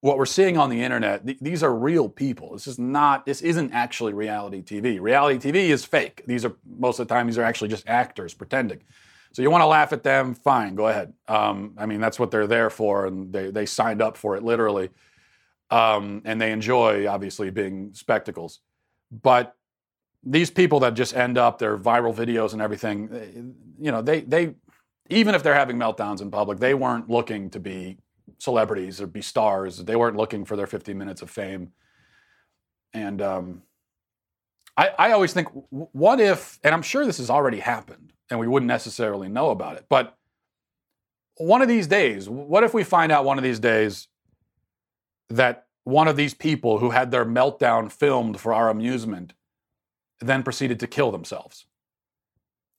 what 0.00 0.16
we're 0.16 0.26
seeing 0.26 0.56
on 0.56 0.70
the 0.70 0.82
internet, 0.82 1.26
th- 1.26 1.38
these 1.40 1.62
are 1.62 1.74
real 1.74 2.08
people. 2.08 2.52
This 2.52 2.66
is 2.66 2.78
not, 2.78 3.26
this 3.26 3.42
isn't 3.42 3.72
actually 3.72 4.14
reality 4.14 4.62
TV. 4.62 5.00
Reality 5.00 5.50
TV 5.50 5.68
is 5.68 5.84
fake. 5.84 6.22
These 6.26 6.44
are, 6.44 6.54
most 6.78 6.98
of 6.98 7.06
the 7.06 7.14
time, 7.14 7.26
these 7.26 7.38
are 7.38 7.42
actually 7.42 7.68
just 7.68 7.86
actors 7.86 8.32
pretending. 8.32 8.82
So 9.32 9.42
you 9.42 9.50
want 9.50 9.62
to 9.62 9.66
laugh 9.66 9.92
at 9.92 10.02
them, 10.02 10.34
fine, 10.34 10.74
go 10.74 10.88
ahead. 10.88 11.12
Um, 11.28 11.74
I 11.78 11.86
mean, 11.86 12.00
that's 12.00 12.18
what 12.18 12.30
they're 12.30 12.48
there 12.48 12.70
for, 12.70 13.06
and 13.06 13.32
they, 13.32 13.50
they 13.50 13.66
signed 13.66 14.02
up 14.02 14.16
for 14.16 14.36
it 14.36 14.42
literally. 14.42 14.90
Um, 15.70 16.22
and 16.24 16.40
they 16.40 16.50
enjoy, 16.50 17.06
obviously, 17.06 17.50
being 17.50 17.92
spectacles. 17.92 18.60
But 19.12 19.54
these 20.24 20.50
people 20.50 20.80
that 20.80 20.94
just 20.94 21.14
end 21.14 21.38
up, 21.38 21.58
their 21.58 21.78
viral 21.78 22.14
videos 22.14 22.54
and 22.54 22.62
everything, 22.62 23.08
eh, 23.12 23.84
you 23.84 23.92
know, 23.92 24.02
they, 24.02 24.22
they, 24.22 24.54
even 25.10 25.34
if 25.34 25.42
they're 25.42 25.54
having 25.54 25.76
meltdowns 25.76 26.22
in 26.22 26.30
public, 26.30 26.58
they 26.58 26.74
weren't 26.74 27.08
looking 27.08 27.50
to 27.50 27.60
be 27.60 27.98
celebrities 28.40 29.00
or 29.00 29.06
be 29.06 29.22
stars. 29.22 29.78
They 29.78 29.96
weren't 29.96 30.16
looking 30.16 30.44
for 30.44 30.56
their 30.56 30.66
15 30.66 30.96
minutes 30.96 31.22
of 31.22 31.30
fame. 31.30 31.72
And 32.92 33.22
um, 33.22 33.62
I, 34.76 34.90
I 34.98 35.12
always 35.12 35.32
think, 35.32 35.48
what 35.70 36.20
if, 36.20 36.58
and 36.64 36.74
I'm 36.74 36.82
sure 36.82 37.04
this 37.04 37.18
has 37.18 37.30
already 37.30 37.60
happened 37.60 38.12
and 38.30 38.40
we 38.40 38.48
wouldn't 38.48 38.68
necessarily 38.68 39.28
know 39.28 39.50
about 39.50 39.76
it, 39.76 39.86
but 39.88 40.16
one 41.36 41.62
of 41.62 41.68
these 41.68 41.86
days, 41.86 42.28
what 42.28 42.64
if 42.64 42.74
we 42.74 42.84
find 42.84 43.10
out 43.10 43.24
one 43.24 43.38
of 43.38 43.44
these 43.44 43.58
days 43.58 44.08
that 45.30 45.66
one 45.84 46.06
of 46.06 46.16
these 46.16 46.34
people 46.34 46.78
who 46.78 46.90
had 46.90 47.10
their 47.10 47.24
meltdown 47.24 47.90
filmed 47.90 48.38
for 48.38 48.52
our 48.52 48.68
amusement 48.68 49.32
then 50.20 50.42
proceeded 50.42 50.78
to 50.80 50.86
kill 50.86 51.10
themselves? 51.10 51.64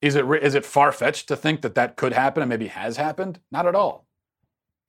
Is 0.01 0.15
it, 0.15 0.25
is 0.43 0.55
it 0.55 0.65
far 0.65 0.91
fetched 0.91 1.27
to 1.27 1.35
think 1.35 1.61
that 1.61 1.75
that 1.75 1.95
could 1.95 2.13
happen 2.13 2.43
and 2.43 2.49
maybe 2.49 2.67
has 2.67 2.97
happened? 2.97 3.39
Not 3.51 3.65
at 3.65 3.75
all. 3.75 4.07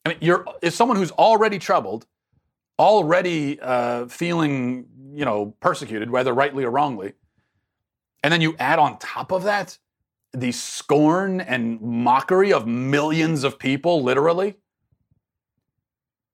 I 0.05 0.11
mean, 0.11 0.19
you're 0.21 0.45
is 0.63 0.75
someone 0.75 0.97
who's 0.97 1.13
already 1.13 1.59
troubled, 1.59 2.07
already 2.79 3.61
uh, 3.61 4.07
feeling, 4.07 4.87
you 5.15 5.25
know, 5.25 5.55
persecuted, 5.61 6.11
whether 6.11 6.33
rightly 6.33 6.65
or 6.65 6.71
wrongly, 6.71 7.13
and 8.23 8.33
then 8.33 8.41
you 8.41 8.57
add 8.59 8.79
on 8.79 8.99
top 8.99 9.33
of 9.33 9.45
that 9.45 9.79
the 10.33 10.53
scorn 10.53 11.41
and 11.41 11.81
mockery 11.81 12.53
of 12.53 12.67
millions 12.67 13.45
of 13.45 13.59
people, 13.59 14.03
literally. 14.03 14.57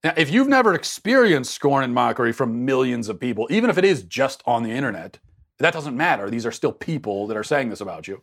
Now, 0.05 0.15
if 0.17 0.31
you've 0.31 0.49
never 0.49 0.75
experienced 0.75 1.53
scorn 1.53 1.83
and 1.83 1.93
mockery 1.93 2.33
from 2.33 2.65
millions 2.65 3.09
of 3.09 3.19
people, 3.19 3.49
even 3.51 3.69
if 3.69 3.77
it 3.77 3.85
is 3.85 4.05
just 4.05 4.43
on 4.47 4.63
the 4.63 4.71
internet, 4.71 5.19
that 5.59 5.73
doesn't 5.73 5.97
matter. 5.97 6.31
These 6.31 6.47
are 6.47 6.53
still 6.53 6.71
people 6.71 7.27
that 7.27 7.37
are 7.37 7.43
saying 7.43 7.71
this 7.71 7.81
about 7.81 8.07
you. 8.07 8.23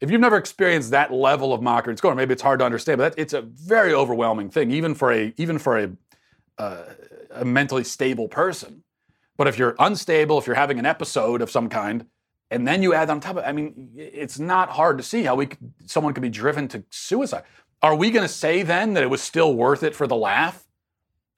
If 0.00 0.10
you've 0.10 0.20
never 0.20 0.36
experienced 0.36 0.90
that 0.90 1.12
level 1.12 1.52
of 1.52 1.62
mockery 1.62 1.92
and 1.92 1.98
scorn, 1.98 2.16
maybe 2.16 2.32
it's 2.32 2.42
hard 2.42 2.58
to 2.58 2.64
understand, 2.64 2.98
but 2.98 3.16
that, 3.16 3.20
it's 3.20 3.32
a 3.32 3.42
very 3.42 3.94
overwhelming 3.94 4.50
thing, 4.50 4.70
even 4.70 4.94
for 4.94 5.12
a 5.12 5.32
even 5.36 5.58
for 5.58 5.78
a, 5.78 5.90
uh, 6.58 6.82
a 7.30 7.44
mentally 7.44 7.84
stable 7.84 8.28
person. 8.28 8.82
But 9.36 9.48
if 9.48 9.58
you're 9.58 9.74
unstable, 9.78 10.38
if 10.38 10.46
you're 10.46 10.56
having 10.56 10.78
an 10.78 10.86
episode 10.86 11.42
of 11.42 11.50
some 11.50 11.68
kind, 11.68 12.06
and 12.50 12.66
then 12.66 12.82
you 12.82 12.94
add 12.94 13.10
on 13.10 13.20
top 13.20 13.36
of 13.36 13.44
I 13.44 13.52
mean, 13.52 13.90
it's 13.96 14.38
not 14.38 14.70
hard 14.70 14.98
to 14.98 15.02
see 15.02 15.22
how 15.24 15.34
we 15.34 15.48
someone 15.86 16.12
could 16.12 16.22
be 16.22 16.30
driven 16.30 16.68
to 16.68 16.84
suicide. 16.90 17.44
Are 17.82 17.94
we 17.94 18.10
going 18.10 18.26
to 18.26 18.32
say 18.32 18.62
then 18.62 18.94
that 18.94 19.02
it 19.02 19.10
was 19.10 19.22
still 19.22 19.54
worth 19.54 19.82
it 19.82 19.94
for 19.94 20.06
the 20.06 20.16
laugh? 20.16 20.66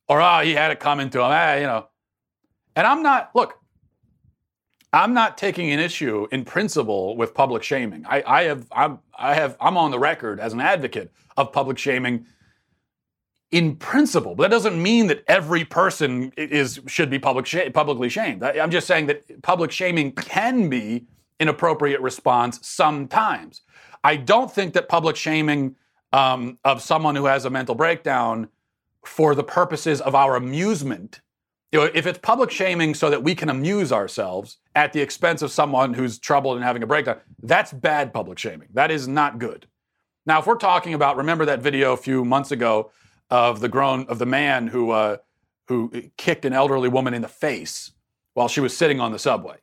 Or, 0.08 0.22
oh, 0.22 0.40
he 0.40 0.54
had 0.54 0.70
it 0.70 0.80
coming 0.80 1.10
to 1.10 1.18
him, 1.18 1.26
ah, 1.26 1.54
you 1.54 1.66
know. 1.66 1.88
And 2.74 2.86
I'm 2.86 3.02
not, 3.02 3.30
look, 3.34 3.58
I'm 4.92 5.12
not 5.12 5.36
taking 5.36 5.70
an 5.70 5.80
issue 5.80 6.26
in 6.32 6.44
principle 6.44 7.16
with 7.16 7.34
public 7.34 7.62
shaming. 7.62 8.04
I, 8.08 8.22
I 8.26 8.42
have 8.44 8.66
I'm 8.72 9.00
I 9.16 9.34
have 9.34 9.56
I'm 9.60 9.76
on 9.76 9.90
the 9.90 9.98
record 9.98 10.40
as 10.40 10.52
an 10.52 10.60
advocate 10.60 11.12
of 11.36 11.52
public 11.52 11.78
shaming 11.78 12.26
in 13.50 13.76
principle, 13.76 14.34
but 14.34 14.44
that 14.44 14.50
doesn't 14.50 14.80
mean 14.82 15.06
that 15.08 15.24
every 15.26 15.64
person 15.64 16.32
is 16.36 16.80
should 16.86 17.10
be 17.10 17.18
public 17.18 17.46
sh- 17.46 17.72
publicly 17.74 18.08
shamed. 18.08 18.42
I, 18.42 18.60
I'm 18.60 18.70
just 18.70 18.86
saying 18.86 19.06
that 19.06 19.42
public 19.42 19.70
shaming 19.70 20.12
can 20.12 20.68
be 20.68 21.06
an 21.40 21.48
appropriate 21.48 22.00
response 22.00 22.58
sometimes. 22.66 23.62
I 24.04 24.16
don't 24.16 24.50
think 24.50 24.74
that 24.74 24.88
public 24.88 25.16
shaming 25.16 25.76
um, 26.12 26.58
of 26.64 26.80
someone 26.80 27.14
who 27.14 27.26
has 27.26 27.44
a 27.44 27.50
mental 27.50 27.74
breakdown 27.74 28.48
for 29.04 29.34
the 29.34 29.44
purposes 29.44 30.00
of 30.00 30.14
our 30.14 30.36
amusement 30.36 31.20
you 31.72 31.78
know, 31.78 31.90
if 31.94 32.06
it's 32.06 32.18
public 32.18 32.50
shaming 32.50 32.94
so 32.94 33.10
that 33.10 33.22
we 33.22 33.34
can 33.34 33.48
amuse 33.48 33.92
ourselves 33.92 34.58
at 34.74 34.92
the 34.92 35.00
expense 35.00 35.42
of 35.42 35.50
someone 35.50 35.94
who's 35.94 36.18
troubled 36.18 36.56
and 36.56 36.64
having 36.64 36.82
a 36.82 36.86
breakdown, 36.86 37.18
that's 37.42 37.72
bad 37.72 38.12
public 38.12 38.38
shaming. 38.38 38.68
That 38.72 38.90
is 38.90 39.06
not 39.06 39.38
good. 39.38 39.66
Now, 40.24 40.38
if 40.38 40.46
we're 40.46 40.56
talking 40.56 40.94
about, 40.94 41.16
remember 41.16 41.44
that 41.46 41.60
video 41.60 41.92
a 41.92 41.96
few 41.96 42.24
months 42.24 42.50
ago 42.50 42.90
of 43.30 43.60
the 43.60 43.68
grown 43.68 44.06
of 44.08 44.18
the 44.18 44.26
man 44.26 44.68
who 44.68 44.90
uh, 44.90 45.18
who 45.66 45.90
kicked 46.16 46.44
an 46.46 46.54
elderly 46.54 46.88
woman 46.88 47.12
in 47.12 47.22
the 47.22 47.28
face 47.28 47.92
while 48.32 48.48
she 48.48 48.60
was 48.60 48.74
sitting 48.74 49.00
on 49.00 49.12
the 49.12 49.18
subway. 49.18 49.56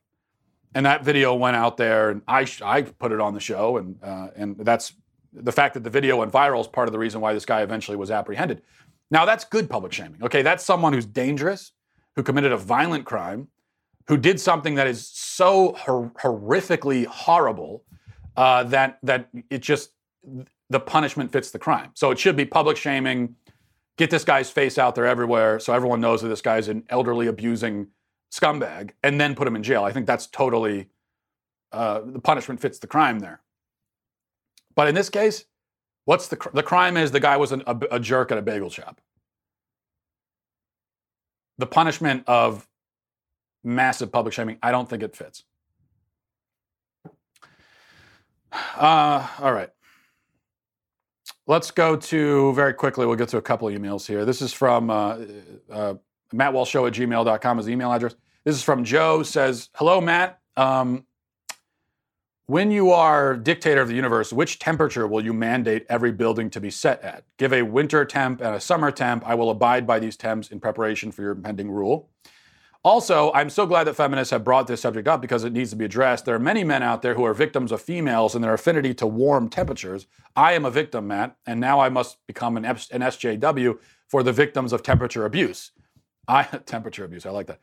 and 0.75 0.85
that 0.85 1.03
video 1.03 1.33
went 1.33 1.55
out 1.55 1.77
there, 1.77 2.09
and 2.11 2.21
I 2.27 2.45
I 2.61 2.83
put 2.83 3.11
it 3.13 3.21
on 3.21 3.33
the 3.33 3.39
show, 3.39 3.77
and 3.77 3.97
uh, 4.03 4.27
and 4.35 4.57
that's 4.59 4.93
the 5.33 5.51
fact 5.51 5.73
that 5.73 5.83
the 5.83 5.89
video 5.89 6.17
went 6.17 6.31
viral 6.31 6.61
is 6.61 6.67
part 6.67 6.87
of 6.87 6.91
the 6.91 6.99
reason 6.99 7.21
why 7.21 7.33
this 7.33 7.45
guy 7.45 7.61
eventually 7.61 7.97
was 7.97 8.11
apprehended. 8.11 8.61
Now 9.09 9.25
that's 9.25 9.45
good 9.45 9.69
public 9.69 9.93
shaming. 9.93 10.21
Okay, 10.21 10.41
that's 10.41 10.63
someone 10.63 10.93
who's 10.93 11.05
dangerous, 11.05 11.71
who 12.16 12.24
committed 12.24 12.51
a 12.51 12.57
violent 12.57 13.05
crime, 13.05 13.47
who 14.07 14.18
did 14.18 14.39
something 14.39 14.76
that 14.76 14.88
is 14.88 15.07
so 15.07 15.74
hor- 15.80 16.11
horrifically 16.22 17.05
horrible 17.05 17.84
uh, 18.38 18.63
that 18.63 18.99
that 19.03 19.30
it 19.49 19.61
just 19.61 19.91
the 20.70 20.80
punishment 20.80 21.32
fits 21.32 21.51
the 21.51 21.59
crime. 21.59 21.91
So 21.93 22.11
it 22.11 22.20
should 22.20 22.36
be 22.36 22.45
public 22.45 22.78
shaming. 22.78 23.36
Get 23.97 24.09
this 24.09 24.26
guy's 24.26 24.49
face 24.49 24.78
out 24.78 24.95
there 24.95 25.05
everywhere, 25.05 25.59
so 25.59 25.74
everyone 25.74 26.01
knows 26.01 26.22
that 26.22 26.28
this 26.28 26.41
guy's 26.41 26.68
an 26.68 26.84
elderly 26.89 27.28
abusing 27.28 27.88
scumbag, 28.34 28.91
and 29.03 29.22
then 29.22 29.36
put 29.36 29.47
him 29.47 29.55
in 29.55 29.63
jail. 29.63 29.84
I 29.84 29.91
think 29.91 30.05
that's 30.05 30.28
totally 30.28 30.89
uh, 31.72 32.01
the 32.05 32.20
punishment 32.20 32.59
fits 32.59 32.80
the 32.80 32.88
crime 32.88 33.20
there. 33.20 33.41
But 34.76 34.89
in 34.89 34.95
this 34.95 35.09
case, 35.09 35.45
what's 36.03 36.28
the 36.28 36.36
cr- 36.36 36.49
the 36.53 36.63
crime? 36.63 36.97
Is 36.97 37.11
the 37.11 37.20
guy 37.20 37.38
was 37.38 37.51
an, 37.53 37.63
a, 37.66 37.78
a 37.91 37.99
jerk 37.99 38.32
at 38.32 38.38
a 38.38 38.41
bagel 38.41 38.70
shop. 38.70 38.99
The 41.57 41.65
punishment 41.65 42.23
of 42.27 42.67
massive 43.63 44.11
public 44.11 44.33
shaming, 44.33 44.57
I 44.61 44.71
don't 44.71 44.89
think 44.89 45.03
it 45.03 45.15
fits. 45.15 45.43
Uh, 48.51 49.27
all 49.39 49.53
right. 49.53 49.69
Let's 51.47 51.71
go 51.71 51.95
to 51.95 52.53
very 52.53 52.73
quickly. 52.73 53.05
We'll 53.05 53.17
get 53.17 53.29
to 53.29 53.37
a 53.37 53.41
couple 53.41 53.67
emails 53.67 54.07
here. 54.07 54.25
This 54.25 54.41
is 54.41 54.53
from 54.53 54.89
uh, 54.89 55.17
uh, 55.71 55.93
mattwalshshow 56.33 56.87
at 56.87 56.93
gmail.com 56.93 57.59
is 57.59 57.65
the 57.65 57.71
email 57.71 57.91
address. 57.91 58.15
This 58.43 58.55
is 58.55 58.63
from 58.63 58.83
Joe 58.83 59.23
says, 59.23 59.69
Hello, 59.75 60.01
Matt. 60.01 60.39
Um, 60.57 61.05
when 62.47 62.69
you 62.69 62.91
are 62.91 63.35
dictator 63.35 63.81
of 63.81 63.87
the 63.87 63.95
universe, 63.95 64.31
which 64.31 64.59
temperature 64.59 65.07
will 65.07 65.23
you 65.23 65.33
mandate 65.33 65.85
every 65.89 66.11
building 66.11 66.49
to 66.51 66.61
be 66.61 66.69
set 66.69 67.01
at? 67.01 67.23
Give 67.37 67.51
a 67.51 67.63
winter 67.63 68.05
temp 68.05 68.41
and 68.41 68.55
a 68.55 68.59
summer 68.59 68.91
temp. 68.91 69.27
I 69.27 69.33
will 69.35 69.49
abide 69.49 69.87
by 69.87 69.99
these 69.99 70.15
temps 70.15 70.49
in 70.49 70.59
preparation 70.59 71.11
for 71.11 71.23
your 71.23 71.31
impending 71.31 71.71
rule. 71.71 72.09
Also, 72.83 73.31
I'm 73.33 73.49
so 73.49 73.65
glad 73.65 73.85
that 73.85 73.95
feminists 73.95 74.29
have 74.29 74.43
brought 74.43 74.67
this 74.67 74.81
subject 74.81 75.07
up 75.07 75.19
because 75.19 75.43
it 75.43 75.51
needs 75.51 75.71
to 75.71 75.75
be 75.75 75.85
addressed. 75.85 76.25
There 76.25 76.35
are 76.35 76.39
many 76.39 76.63
men 76.63 76.83
out 76.83 77.01
there 77.01 77.15
who 77.15 77.25
are 77.25 77.33
victims 77.33 77.71
of 77.71 77.81
females 77.81 78.35
and 78.35 78.43
their 78.43 78.53
affinity 78.53 78.93
to 78.93 79.07
warm 79.07 79.49
temperatures. 79.49 80.05
I 80.35 80.53
am 80.53 80.65
a 80.65 80.71
victim, 80.71 81.07
Matt, 81.07 81.35
and 81.47 81.59
now 81.59 81.79
I 81.79 81.89
must 81.89 82.23
become 82.27 82.57
an, 82.57 82.65
an 82.65 82.75
SJW 82.75 83.79
for 84.07 84.21
the 84.21 84.31
victims 84.31 84.71
of 84.71 84.83
temperature 84.83 85.25
abuse. 85.25 85.71
I 86.27 86.43
temperature 86.67 87.05
abuse. 87.05 87.25
I 87.25 87.31
like 87.31 87.47
that. 87.47 87.59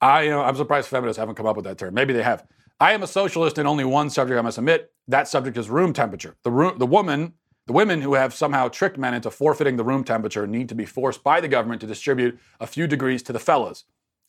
I, 0.00 0.22
you 0.22 0.30
know, 0.30 0.40
I'm 0.40 0.56
surprised 0.56 0.88
feminists 0.88 1.18
haven't 1.18 1.34
come 1.34 1.46
up 1.46 1.56
with 1.56 1.66
that 1.66 1.76
term. 1.76 1.92
Maybe 1.92 2.14
they 2.14 2.22
have. 2.22 2.46
I 2.82 2.94
am 2.94 3.04
a 3.04 3.06
socialist 3.06 3.58
in 3.58 3.66
only 3.68 3.84
one 3.84 4.10
subject 4.10 4.36
I 4.36 4.42
must 4.42 4.58
admit. 4.58 4.90
That 5.06 5.28
subject 5.28 5.56
is 5.56 5.70
room 5.70 5.92
temperature. 5.92 6.34
The 6.42 6.50
room, 6.50 6.78
the 6.78 6.86
woman, 6.86 7.34
the 7.68 7.72
women 7.72 8.02
who 8.02 8.14
have 8.14 8.34
somehow 8.34 8.66
tricked 8.66 8.98
men 8.98 9.14
into 9.14 9.30
forfeiting 9.30 9.76
the 9.76 9.84
room 9.84 10.02
temperature 10.02 10.48
need 10.48 10.68
to 10.68 10.74
be 10.74 10.84
forced 10.84 11.22
by 11.22 11.40
the 11.40 11.46
government 11.46 11.80
to 11.82 11.86
distribute 11.86 12.40
a 12.58 12.66
few 12.66 12.88
degrees 12.88 13.22
to 13.22 13.32
the 13.32 13.38
fellas. 13.38 13.84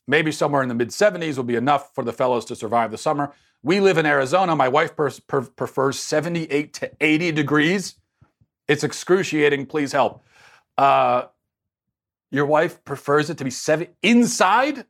Maybe 0.06 0.30
somewhere 0.30 0.62
in 0.62 0.68
the 0.68 0.74
mid 0.76 0.90
70s 0.90 1.36
will 1.36 1.42
be 1.42 1.56
enough 1.56 1.92
for 1.96 2.04
the 2.04 2.12
fellows 2.12 2.44
to 2.44 2.54
survive 2.54 2.92
the 2.92 2.96
summer. 2.96 3.32
We 3.64 3.80
live 3.80 3.98
in 3.98 4.06
Arizona. 4.06 4.54
My 4.54 4.68
wife 4.68 4.94
per- 4.94 5.10
per- 5.26 5.42
prefers 5.42 5.98
78 5.98 6.72
to 6.74 6.92
80 7.00 7.32
degrees. 7.32 7.96
It's 8.68 8.84
excruciating. 8.84 9.66
Please 9.66 9.90
help. 9.90 10.22
Uh, 10.78 11.24
your 12.30 12.46
wife 12.46 12.84
prefers 12.84 13.30
it 13.30 13.38
to 13.38 13.44
be 13.44 13.50
seven 13.50 13.88
inside. 14.00 14.86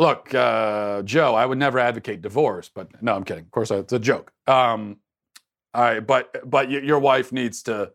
Look, 0.00 0.34
uh, 0.34 1.02
Joe, 1.02 1.34
I 1.36 1.46
would 1.46 1.58
never 1.58 1.78
advocate 1.78 2.22
divorce, 2.22 2.68
but 2.74 3.02
no, 3.02 3.14
I'm 3.14 3.22
kidding. 3.22 3.44
Of 3.44 3.50
course, 3.52 3.70
it's 3.70 3.92
a 3.92 3.98
joke. 3.98 4.32
Um, 4.48 4.96
but 5.72 6.50
but 6.50 6.70
your 6.70 6.98
wife 6.98 7.30
needs 7.30 7.62
to 7.64 7.92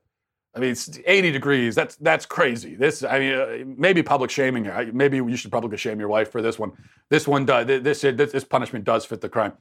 I 0.56 0.60
mean, 0.60 0.72
it's 0.72 0.99
80 1.06 1.32
degrees. 1.32 1.76
That's 1.76 1.97
that's 1.97 2.26
crazy. 2.26 2.76
This, 2.76 3.03
I 3.03 3.20
mean, 3.20 3.34
uh, 3.34 3.58
maybe 3.78 4.01
public 4.01 4.32
shaming 4.32 4.64
here. 4.64 4.89
Maybe 4.93 5.18
you 5.18 5.36
should 5.36 5.51
publicly 5.51 5.78
shame 5.78 5.99
your 5.99 6.08
wife 6.08 6.32
for 6.32 6.41
this 6.41 6.58
one. 6.58 6.72
This 7.10 7.28
one 7.28 7.45
does. 7.45 7.68
This 7.68 8.01
this 8.01 8.43
punishment 8.45 8.86
does 8.86 9.03
fit 9.06 9.20
the 9.20 9.28
crime. 9.28 9.53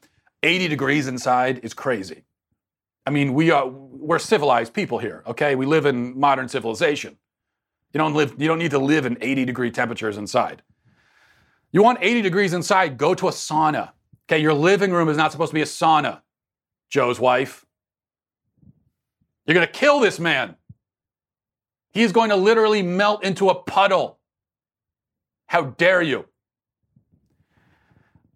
80 0.45 0.69
degrees 0.69 1.09
inside 1.09 1.61
is 1.65 1.75
crazy. 1.75 2.23
I 3.07 3.11
mean, 3.11 3.35
we 3.35 3.51
are 3.51 3.67
we're 3.67 4.21
civilized 4.21 4.73
people 4.73 4.99
here. 4.99 5.25
Okay, 5.27 5.57
we 5.57 5.67
live 5.67 5.85
in 5.85 6.19
modern 6.19 6.49
civilization. 6.49 7.17
You 7.93 7.99
don't 7.99 8.15
live. 8.15 8.37
You 8.39 8.47
don't 8.47 8.61
need 8.61 8.71
to 8.71 8.79
live 8.79 9.05
in 9.05 9.19
80 9.21 9.47
degree 9.47 9.73
temperatures 9.73 10.17
inside. 10.17 10.63
You 11.75 11.83
want 11.83 11.99
80 12.01 12.22
degrees 12.22 12.53
inside? 12.53 12.97
Go 12.97 13.14
to 13.14 13.27
a 13.27 13.33
sauna. 13.33 13.91
Okay, 14.27 14.41
your 14.41 14.55
living 14.55 14.93
room 14.93 15.09
is 15.09 15.16
not 15.16 15.33
supposed 15.33 15.51
to 15.51 15.55
be 15.55 15.61
a 15.61 15.66
sauna. 15.66 16.20
Joe's 16.89 17.18
wife. 17.18 17.66
You're 19.45 19.55
gonna 19.55 19.66
kill 19.66 19.99
this 19.99 20.20
man. 20.20 20.55
He's 21.93 22.12
going 22.12 22.31
to 22.31 22.37
literally 22.37 22.83
melt 22.83 23.25
into 23.25 23.51
a 23.51 23.57
puddle. 23.57 24.20
How 25.47 25.62
dare 25.62 26.01
you? 26.01 26.27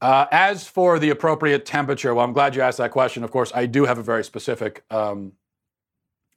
Uh, 0.01 0.27
as 0.33 0.67
for 0.67 0.99
the 0.99 1.11
appropriate 1.11 1.65
temperature, 1.65 2.15
well, 2.15 2.25
I'm 2.25 2.33
glad 2.33 2.57
you 2.57 2.63
asked 2.63 2.79
that 2.79 2.91
question. 2.91 3.23
Of 3.23 3.31
course, 3.31 3.53
I 3.55 3.67
do 3.67 3.85
have 3.85 3.99
a 3.99 4.03
very 4.03 4.25
specific 4.25 4.85
um, 4.91 5.33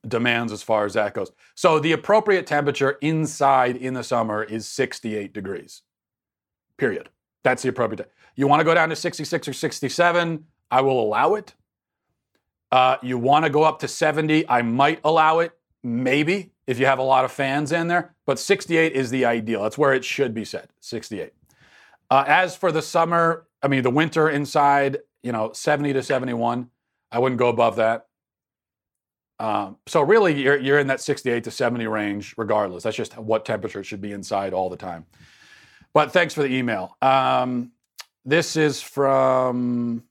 demands 0.08 0.52
as 0.52 0.62
far 0.62 0.86
as 0.86 0.93
that 0.93 1.16
goes. 1.16 1.32
So 1.56 1.80
the 1.80 1.93
appropriate 1.93 2.45
temperature 2.45 2.97
inside 3.02 3.76
in 3.76 3.95
the 3.95 4.04
summer 4.04 4.43
is 4.43 4.68
68 4.68 5.34
degrees. 5.34 5.82
Period. 6.82 7.10
That's 7.44 7.62
the 7.62 7.70
appropriate. 7.70 8.12
You 8.36 8.48
want 8.48 8.60
to 8.60 8.64
go 8.64 8.74
down 8.74 8.90
to 8.90 8.96
66 8.96 9.48
or 9.48 9.54
67? 9.54 10.46
I 10.72 10.82
will 10.82 11.00
allow 11.00 11.36
it. 11.36 11.54
Uh, 12.72 12.98
you 13.04 13.20
want 13.20 13.46
to 13.46 13.52
go 13.52 13.62
up 13.62 13.78
to 13.82 13.88
70? 13.88 14.50
I 14.50 14.64
might 14.64 15.00
allow 15.04 15.38
it. 15.42 15.52
Maybe 15.84 16.54
if 16.66 16.80
you 16.80 16.88
have 16.88 16.98
a 16.98 17.04
lot 17.04 17.24
of 17.24 17.32
fans 17.32 17.72
in 17.72 17.88
there, 17.88 18.16
but 18.26 18.40
68 18.40 18.94
is 18.94 19.12
the 19.12 19.26
ideal. 19.26 19.62
That's 19.62 19.78
where 19.78 19.94
it 19.94 20.04
should 20.04 20.34
be 20.34 20.44
set, 20.44 20.72
68. 20.80 21.34
Uh, 22.10 22.24
as 22.26 22.56
for 22.56 22.72
the 22.72 22.82
summer, 22.82 23.46
I 23.62 23.68
mean, 23.68 23.84
the 23.84 23.92
winter 23.92 24.28
inside, 24.28 24.98
you 25.22 25.32
know, 25.32 25.52
70 25.54 25.94
to 25.94 26.02
71. 26.02 26.68
I 27.12 27.20
wouldn't 27.20 27.38
go 27.38 27.50
above 27.50 27.76
that. 27.76 28.08
Um, 29.40 29.78
so 29.86 30.02
really, 30.02 30.42
you're, 30.42 30.58
you're 30.58 30.80
in 30.80 30.88
that 30.88 31.00
68 31.00 31.44
to 31.44 31.52
70 31.52 31.86
range, 31.86 32.34
regardless. 32.38 32.82
That's 32.82 32.98
just 32.98 33.16
what 33.20 33.46
temperature 33.46 33.82
it 33.82 33.86
should 33.86 34.02
be 34.02 34.14
inside 34.14 34.52
all 34.52 34.72
the 34.72 34.78
time. 34.78 35.06
But 35.94 36.12
thanks 36.12 36.34
for 36.34 36.42
the 36.44 36.54
email. 36.54 36.98
Um, 37.02 37.72
this 38.24 38.56
is 38.56 38.82
from 38.82 40.04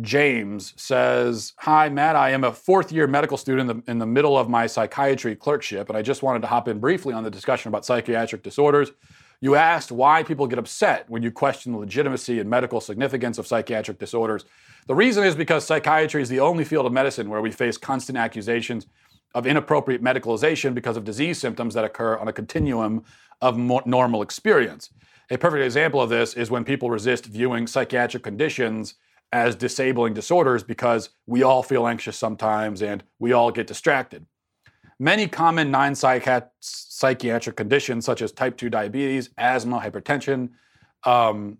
James 0.00 0.74
says, 0.76 1.52
Hi, 1.58 1.88
Matt. 1.88 2.16
I 2.16 2.30
am 2.30 2.44
a 2.44 2.52
fourth 2.52 2.90
year 2.90 3.06
medical 3.06 3.36
student 3.36 3.70
in 3.70 3.76
the, 3.76 3.90
in 3.90 3.98
the 3.98 4.06
middle 4.06 4.36
of 4.36 4.48
my 4.48 4.66
psychiatry 4.66 5.36
clerkship, 5.36 5.88
and 5.88 5.96
I 5.96 6.02
just 6.02 6.22
wanted 6.22 6.42
to 6.42 6.48
hop 6.48 6.68
in 6.68 6.78
briefly 6.78 7.14
on 7.14 7.22
the 7.22 7.30
discussion 7.30 7.68
about 7.68 7.84
psychiatric 7.84 8.42
disorders. 8.42 8.90
You 9.40 9.54
asked 9.56 9.92
why 9.92 10.22
people 10.22 10.46
get 10.46 10.58
upset 10.58 11.08
when 11.08 11.22
you 11.22 11.30
question 11.30 11.72
the 11.72 11.78
legitimacy 11.78 12.40
and 12.40 12.48
medical 12.48 12.80
significance 12.80 13.38
of 13.38 13.46
psychiatric 13.46 13.98
disorders. 13.98 14.44
The 14.86 14.94
reason 14.94 15.24
is 15.24 15.34
because 15.34 15.64
psychiatry 15.64 16.22
is 16.22 16.28
the 16.28 16.40
only 16.40 16.64
field 16.64 16.86
of 16.86 16.92
medicine 16.92 17.28
where 17.28 17.40
we 17.40 17.50
face 17.50 17.76
constant 17.76 18.18
accusations 18.18 18.86
of 19.34 19.46
inappropriate 19.46 20.02
medicalization 20.02 20.74
because 20.74 20.96
of 20.96 21.04
disease 21.04 21.38
symptoms 21.38 21.74
that 21.74 21.84
occur 21.84 22.16
on 22.16 22.28
a 22.28 22.32
continuum 22.32 23.04
of 23.40 23.58
normal 23.58 24.22
experience. 24.22 24.90
A 25.30 25.38
perfect 25.38 25.64
example 25.64 26.00
of 26.00 26.10
this 26.10 26.34
is 26.34 26.50
when 26.50 26.64
people 26.64 26.90
resist 26.90 27.26
viewing 27.26 27.66
psychiatric 27.66 28.22
conditions 28.22 28.94
as 29.32 29.56
disabling 29.56 30.14
disorders 30.14 30.62
because 30.62 31.10
we 31.26 31.42
all 31.42 31.62
feel 31.62 31.86
anxious 31.86 32.16
sometimes 32.16 32.82
and 32.82 33.02
we 33.18 33.32
all 33.32 33.50
get 33.50 33.66
distracted. 33.66 34.26
Many 34.98 35.26
common 35.26 35.70
non 35.70 35.94
psychiatric 35.94 37.56
conditions, 37.56 38.04
such 38.04 38.22
as 38.22 38.32
type 38.32 38.56
2 38.56 38.70
diabetes, 38.70 39.30
asthma, 39.36 39.80
hypertension, 39.80 40.50
um, 41.04 41.58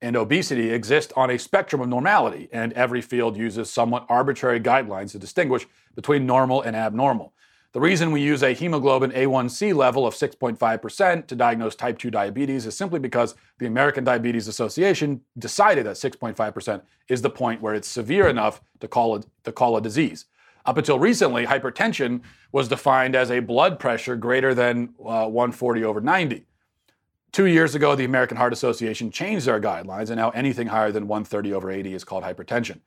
and 0.00 0.16
obesity, 0.16 0.70
exist 0.70 1.12
on 1.14 1.30
a 1.30 1.38
spectrum 1.38 1.82
of 1.82 1.88
normality, 1.88 2.48
and 2.52 2.72
every 2.72 3.02
field 3.02 3.36
uses 3.36 3.70
somewhat 3.70 4.06
arbitrary 4.08 4.60
guidelines 4.60 5.12
to 5.12 5.18
distinguish 5.18 5.66
between 5.94 6.24
normal 6.24 6.62
and 6.62 6.74
abnormal. 6.74 7.34
The 7.72 7.80
reason 7.80 8.12
we 8.12 8.20
use 8.20 8.42
a 8.42 8.52
hemoglobin 8.52 9.12
A1C 9.12 9.74
level 9.74 10.06
of 10.06 10.14
6.5% 10.14 11.26
to 11.26 11.34
diagnose 11.34 11.74
type 11.74 11.98
2 11.98 12.10
diabetes 12.10 12.66
is 12.66 12.76
simply 12.76 12.98
because 12.98 13.34
the 13.58 13.66
American 13.66 14.04
Diabetes 14.04 14.46
Association 14.46 15.22
decided 15.38 15.86
that 15.86 15.96
6.5% 15.96 16.82
is 17.08 17.22
the 17.22 17.30
point 17.30 17.62
where 17.62 17.74
it's 17.74 17.88
severe 17.88 18.28
enough 18.28 18.60
to 18.80 18.88
call 18.88 19.16
it 19.16 19.26
to 19.44 19.52
call 19.52 19.78
a 19.78 19.80
disease. 19.80 20.26
Up 20.66 20.76
until 20.76 20.98
recently, 20.98 21.46
hypertension 21.46 22.20
was 22.52 22.68
defined 22.68 23.16
as 23.16 23.30
a 23.30 23.40
blood 23.40 23.78
pressure 23.78 24.16
greater 24.16 24.54
than 24.54 24.94
uh, 25.00 25.26
140 25.26 25.82
over 25.82 26.02
90. 26.02 26.44
Two 27.32 27.46
years 27.46 27.74
ago, 27.74 27.96
the 27.96 28.04
American 28.04 28.36
Heart 28.36 28.52
Association 28.52 29.10
changed 29.10 29.46
their 29.46 29.58
guidelines, 29.58 30.10
and 30.10 30.16
now 30.16 30.28
anything 30.30 30.66
higher 30.66 30.92
than 30.92 31.08
130 31.08 31.54
over 31.54 31.70
80 31.70 31.94
is 31.94 32.04
called 32.04 32.22
hypertension. 32.22 32.80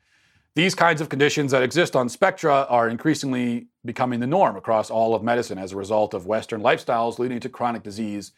These 0.55 0.73
kinds 0.73 1.01
of 1.01 1.09
conditions 1.09 1.51
that 1.51 1.63
exist 1.63 1.97
on 1.97 2.07
spectra 2.07 2.65
are 2.69 2.87
increasingly 2.87 3.67
becoming 3.83 4.21
the 4.21 4.27
norm 4.27 4.55
across 4.55 4.89
all 4.89 5.13
of 5.13 5.21
medicine 5.21 5.57
as 5.57 5.73
a 5.73 5.75
result 5.75 6.13
of 6.13 6.27
Western 6.27 6.61
lifestyles 6.61 7.19
leading 7.19 7.41
to 7.41 7.49
chronic 7.49 7.83
disease 7.83 8.31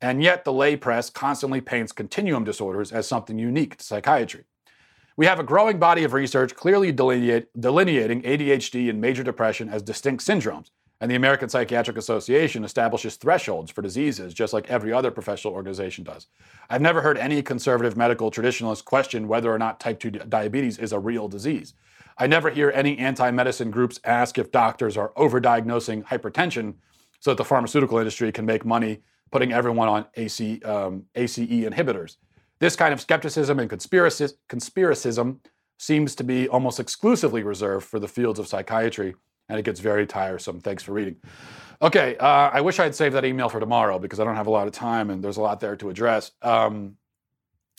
And 0.00 0.22
yet, 0.22 0.44
the 0.44 0.52
lay 0.52 0.76
press 0.76 1.10
constantly 1.10 1.60
paints 1.60 1.92
continuum 1.92 2.42
disorders 2.42 2.90
as 2.90 3.06
something 3.06 3.38
unique 3.38 3.76
to 3.76 3.84
psychiatry. 3.84 4.44
We 5.16 5.26
have 5.26 5.38
a 5.38 5.44
growing 5.44 5.78
body 5.78 6.04
of 6.04 6.12
research 6.14 6.54
clearly 6.56 6.90
delineate, 6.90 7.48
delineating 7.60 8.22
ADHD 8.22 8.88
and 8.88 9.00
major 9.00 9.22
depression 9.22 9.68
as 9.68 9.82
distinct 9.82 10.24
syndromes, 10.24 10.70
and 11.00 11.10
the 11.10 11.14
American 11.14 11.48
Psychiatric 11.48 11.96
Association 11.96 12.62
establishes 12.62 13.16
thresholds 13.16 13.70
for 13.70 13.80
diseases, 13.80 14.34
just 14.34 14.52
like 14.52 14.68
every 14.68 14.92
other 14.92 15.10
professional 15.10 15.54
organization 15.54 16.04
does. 16.04 16.26
I've 16.68 16.82
never 16.82 17.00
heard 17.00 17.16
any 17.16 17.42
conservative 17.42 17.96
medical 17.96 18.30
traditionalist 18.30 18.84
question 18.84 19.26
whether 19.26 19.52
or 19.52 19.58
not 19.58 19.80
type 19.80 19.98
2 19.98 20.10
diabetes 20.10 20.78
is 20.78 20.92
a 20.92 20.98
real 20.98 21.26
disease. 21.26 21.72
I 22.18 22.26
never 22.26 22.50
hear 22.50 22.70
any 22.74 22.98
anti 22.98 23.30
medicine 23.30 23.70
groups 23.70 23.98
ask 24.04 24.36
if 24.36 24.52
doctors 24.52 24.98
are 24.98 25.12
overdiagnosing 25.16 26.04
hypertension 26.04 26.74
so 27.18 27.30
that 27.30 27.38
the 27.38 27.44
pharmaceutical 27.44 27.98
industry 27.98 28.30
can 28.30 28.44
make 28.44 28.66
money 28.66 29.00
putting 29.30 29.52
everyone 29.52 29.88
on 29.88 30.06
AC, 30.16 30.60
um, 30.62 31.04
ACE 31.14 31.38
inhibitors. 31.38 32.16
This 32.58 32.76
kind 32.76 32.92
of 32.92 33.00
skepticism 33.00 33.58
and 33.58 33.70
conspiracism 33.70 35.38
seems 35.78 36.14
to 36.14 36.24
be 36.24 36.46
almost 36.46 36.78
exclusively 36.78 37.42
reserved 37.42 37.86
for 37.86 37.98
the 37.98 38.08
fields 38.08 38.38
of 38.38 38.46
psychiatry, 38.46 39.14
and 39.50 39.58
it 39.58 39.64
gets 39.64 39.80
very 39.80 40.06
tiresome. 40.06 40.60
Thanks 40.60 40.82
for 40.82 40.92
reading. 40.92 41.16
Okay, 41.82 42.16
uh, 42.18 42.50
I 42.52 42.60
wish 42.60 42.78
I'd 42.78 42.94
saved 42.94 43.14
that 43.16 43.24
email 43.24 43.48
for 43.48 43.58
tomorrow 43.58 43.98
because 43.98 44.20
I 44.20 44.24
don't 44.24 44.36
have 44.36 44.46
a 44.46 44.50
lot 44.50 44.66
of 44.66 44.72
time 44.72 45.10
and 45.10 45.22
there's 45.22 45.38
a 45.38 45.40
lot 45.42 45.60
there 45.60 45.76
to 45.76 45.90
address. 45.90 46.30
Um, 46.42 46.96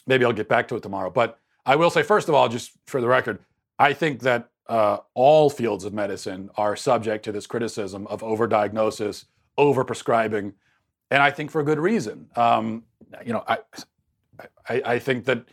maybe 0.05 0.25
I'll 0.25 0.33
get 0.33 0.49
back 0.49 0.67
to 0.67 0.75
it 0.75 0.83
tomorrow. 0.83 1.09
But 1.09 1.39
I 1.65 1.75
will 1.77 1.89
say, 1.89 2.03
first 2.03 2.27
of 2.27 2.35
all, 2.35 2.49
just 2.49 2.71
for 2.87 2.99
the 2.99 3.07
record, 3.07 3.39
I 3.79 3.93
think 3.93 4.19
that 4.21 4.49
uh, 4.67 4.97
all 5.13 5.49
fields 5.49 5.85
of 5.85 5.93
medicine 5.93 6.49
are 6.55 6.75
subject 6.75 7.23
to 7.25 7.31
this 7.31 7.47
criticism 7.47 8.05
of 8.07 8.21
overdiagnosis, 8.21 9.25
overprescribing, 9.57 10.53
and 11.09 11.21
I 11.21 11.31
think 11.31 11.51
for 11.51 11.63
good 11.63 11.79
reason. 11.79 12.27
Um, 12.35 12.83
you 13.25 13.33
know, 13.33 13.43
I, 13.47 13.59
I, 14.67 14.81
I 14.85 14.99
think 14.99 15.25
that 15.25 15.45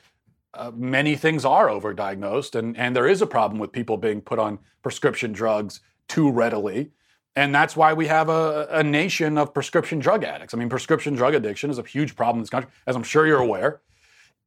uh, 0.54 0.70
many 0.74 1.16
things 1.16 1.44
are 1.44 1.68
overdiagnosed, 1.68 2.54
and, 2.54 2.76
and 2.76 2.96
there 2.96 3.06
is 3.06 3.22
a 3.22 3.26
problem 3.26 3.60
with 3.60 3.72
people 3.72 3.96
being 3.96 4.20
put 4.20 4.38
on 4.38 4.58
prescription 4.82 5.32
drugs 5.32 5.80
too 6.08 6.30
readily. 6.30 6.90
And 7.36 7.54
that's 7.54 7.76
why 7.76 7.92
we 7.92 8.08
have 8.08 8.28
a, 8.28 8.66
a 8.70 8.82
nation 8.82 9.38
of 9.38 9.54
prescription 9.54 10.00
drug 10.00 10.24
addicts. 10.24 10.54
I 10.54 10.56
mean, 10.56 10.68
prescription 10.68 11.14
drug 11.14 11.34
addiction 11.34 11.70
is 11.70 11.78
a 11.78 11.82
huge 11.84 12.16
problem 12.16 12.38
in 12.38 12.42
this 12.42 12.50
country, 12.50 12.70
as 12.86 12.96
I'm 12.96 13.04
sure 13.04 13.26
you're 13.26 13.38
aware. 13.38 13.80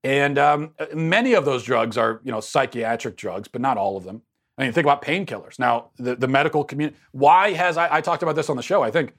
And 0.04 0.38
um, 0.38 0.72
many 0.94 1.34
of 1.34 1.46
those 1.46 1.64
drugs 1.64 1.98
are, 1.98 2.20
you 2.24 2.32
know, 2.32 2.42
psychiatric 2.42 3.16
drugs, 3.16 3.48
but 3.48 3.62
not 3.62 3.78
all 3.78 3.96
of 3.96 4.04
them. 4.04 4.24
I 4.58 4.64
mean, 4.64 4.74
think 4.74 4.86
about 4.86 5.02
painkillers. 5.02 5.58
Now, 5.58 5.92
the, 5.98 6.16
the 6.16 6.28
medical 6.28 6.64
community, 6.64 6.98
why 7.12 7.54
has, 7.54 7.78
I, 7.78 7.98
I 7.98 8.02
talked 8.02 8.24
about 8.24 8.36
this 8.36 8.50
on 8.50 8.58
the 8.58 8.64
show, 8.64 8.84
I 8.84 8.92
think, 8.92 9.14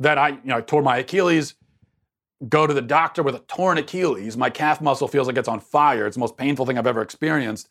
that 0.00 0.16
I, 0.16 0.28
you 0.28 0.40
know, 0.44 0.56
I 0.56 0.60
tore 0.60 0.82
my 0.82 0.98
Achilles 0.98 1.54
go 2.48 2.66
to 2.66 2.74
the 2.74 2.82
doctor 2.82 3.22
with 3.22 3.34
a 3.34 3.40
torn 3.40 3.78
Achilles. 3.78 4.36
My 4.36 4.50
calf 4.50 4.80
muscle 4.80 5.06
feels 5.06 5.26
like 5.26 5.36
it's 5.36 5.48
on 5.48 5.60
fire. 5.60 6.06
It's 6.06 6.16
the 6.16 6.20
most 6.20 6.36
painful 6.36 6.66
thing 6.66 6.78
I've 6.78 6.86
ever 6.86 7.02
experienced. 7.02 7.68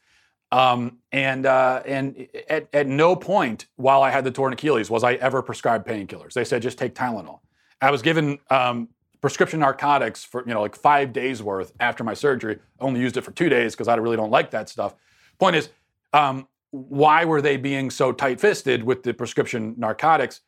Um, 0.52 0.98
and 1.12 1.46
uh, 1.46 1.82
and 1.86 2.28
at, 2.50 2.68
at 2.74 2.88
no 2.88 3.16
point 3.16 3.68
while 3.78 4.04
I 4.04 4.10
had 4.10 4.26
the 4.26 4.32
torn 4.32 4.52
Achilles 4.52 4.90
was 4.90 5.04
I 5.04 5.14
ever 5.14 5.42
prescribed 5.42 5.88
painkillers. 5.88 6.34
They 6.34 6.44
said 6.44 6.62
just 6.62 6.78
take 6.78 6.94
Tylenol. 6.94 7.40
I 7.82 7.90
was 7.90 8.02
given 8.02 8.38
um, 8.50 8.90
prescription 9.22 9.62
narcotics 9.62 10.24
for 10.24 10.44
you 10.46 10.54
know 10.54 10.62
like 10.62 10.76
five 10.76 11.14
days 11.14 11.42
worth 11.42 11.72
after 11.80 12.04
my 12.04 12.14
surgery. 12.14 12.60
I 12.80 12.84
only 12.84 13.00
used 13.00 13.16
it 13.16 13.22
for 13.22 13.32
two 13.32 13.50
days 13.50 13.74
because 13.74 13.88
I 13.88 13.96
really 13.96 14.18
don't 14.18 14.32
like 14.32 14.52
that 14.52 14.68
stuff. 14.68 14.96
Point 15.40 15.56
is, 15.56 15.70
um, 16.14 16.48
why 16.72 17.26
were 17.26 17.42
they 17.42 17.58
being 17.58 17.90
so 17.90 18.12
tight-fisted 18.12 18.84
with 18.84 19.04
the 19.04 19.14
prescription 19.14 19.76
narcotics? 19.78 20.42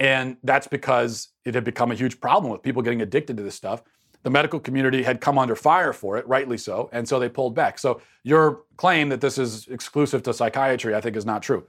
And 0.00 0.36
that's 0.42 0.66
because 0.66 1.28
it 1.44 1.54
had 1.54 1.64
become 1.64 1.90
a 1.92 1.94
huge 1.94 2.20
problem 2.20 2.52
with 2.52 2.62
people 2.62 2.82
getting 2.82 3.02
addicted 3.02 3.36
to 3.36 3.42
this 3.42 3.54
stuff. 3.54 3.82
The 4.24 4.30
medical 4.30 4.58
community 4.58 5.02
had 5.02 5.20
come 5.20 5.38
under 5.38 5.54
fire 5.54 5.92
for 5.92 6.16
it, 6.16 6.26
rightly 6.26 6.58
so, 6.58 6.88
and 6.92 7.06
so 7.06 7.20
they 7.20 7.28
pulled 7.28 7.54
back. 7.54 7.78
So 7.78 8.00
your 8.22 8.62
claim 8.76 9.10
that 9.10 9.20
this 9.20 9.38
is 9.38 9.68
exclusive 9.68 10.22
to 10.24 10.34
psychiatry, 10.34 10.94
I 10.94 11.00
think, 11.00 11.14
is 11.14 11.26
not 11.26 11.42
true. 11.42 11.66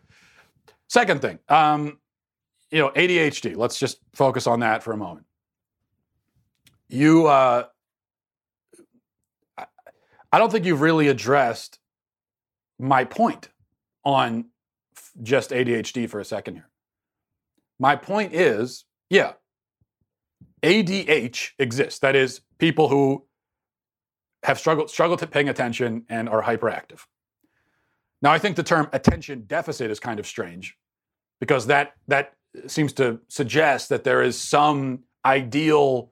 Second 0.88 1.22
thing, 1.22 1.39
um, 1.49 1.99
you 2.72 2.80
know, 2.80 2.89
ADHD. 2.91 3.56
Let's 3.56 3.78
just 3.78 3.99
focus 4.14 4.47
on 4.47 4.62
that 4.62 4.84
for 4.84 4.93
a 4.93 4.97
moment. 4.97 5.26
You, 6.88 7.28
uh, 7.28 7.66
I 9.58 10.39
don't 10.39 10.51
think 10.51 10.66
you've 10.66 10.82
really 10.82 11.10
addressed 11.10 11.80
my 12.80 13.03
point 13.03 13.49
on 14.03 14.45
just 15.24 15.51
ADHD 15.51 16.10
for 16.10 16.20
a 16.20 16.26
second 16.26 16.56
here. 16.56 16.70
My 17.80 17.95
point 17.95 18.34
is, 18.34 18.86
yeah, 19.10 19.34
ADH 20.66 21.51
exists. 21.59 21.99
That 21.99 22.16
is, 22.16 22.41
people 22.57 22.89
who 22.89 23.26
have 24.43 24.59
struggled 24.59 24.89
struggled 24.89 25.20
to 25.20 25.28
paying 25.28 25.49
attention 25.49 26.05
and 26.09 26.28
are 26.30 26.43
hyperactive. 26.43 27.01
Now, 28.22 28.32
I 28.32 28.39
think 28.39 28.55
the 28.55 28.63
term 28.63 28.89
attention 28.93 29.43
deficit 29.45 29.91
is 29.91 29.99
kind 29.99 30.20
of 30.20 30.26
strange 30.26 30.76
because 31.39 31.68
that 31.68 31.93
that 32.07 32.34
seems 32.68 32.93
to 32.93 33.20
suggest 33.28 33.89
that 33.89 34.03
there 34.03 34.24
is 34.24 34.39
some 34.39 35.03
ideal 35.26 36.11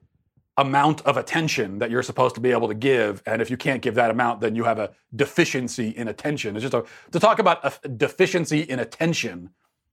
amount 0.56 1.00
of 1.02 1.16
attention 1.16 1.78
that 1.80 1.90
you're 1.90 2.02
supposed 2.02 2.36
to 2.36 2.40
be 2.40 2.52
able 2.52 2.68
to 2.68 2.74
give, 2.74 3.22
and 3.26 3.42
if 3.42 3.50
you 3.50 3.56
can't 3.56 3.82
give 3.82 3.96
that 3.96 4.10
amount, 4.10 4.40
then 4.40 4.54
you 4.54 4.62
have 4.62 4.78
a 4.78 4.90
deficiency 5.16 5.88
in 5.88 6.06
attention. 6.06 6.54
It's 6.54 6.62
just 6.62 6.74
a, 6.74 6.84
to 7.10 7.18
talk 7.18 7.40
about 7.40 7.58
a 7.64 7.88
deficiency 7.88 8.60
in 8.60 8.78
attention 8.78 9.50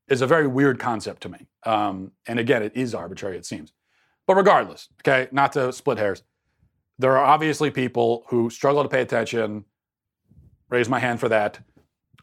is 0.08 0.22
a 0.22 0.28
very 0.28 0.46
weird 0.46 0.78
concept 0.78 1.24
to 1.24 1.30
me. 1.30 1.48
Um, 1.66 2.12
and 2.28 2.38
again, 2.38 2.62
it 2.62 2.74
is 2.76 2.94
arbitrary, 2.94 3.38
it 3.38 3.46
seems. 3.46 3.74
But 4.32 4.38
regardless, 4.38 4.88
okay, 5.02 5.28
not 5.34 5.52
to 5.54 5.74
split 5.74 5.98
hairs, 5.98 6.24
there 6.98 7.18
are 7.18 7.26
obviously 7.26 7.70
people 7.70 8.24
who 8.30 8.50
struggle 8.50 8.82
to 8.82 8.88
pay 8.88 9.02
attention, 9.02 9.66
raise 10.70 10.88
my 10.88 11.00
hand 11.00 11.20
for 11.20 11.28
that, 11.28 11.60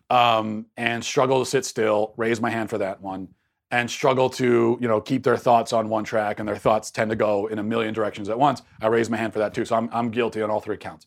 um, 0.09 0.65
and 0.79 1.05
struggle 1.05 1.45
to 1.45 1.45
sit 1.45 1.67
still, 1.67 2.15
raise 2.17 2.41
my 2.41 2.49
hand 2.49 2.71
for 2.71 2.79
that 2.79 3.03
one, 3.03 3.29
and 3.71 3.91
struggle 3.91 4.31
to, 4.31 4.79
you 4.81 4.89
know, 4.89 5.03
keep 5.03 5.23
their 5.23 5.37
thoughts 5.37 5.75
on 5.75 5.91
one 5.91 6.03
track 6.03 6.41
and 6.41 6.49
their 6.49 6.57
thoughts 6.57 6.91
tend 6.91 7.11
to 7.11 7.15
go 7.15 7.47
in 7.49 7.59
a 7.59 7.63
million 7.63 7.93
directions 7.93 8.31
at 8.31 8.39
once. 8.39 8.63
I 8.81 8.87
raise 8.87 9.11
my 9.11 9.19
hand 9.19 9.35
for 9.35 9.41
that 9.41 9.53
too. 9.53 9.67
So 9.67 9.77
I'm, 9.77 9.91
I'm 9.93 10.11
guilty 10.11 10.41
on 10.41 10.51
all 10.51 10.61
three 10.61 10.79
counts. 10.79 11.07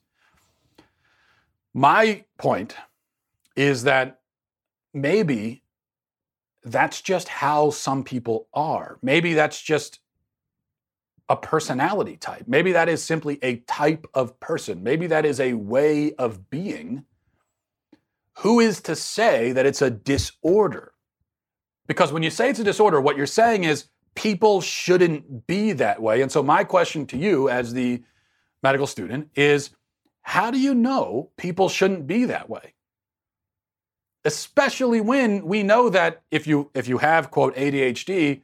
My 1.74 2.26
point 2.38 2.76
is 3.56 3.86
that 3.86 4.20
maybe 4.94 5.64
that's 6.64 7.02
just 7.02 7.28
how 7.28 7.72
some 7.72 8.04
people 8.04 8.48
are. 8.54 9.00
Maybe 9.02 9.34
that's 9.34 9.60
just 9.60 10.01
a 11.32 11.36
personality 11.38 12.18
type. 12.18 12.44
Maybe 12.46 12.74
that 12.74 12.90
is 12.90 13.02
simply 13.02 13.40
a 13.42 13.58
type 13.68 14.06
of 14.14 14.38
person. 14.42 14.84
Maybe 14.84 15.08
that 15.08 15.26
is 15.26 15.40
a 15.40 15.54
way 15.54 16.14
of 16.16 16.50
being. 16.50 17.06
Who 18.40 18.60
is 18.60 18.82
to 18.82 18.96
say 18.96 19.54
that 19.54 19.66
it's 19.66 19.82
a 19.82 19.90
disorder? 19.90 20.92
Because 21.88 22.12
when 22.12 22.22
you 22.22 22.30
say 22.30 22.50
it's 22.50 22.60
a 22.60 22.66
disorder, 22.66 23.00
what 23.00 23.16
you're 23.16 23.26
saying 23.26 23.64
is 23.64 23.86
people 24.14 24.60
shouldn't 24.60 25.48
be 25.48 25.72
that 25.74 26.02
way. 26.02 26.22
And 26.22 26.30
so, 26.30 26.44
my 26.44 26.66
question 26.66 27.06
to 27.08 27.18
you 27.18 27.48
as 27.48 27.72
the 27.74 28.04
medical 28.62 28.86
student 28.88 29.30
is 29.34 29.70
how 30.24 30.52
do 30.52 30.60
you 30.60 30.74
know 30.76 31.32
people 31.38 31.70
shouldn't 31.70 32.08
be 32.08 32.26
that 32.26 32.50
way? 32.50 32.74
especially 34.24 35.02
when 35.02 35.46
we 35.46 35.64
know 35.64 35.90
that 35.90 36.22
if 36.32 36.46
you 36.46 36.70
if 36.74 36.88
you 36.88 36.98
have 37.00 37.32
quote 37.32 37.56
ADHD, 37.56 38.42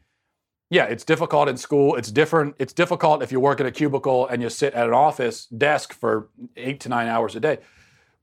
yeah, 0.69 0.85
it's 0.85 1.03
difficult 1.05 1.47
in 1.49 1.57
school. 1.57 1.95
It's 1.95 2.11
different. 2.11 2.55
It's 2.59 2.73
difficult 2.73 3.23
if 3.23 3.31
you 3.31 3.39
work 3.39 3.59
in 3.59 3.65
a 3.65 3.71
cubicle 3.71 4.27
and 4.27 4.41
you 4.41 4.49
sit 4.49 4.73
at 4.73 4.87
an 4.87 4.93
office 4.93 5.45
desk 5.45 5.93
for 5.93 6.29
eight 6.55 6.79
to 6.81 6.89
nine 6.89 7.07
hours 7.07 7.35
a 7.35 7.39
day. 7.39 7.59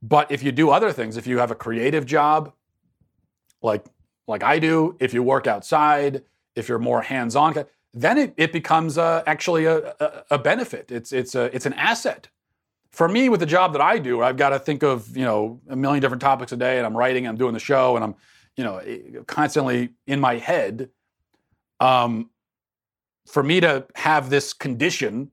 But 0.01 0.31
if 0.31 0.43
you 0.43 0.51
do 0.51 0.69
other 0.69 0.91
things, 0.91 1.17
if 1.17 1.25
you 1.25 1.39
have 1.39 1.51
a 1.51 1.55
creative 1.55 2.05
job, 2.05 2.53
like 3.61 3.85
like 4.27 4.43
I 4.43 4.59
do, 4.59 4.95
if 4.99 5.13
you 5.13 5.23
work 5.23 5.47
outside, 5.47 6.23
if 6.55 6.67
you're 6.67 6.79
more 6.79 7.01
hands-on, 7.01 7.65
then 7.93 8.17
it, 8.17 8.33
it 8.37 8.51
becomes 8.51 8.97
uh, 8.97 9.23
actually 9.27 9.65
a, 9.65 9.95
a, 9.99 10.23
a 10.31 10.39
benefit. 10.39 10.91
It's 10.91 11.11
it's 11.11 11.35
a 11.35 11.55
it's 11.55 11.65
an 11.65 11.73
asset 11.73 12.29
for 12.95 13.09
me 13.09 13.27
with 13.27 13.41
the 13.41 13.45
job 13.45 13.73
that 13.73 13.81
I 13.81 13.97
do, 13.97 14.21
I've 14.21 14.37
got 14.37 14.49
to 14.49 14.59
think 14.59 14.81
of, 14.81 15.17
you 15.17 15.25
know, 15.25 15.59
a 15.67 15.75
million 15.75 16.01
different 16.01 16.21
topics 16.21 16.53
a 16.53 16.55
day 16.55 16.77
and 16.77 16.85
I'm 16.87 16.95
writing, 16.95 17.27
I'm 17.27 17.35
doing 17.35 17.53
the 17.53 17.59
show 17.59 17.97
and 17.97 18.05
I'm, 18.05 18.15
you 18.55 18.63
know, 18.63 18.77
eh, 18.77 18.99
constantly 19.27 19.89
in 20.07 20.21
my 20.21 20.37
head. 20.37 20.89
Um, 21.81 22.29
for 23.25 23.43
me 23.43 23.59
to 23.59 23.85
have 23.95 24.29
this 24.29 24.53
condition, 24.53 25.31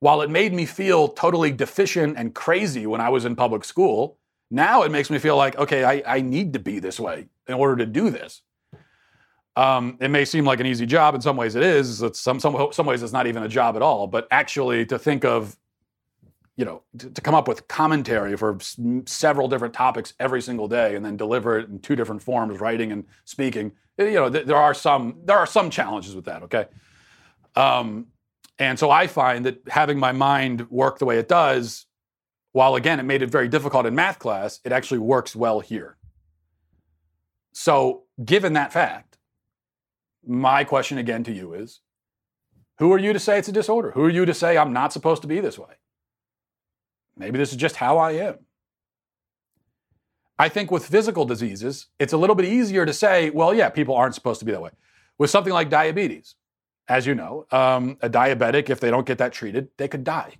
while 0.00 0.22
it 0.22 0.30
made 0.30 0.52
me 0.52 0.66
feel 0.66 1.08
totally 1.08 1.52
deficient 1.52 2.16
and 2.18 2.34
crazy 2.34 2.86
when 2.86 3.00
I 3.00 3.08
was 3.08 3.24
in 3.24 3.36
public 3.36 3.64
school, 3.64 4.18
now 4.50 4.82
it 4.82 4.90
makes 4.90 5.10
me 5.10 5.18
feel 5.18 5.36
like, 5.36 5.56
okay, 5.56 5.84
I, 5.84 6.02
I 6.16 6.20
need 6.20 6.52
to 6.54 6.58
be 6.58 6.78
this 6.78 7.00
way 7.00 7.28
in 7.48 7.54
order 7.54 7.76
to 7.76 7.86
do 7.86 8.10
this. 8.10 8.42
Um, 9.56 9.98
it 10.00 10.08
may 10.08 10.24
seem 10.24 10.44
like 10.44 10.60
an 10.60 10.66
easy 10.66 10.84
job. 10.84 11.14
In 11.14 11.20
some 11.20 11.36
ways, 11.36 11.54
it 11.54 11.62
is. 11.62 12.02
It's 12.02 12.20
some, 12.20 12.40
some, 12.40 12.68
some 12.72 12.86
ways, 12.86 13.02
it's 13.02 13.12
not 13.12 13.26
even 13.26 13.44
a 13.44 13.48
job 13.48 13.76
at 13.76 13.82
all. 13.82 14.06
But 14.06 14.26
actually, 14.30 14.84
to 14.86 14.98
think 14.98 15.24
of 15.24 15.56
you 16.56 16.64
know, 16.64 16.82
to, 16.98 17.10
to, 17.10 17.20
come 17.20 17.34
up 17.34 17.48
with 17.48 17.66
commentary 17.66 18.36
for 18.36 18.56
s- 18.56 18.78
several 19.06 19.48
different 19.48 19.74
topics 19.74 20.14
every 20.20 20.40
single 20.40 20.68
day 20.68 20.94
and 20.94 21.04
then 21.04 21.16
deliver 21.16 21.58
it 21.58 21.68
in 21.68 21.80
two 21.80 21.96
different 21.96 22.22
forms, 22.22 22.60
writing 22.60 22.92
and 22.92 23.04
speaking. 23.24 23.72
You 23.98 24.12
know, 24.12 24.30
th- 24.30 24.46
there 24.46 24.56
are 24.56 24.74
some 24.74 25.16
there 25.24 25.36
are 25.36 25.46
some 25.46 25.70
challenges 25.70 26.14
with 26.14 26.24
that. 26.26 26.42
Okay, 26.44 26.66
um, 27.56 28.06
And 28.58 28.78
so 28.78 28.90
I 28.90 29.06
find 29.06 29.46
that 29.46 29.60
having 29.68 29.98
my 29.98 30.12
mind 30.12 30.70
work 30.70 30.98
the 30.98 31.04
way 31.04 31.18
it 31.18 31.28
does, 31.28 31.86
while 32.52 32.76
again, 32.76 33.00
it 33.00 33.04
made 33.04 33.22
it 33.22 33.30
very 33.30 33.48
difficult 33.48 33.84
in 33.86 33.94
math 33.94 34.18
class, 34.18 34.60
it 34.64 34.72
actually 34.72 34.98
works 35.00 35.34
well 35.34 35.60
here. 35.60 35.96
So, 37.52 38.04
given 38.24 38.52
that 38.52 38.72
fact, 38.72 39.18
my 40.26 40.64
question 40.64 40.98
again 40.98 41.24
to 41.24 41.32
you 41.32 41.52
is 41.54 41.80
who 42.78 42.92
are 42.92 42.98
you 42.98 43.12
to 43.12 43.18
say 43.18 43.38
it's 43.38 43.48
a 43.48 43.52
disorder? 43.52 43.90
Who 43.92 44.04
are 44.04 44.10
you 44.10 44.24
to 44.24 44.34
say 44.34 44.56
I'm 44.56 44.72
not 44.72 44.92
supposed 44.92 45.22
to 45.22 45.28
be 45.28 45.40
this 45.40 45.58
way? 45.58 45.74
Maybe 47.16 47.38
this 47.38 47.50
is 47.50 47.56
just 47.56 47.76
how 47.76 47.98
I 47.98 48.12
am. 48.12 48.38
I 50.38 50.48
think 50.48 50.70
with 50.70 50.86
physical 50.86 51.24
diseases, 51.24 51.86
it's 51.98 52.12
a 52.12 52.16
little 52.16 52.34
bit 52.34 52.46
easier 52.46 52.84
to 52.84 52.92
say, 52.92 53.30
well, 53.30 53.54
yeah, 53.54 53.68
people 53.68 53.94
aren't 53.94 54.16
supposed 54.16 54.40
to 54.40 54.46
be 54.46 54.52
that 54.52 54.62
way. 54.62 54.70
With 55.18 55.30
something 55.30 55.52
like 55.52 55.70
diabetes, 55.70 56.34
as 56.88 57.06
you 57.06 57.14
know, 57.14 57.46
um, 57.50 57.96
a 58.02 58.10
diabetic, 58.10 58.68
if 58.70 58.80
they 58.80 58.90
don't 58.90 59.06
get 59.06 59.18
that 59.18 59.32
treated, 59.32 59.68
they 59.76 59.88
could 59.88 60.04
die. 60.04 60.34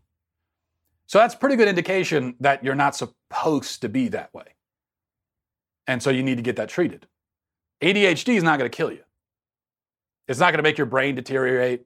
So 1.06 1.18
that's 1.18 1.34
pretty 1.34 1.56
good 1.56 1.68
indication 1.68 2.34
that 2.40 2.64
you're 2.64 2.74
not 2.74 2.96
supposed 2.96 3.82
to 3.82 3.88
be 3.88 4.08
that 4.08 4.32
way. 4.32 4.44
And 5.86 6.02
so 6.02 6.10
you 6.10 6.22
need 6.22 6.36
to 6.36 6.42
get 6.42 6.56
that 6.56 6.68
treated. 6.68 7.06
ADHD 7.82 8.36
is 8.36 8.42
not 8.42 8.58
going 8.58 8.70
to 8.70 8.74
kill 8.74 8.90
you. 8.90 9.04
It's 10.26 10.40
not 10.40 10.46
going 10.46 10.58
to 10.58 10.62
make 10.62 10.78
your 10.78 10.86
brain 10.86 11.14
deteriorate. 11.14 11.84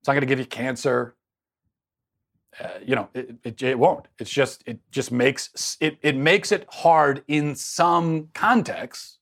It's 0.00 0.06
not 0.06 0.14
going 0.14 0.20
to 0.20 0.26
give 0.26 0.38
you 0.38 0.46
cancer. 0.46 1.16
Uh, 2.58 2.68
you 2.84 2.94
know, 2.94 3.08
it, 3.14 3.34
it, 3.42 3.62
it, 3.62 3.78
won't. 3.78 4.06
It's 4.18 4.30
just 4.30 4.62
it 4.66 4.78
just 4.90 5.12
makes 5.12 5.76
it 5.80 5.98
it 6.02 6.16
makes 6.16 6.52
it 6.52 6.66
hard 6.68 7.22
in 7.28 7.54
some 7.54 8.28
contexts, 8.34 9.18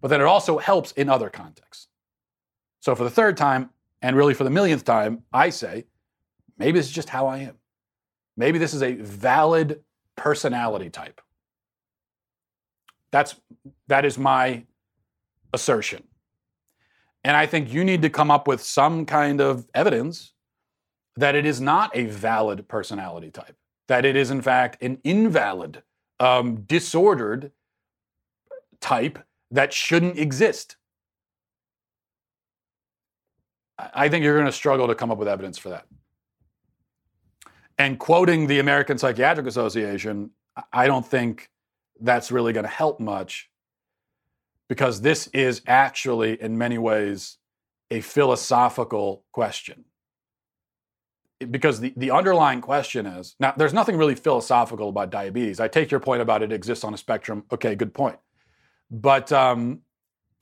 but 0.00 0.08
then 0.08 0.20
it 0.20 0.24
also 0.24 0.58
helps 0.58 0.92
in 0.92 1.08
other 1.08 1.30
contexts. 1.30 1.88
So 2.84 2.94
for 2.94 3.04
the 3.04 3.10
third 3.10 3.38
time, 3.38 3.70
and 4.02 4.14
really 4.14 4.34
for 4.34 4.44
the 4.44 4.50
millionth 4.50 4.84
time, 4.84 5.22
I 5.32 5.48
say, 5.48 5.86
maybe 6.58 6.78
this 6.78 6.84
is 6.84 6.92
just 6.92 7.08
how 7.08 7.26
I 7.26 7.38
am. 7.38 7.54
Maybe 8.36 8.58
this 8.58 8.74
is 8.74 8.82
a 8.82 8.92
valid 8.92 9.80
personality 10.16 10.90
type. 10.90 11.22
That's 13.10 13.36
that 13.86 14.04
is 14.04 14.18
my 14.18 14.66
assertion. 15.54 16.02
And 17.24 17.34
I 17.34 17.46
think 17.46 17.72
you 17.72 17.84
need 17.84 18.02
to 18.02 18.10
come 18.10 18.30
up 18.30 18.46
with 18.46 18.62
some 18.62 19.06
kind 19.06 19.40
of 19.40 19.66
evidence 19.74 20.34
that 21.16 21.34
it 21.34 21.46
is 21.46 21.62
not 21.62 21.90
a 21.96 22.04
valid 22.04 22.68
personality 22.68 23.30
type, 23.30 23.56
that 23.88 24.04
it 24.04 24.14
is, 24.14 24.30
in 24.30 24.42
fact, 24.42 24.82
an 24.82 24.98
invalid, 25.04 25.82
um, 26.20 26.56
disordered 26.66 27.50
type 28.82 29.20
that 29.50 29.72
shouldn't 29.72 30.18
exist. 30.18 30.76
I 33.78 34.08
think 34.08 34.24
you're 34.24 34.34
going 34.34 34.46
to 34.46 34.52
struggle 34.52 34.86
to 34.88 34.94
come 34.94 35.10
up 35.10 35.18
with 35.18 35.28
evidence 35.28 35.58
for 35.58 35.70
that. 35.70 35.86
And 37.76 37.98
quoting 37.98 38.46
the 38.46 38.60
American 38.60 38.98
Psychiatric 38.98 39.46
Association, 39.46 40.30
I 40.72 40.86
don't 40.86 41.06
think 41.06 41.50
that's 42.00 42.30
really 42.30 42.52
going 42.52 42.64
to 42.64 42.70
help 42.70 43.00
much 43.00 43.50
because 44.68 45.00
this 45.00 45.26
is 45.28 45.62
actually, 45.66 46.40
in 46.40 46.56
many 46.56 46.78
ways, 46.78 47.38
a 47.90 48.00
philosophical 48.00 49.24
question. 49.32 49.84
Because 51.50 51.80
the, 51.80 51.92
the 51.96 52.12
underlying 52.12 52.60
question 52.60 53.06
is 53.06 53.34
now, 53.40 53.52
there's 53.56 53.74
nothing 53.74 53.96
really 53.96 54.14
philosophical 54.14 54.88
about 54.88 55.10
diabetes. 55.10 55.60
I 55.60 55.68
take 55.68 55.90
your 55.90 56.00
point 56.00 56.22
about 56.22 56.42
it 56.42 56.52
exists 56.52 56.84
on 56.84 56.94
a 56.94 56.96
spectrum. 56.96 57.44
Okay, 57.52 57.74
good 57.74 57.92
point. 57.92 58.18
But 58.90 59.32
um, 59.32 59.80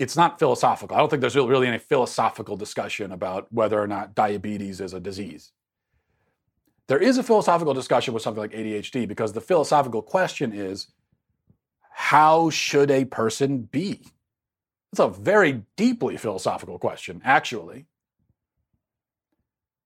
it's 0.03 0.17
not 0.17 0.41
philosophical. 0.41 0.97
I 0.97 0.99
don't 0.99 1.09
think 1.09 1.21
there's 1.21 1.37
really 1.37 1.69
any 1.69 1.79
philosophical 1.79 2.57
discussion 2.57 3.13
about 3.13 3.47
whether 3.53 3.81
or 3.81 3.87
not 3.87 4.17
diabetes 4.17 4.81
is 4.81 4.95
a 4.95 4.99
disease. 4.99 5.53
There 6.89 6.99
is 6.99 7.19
a 7.19 7.23
philosophical 7.23 7.73
discussion 7.73 8.13
with 8.13 8.25
something 8.25 8.41
like 8.41 8.51
ADHD 8.51 9.07
because 9.07 9.33
the 9.33 9.41
philosophical 9.41 10.03
question 10.03 10.53
is 10.53 10.89
how 11.93 12.51
should 12.51 12.91
a 12.91 13.05
person 13.05 13.63
be? 13.63 14.05
It's 14.91 14.99
a 14.99 15.07
very 15.07 15.63
deeply 15.77 16.17
philosophical 16.17 16.81
question, 16.81 17.23
actually. 17.25 17.87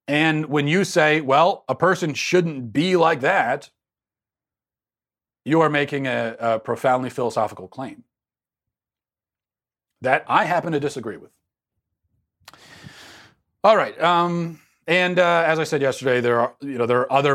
And 0.08 0.46
when 0.46 0.66
you 0.66 0.84
say, 0.84 1.20
well, 1.20 1.66
a 1.68 1.74
person 1.74 2.14
shouldn't 2.14 2.72
be 2.72 2.96
like 2.96 3.20
that, 3.20 3.68
you 5.44 5.60
are 5.60 5.68
making 5.68 6.06
a, 6.06 6.36
a 6.40 6.58
profoundly 6.58 7.10
philosophical 7.10 7.68
claim 7.68 8.04
that 10.06 10.24
I 10.28 10.44
happen 10.44 10.72
to 10.72 10.78
disagree 10.78 11.16
with. 11.16 11.32
All 13.64 13.76
right. 13.76 14.00
Um, 14.00 14.60
and 14.86 15.18
uh, 15.18 15.42
as 15.44 15.58
I 15.58 15.64
said 15.64 15.82
yesterday, 15.82 16.20
there 16.20 16.38
are 16.38 16.54
you 16.60 16.78
know 16.78 16.86
there 16.86 17.00
are 17.00 17.12
other 17.12 17.34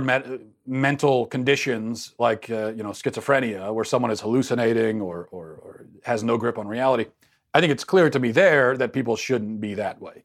mental 0.66 1.26
conditions 1.26 2.14
like 2.18 2.50
uh, 2.50 2.72
you 2.78 2.82
know 2.82 2.92
schizophrenia 2.92 3.74
where 3.74 3.84
someone 3.84 4.10
is 4.10 4.22
hallucinating 4.22 5.02
or, 5.02 5.28
or, 5.32 5.48
or 5.48 5.86
has 6.04 6.24
no 6.24 6.38
grip 6.38 6.58
on 6.58 6.66
reality. 6.66 7.08
I 7.54 7.60
think 7.60 7.74
it's 7.74 7.84
clear 7.84 8.10
to 8.10 8.20
me 8.20 8.32
there 8.32 8.78
that 8.78 8.94
people 8.94 9.18
shouldn't 9.18 9.60
be 9.60 9.74
that 9.74 10.02
way 10.02 10.24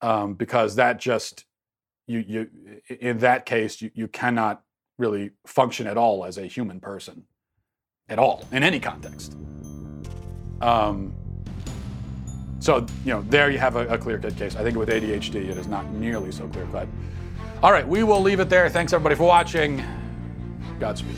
um, 0.00 0.34
because 0.34 0.76
that 0.76 1.00
just 1.00 1.44
you 2.06 2.20
you 2.20 2.50
in 3.00 3.18
that 3.18 3.46
case 3.46 3.82
you, 3.82 3.90
you 3.94 4.06
cannot 4.06 4.62
really 4.96 5.32
function 5.44 5.88
at 5.88 5.98
all 5.98 6.24
as 6.24 6.38
a 6.38 6.46
human 6.46 6.78
person 6.78 7.24
at 8.08 8.20
all 8.20 8.46
in 8.52 8.62
any 8.62 8.78
context. 8.78 9.36
Um, 10.60 11.12
so, 12.62 12.86
you 13.04 13.12
know, 13.12 13.22
there 13.22 13.50
you 13.50 13.58
have 13.58 13.74
a, 13.74 13.88
a 13.88 13.98
clear 13.98 14.20
cut 14.20 14.36
case. 14.36 14.54
I 14.54 14.62
think 14.62 14.76
with 14.76 14.88
ADHD, 14.88 15.34
it 15.34 15.58
is 15.58 15.66
not 15.66 15.90
nearly 15.90 16.30
so 16.30 16.46
clear 16.46 16.64
cut. 16.66 16.86
All 17.60 17.72
right, 17.72 17.86
we 17.86 18.04
will 18.04 18.20
leave 18.20 18.38
it 18.38 18.48
there. 18.48 18.68
Thanks 18.68 18.92
everybody 18.92 19.16
for 19.16 19.24
watching. 19.24 19.84
Godspeed. 20.78 21.16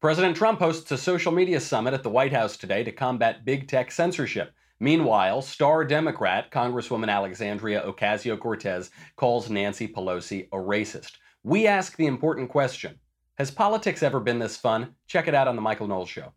President 0.00 0.36
Trump 0.36 0.58
hosts 0.58 0.90
a 0.90 0.98
social 0.98 1.30
media 1.30 1.60
summit 1.60 1.94
at 1.94 2.02
the 2.02 2.10
White 2.10 2.32
House 2.32 2.56
today 2.56 2.82
to 2.82 2.90
combat 2.90 3.44
big 3.44 3.68
tech 3.68 3.92
censorship. 3.92 4.52
Meanwhile, 4.78 5.40
star 5.40 5.84
Democrat 5.84 6.50
Congresswoman 6.50 7.08
Alexandria 7.08 7.82
Ocasio 7.82 8.38
Cortez 8.38 8.90
calls 9.16 9.48
Nancy 9.48 9.88
Pelosi 9.88 10.48
a 10.52 10.56
racist. 10.56 11.12
We 11.42 11.66
ask 11.66 11.96
the 11.96 12.06
important 12.06 12.50
question 12.50 12.98
Has 13.38 13.50
politics 13.50 14.02
ever 14.02 14.20
been 14.20 14.38
this 14.38 14.58
fun? 14.58 14.94
Check 15.06 15.28
it 15.28 15.34
out 15.34 15.48
on 15.48 15.56
The 15.56 15.62
Michael 15.62 15.86
Knowles 15.86 16.10
Show. 16.10 16.32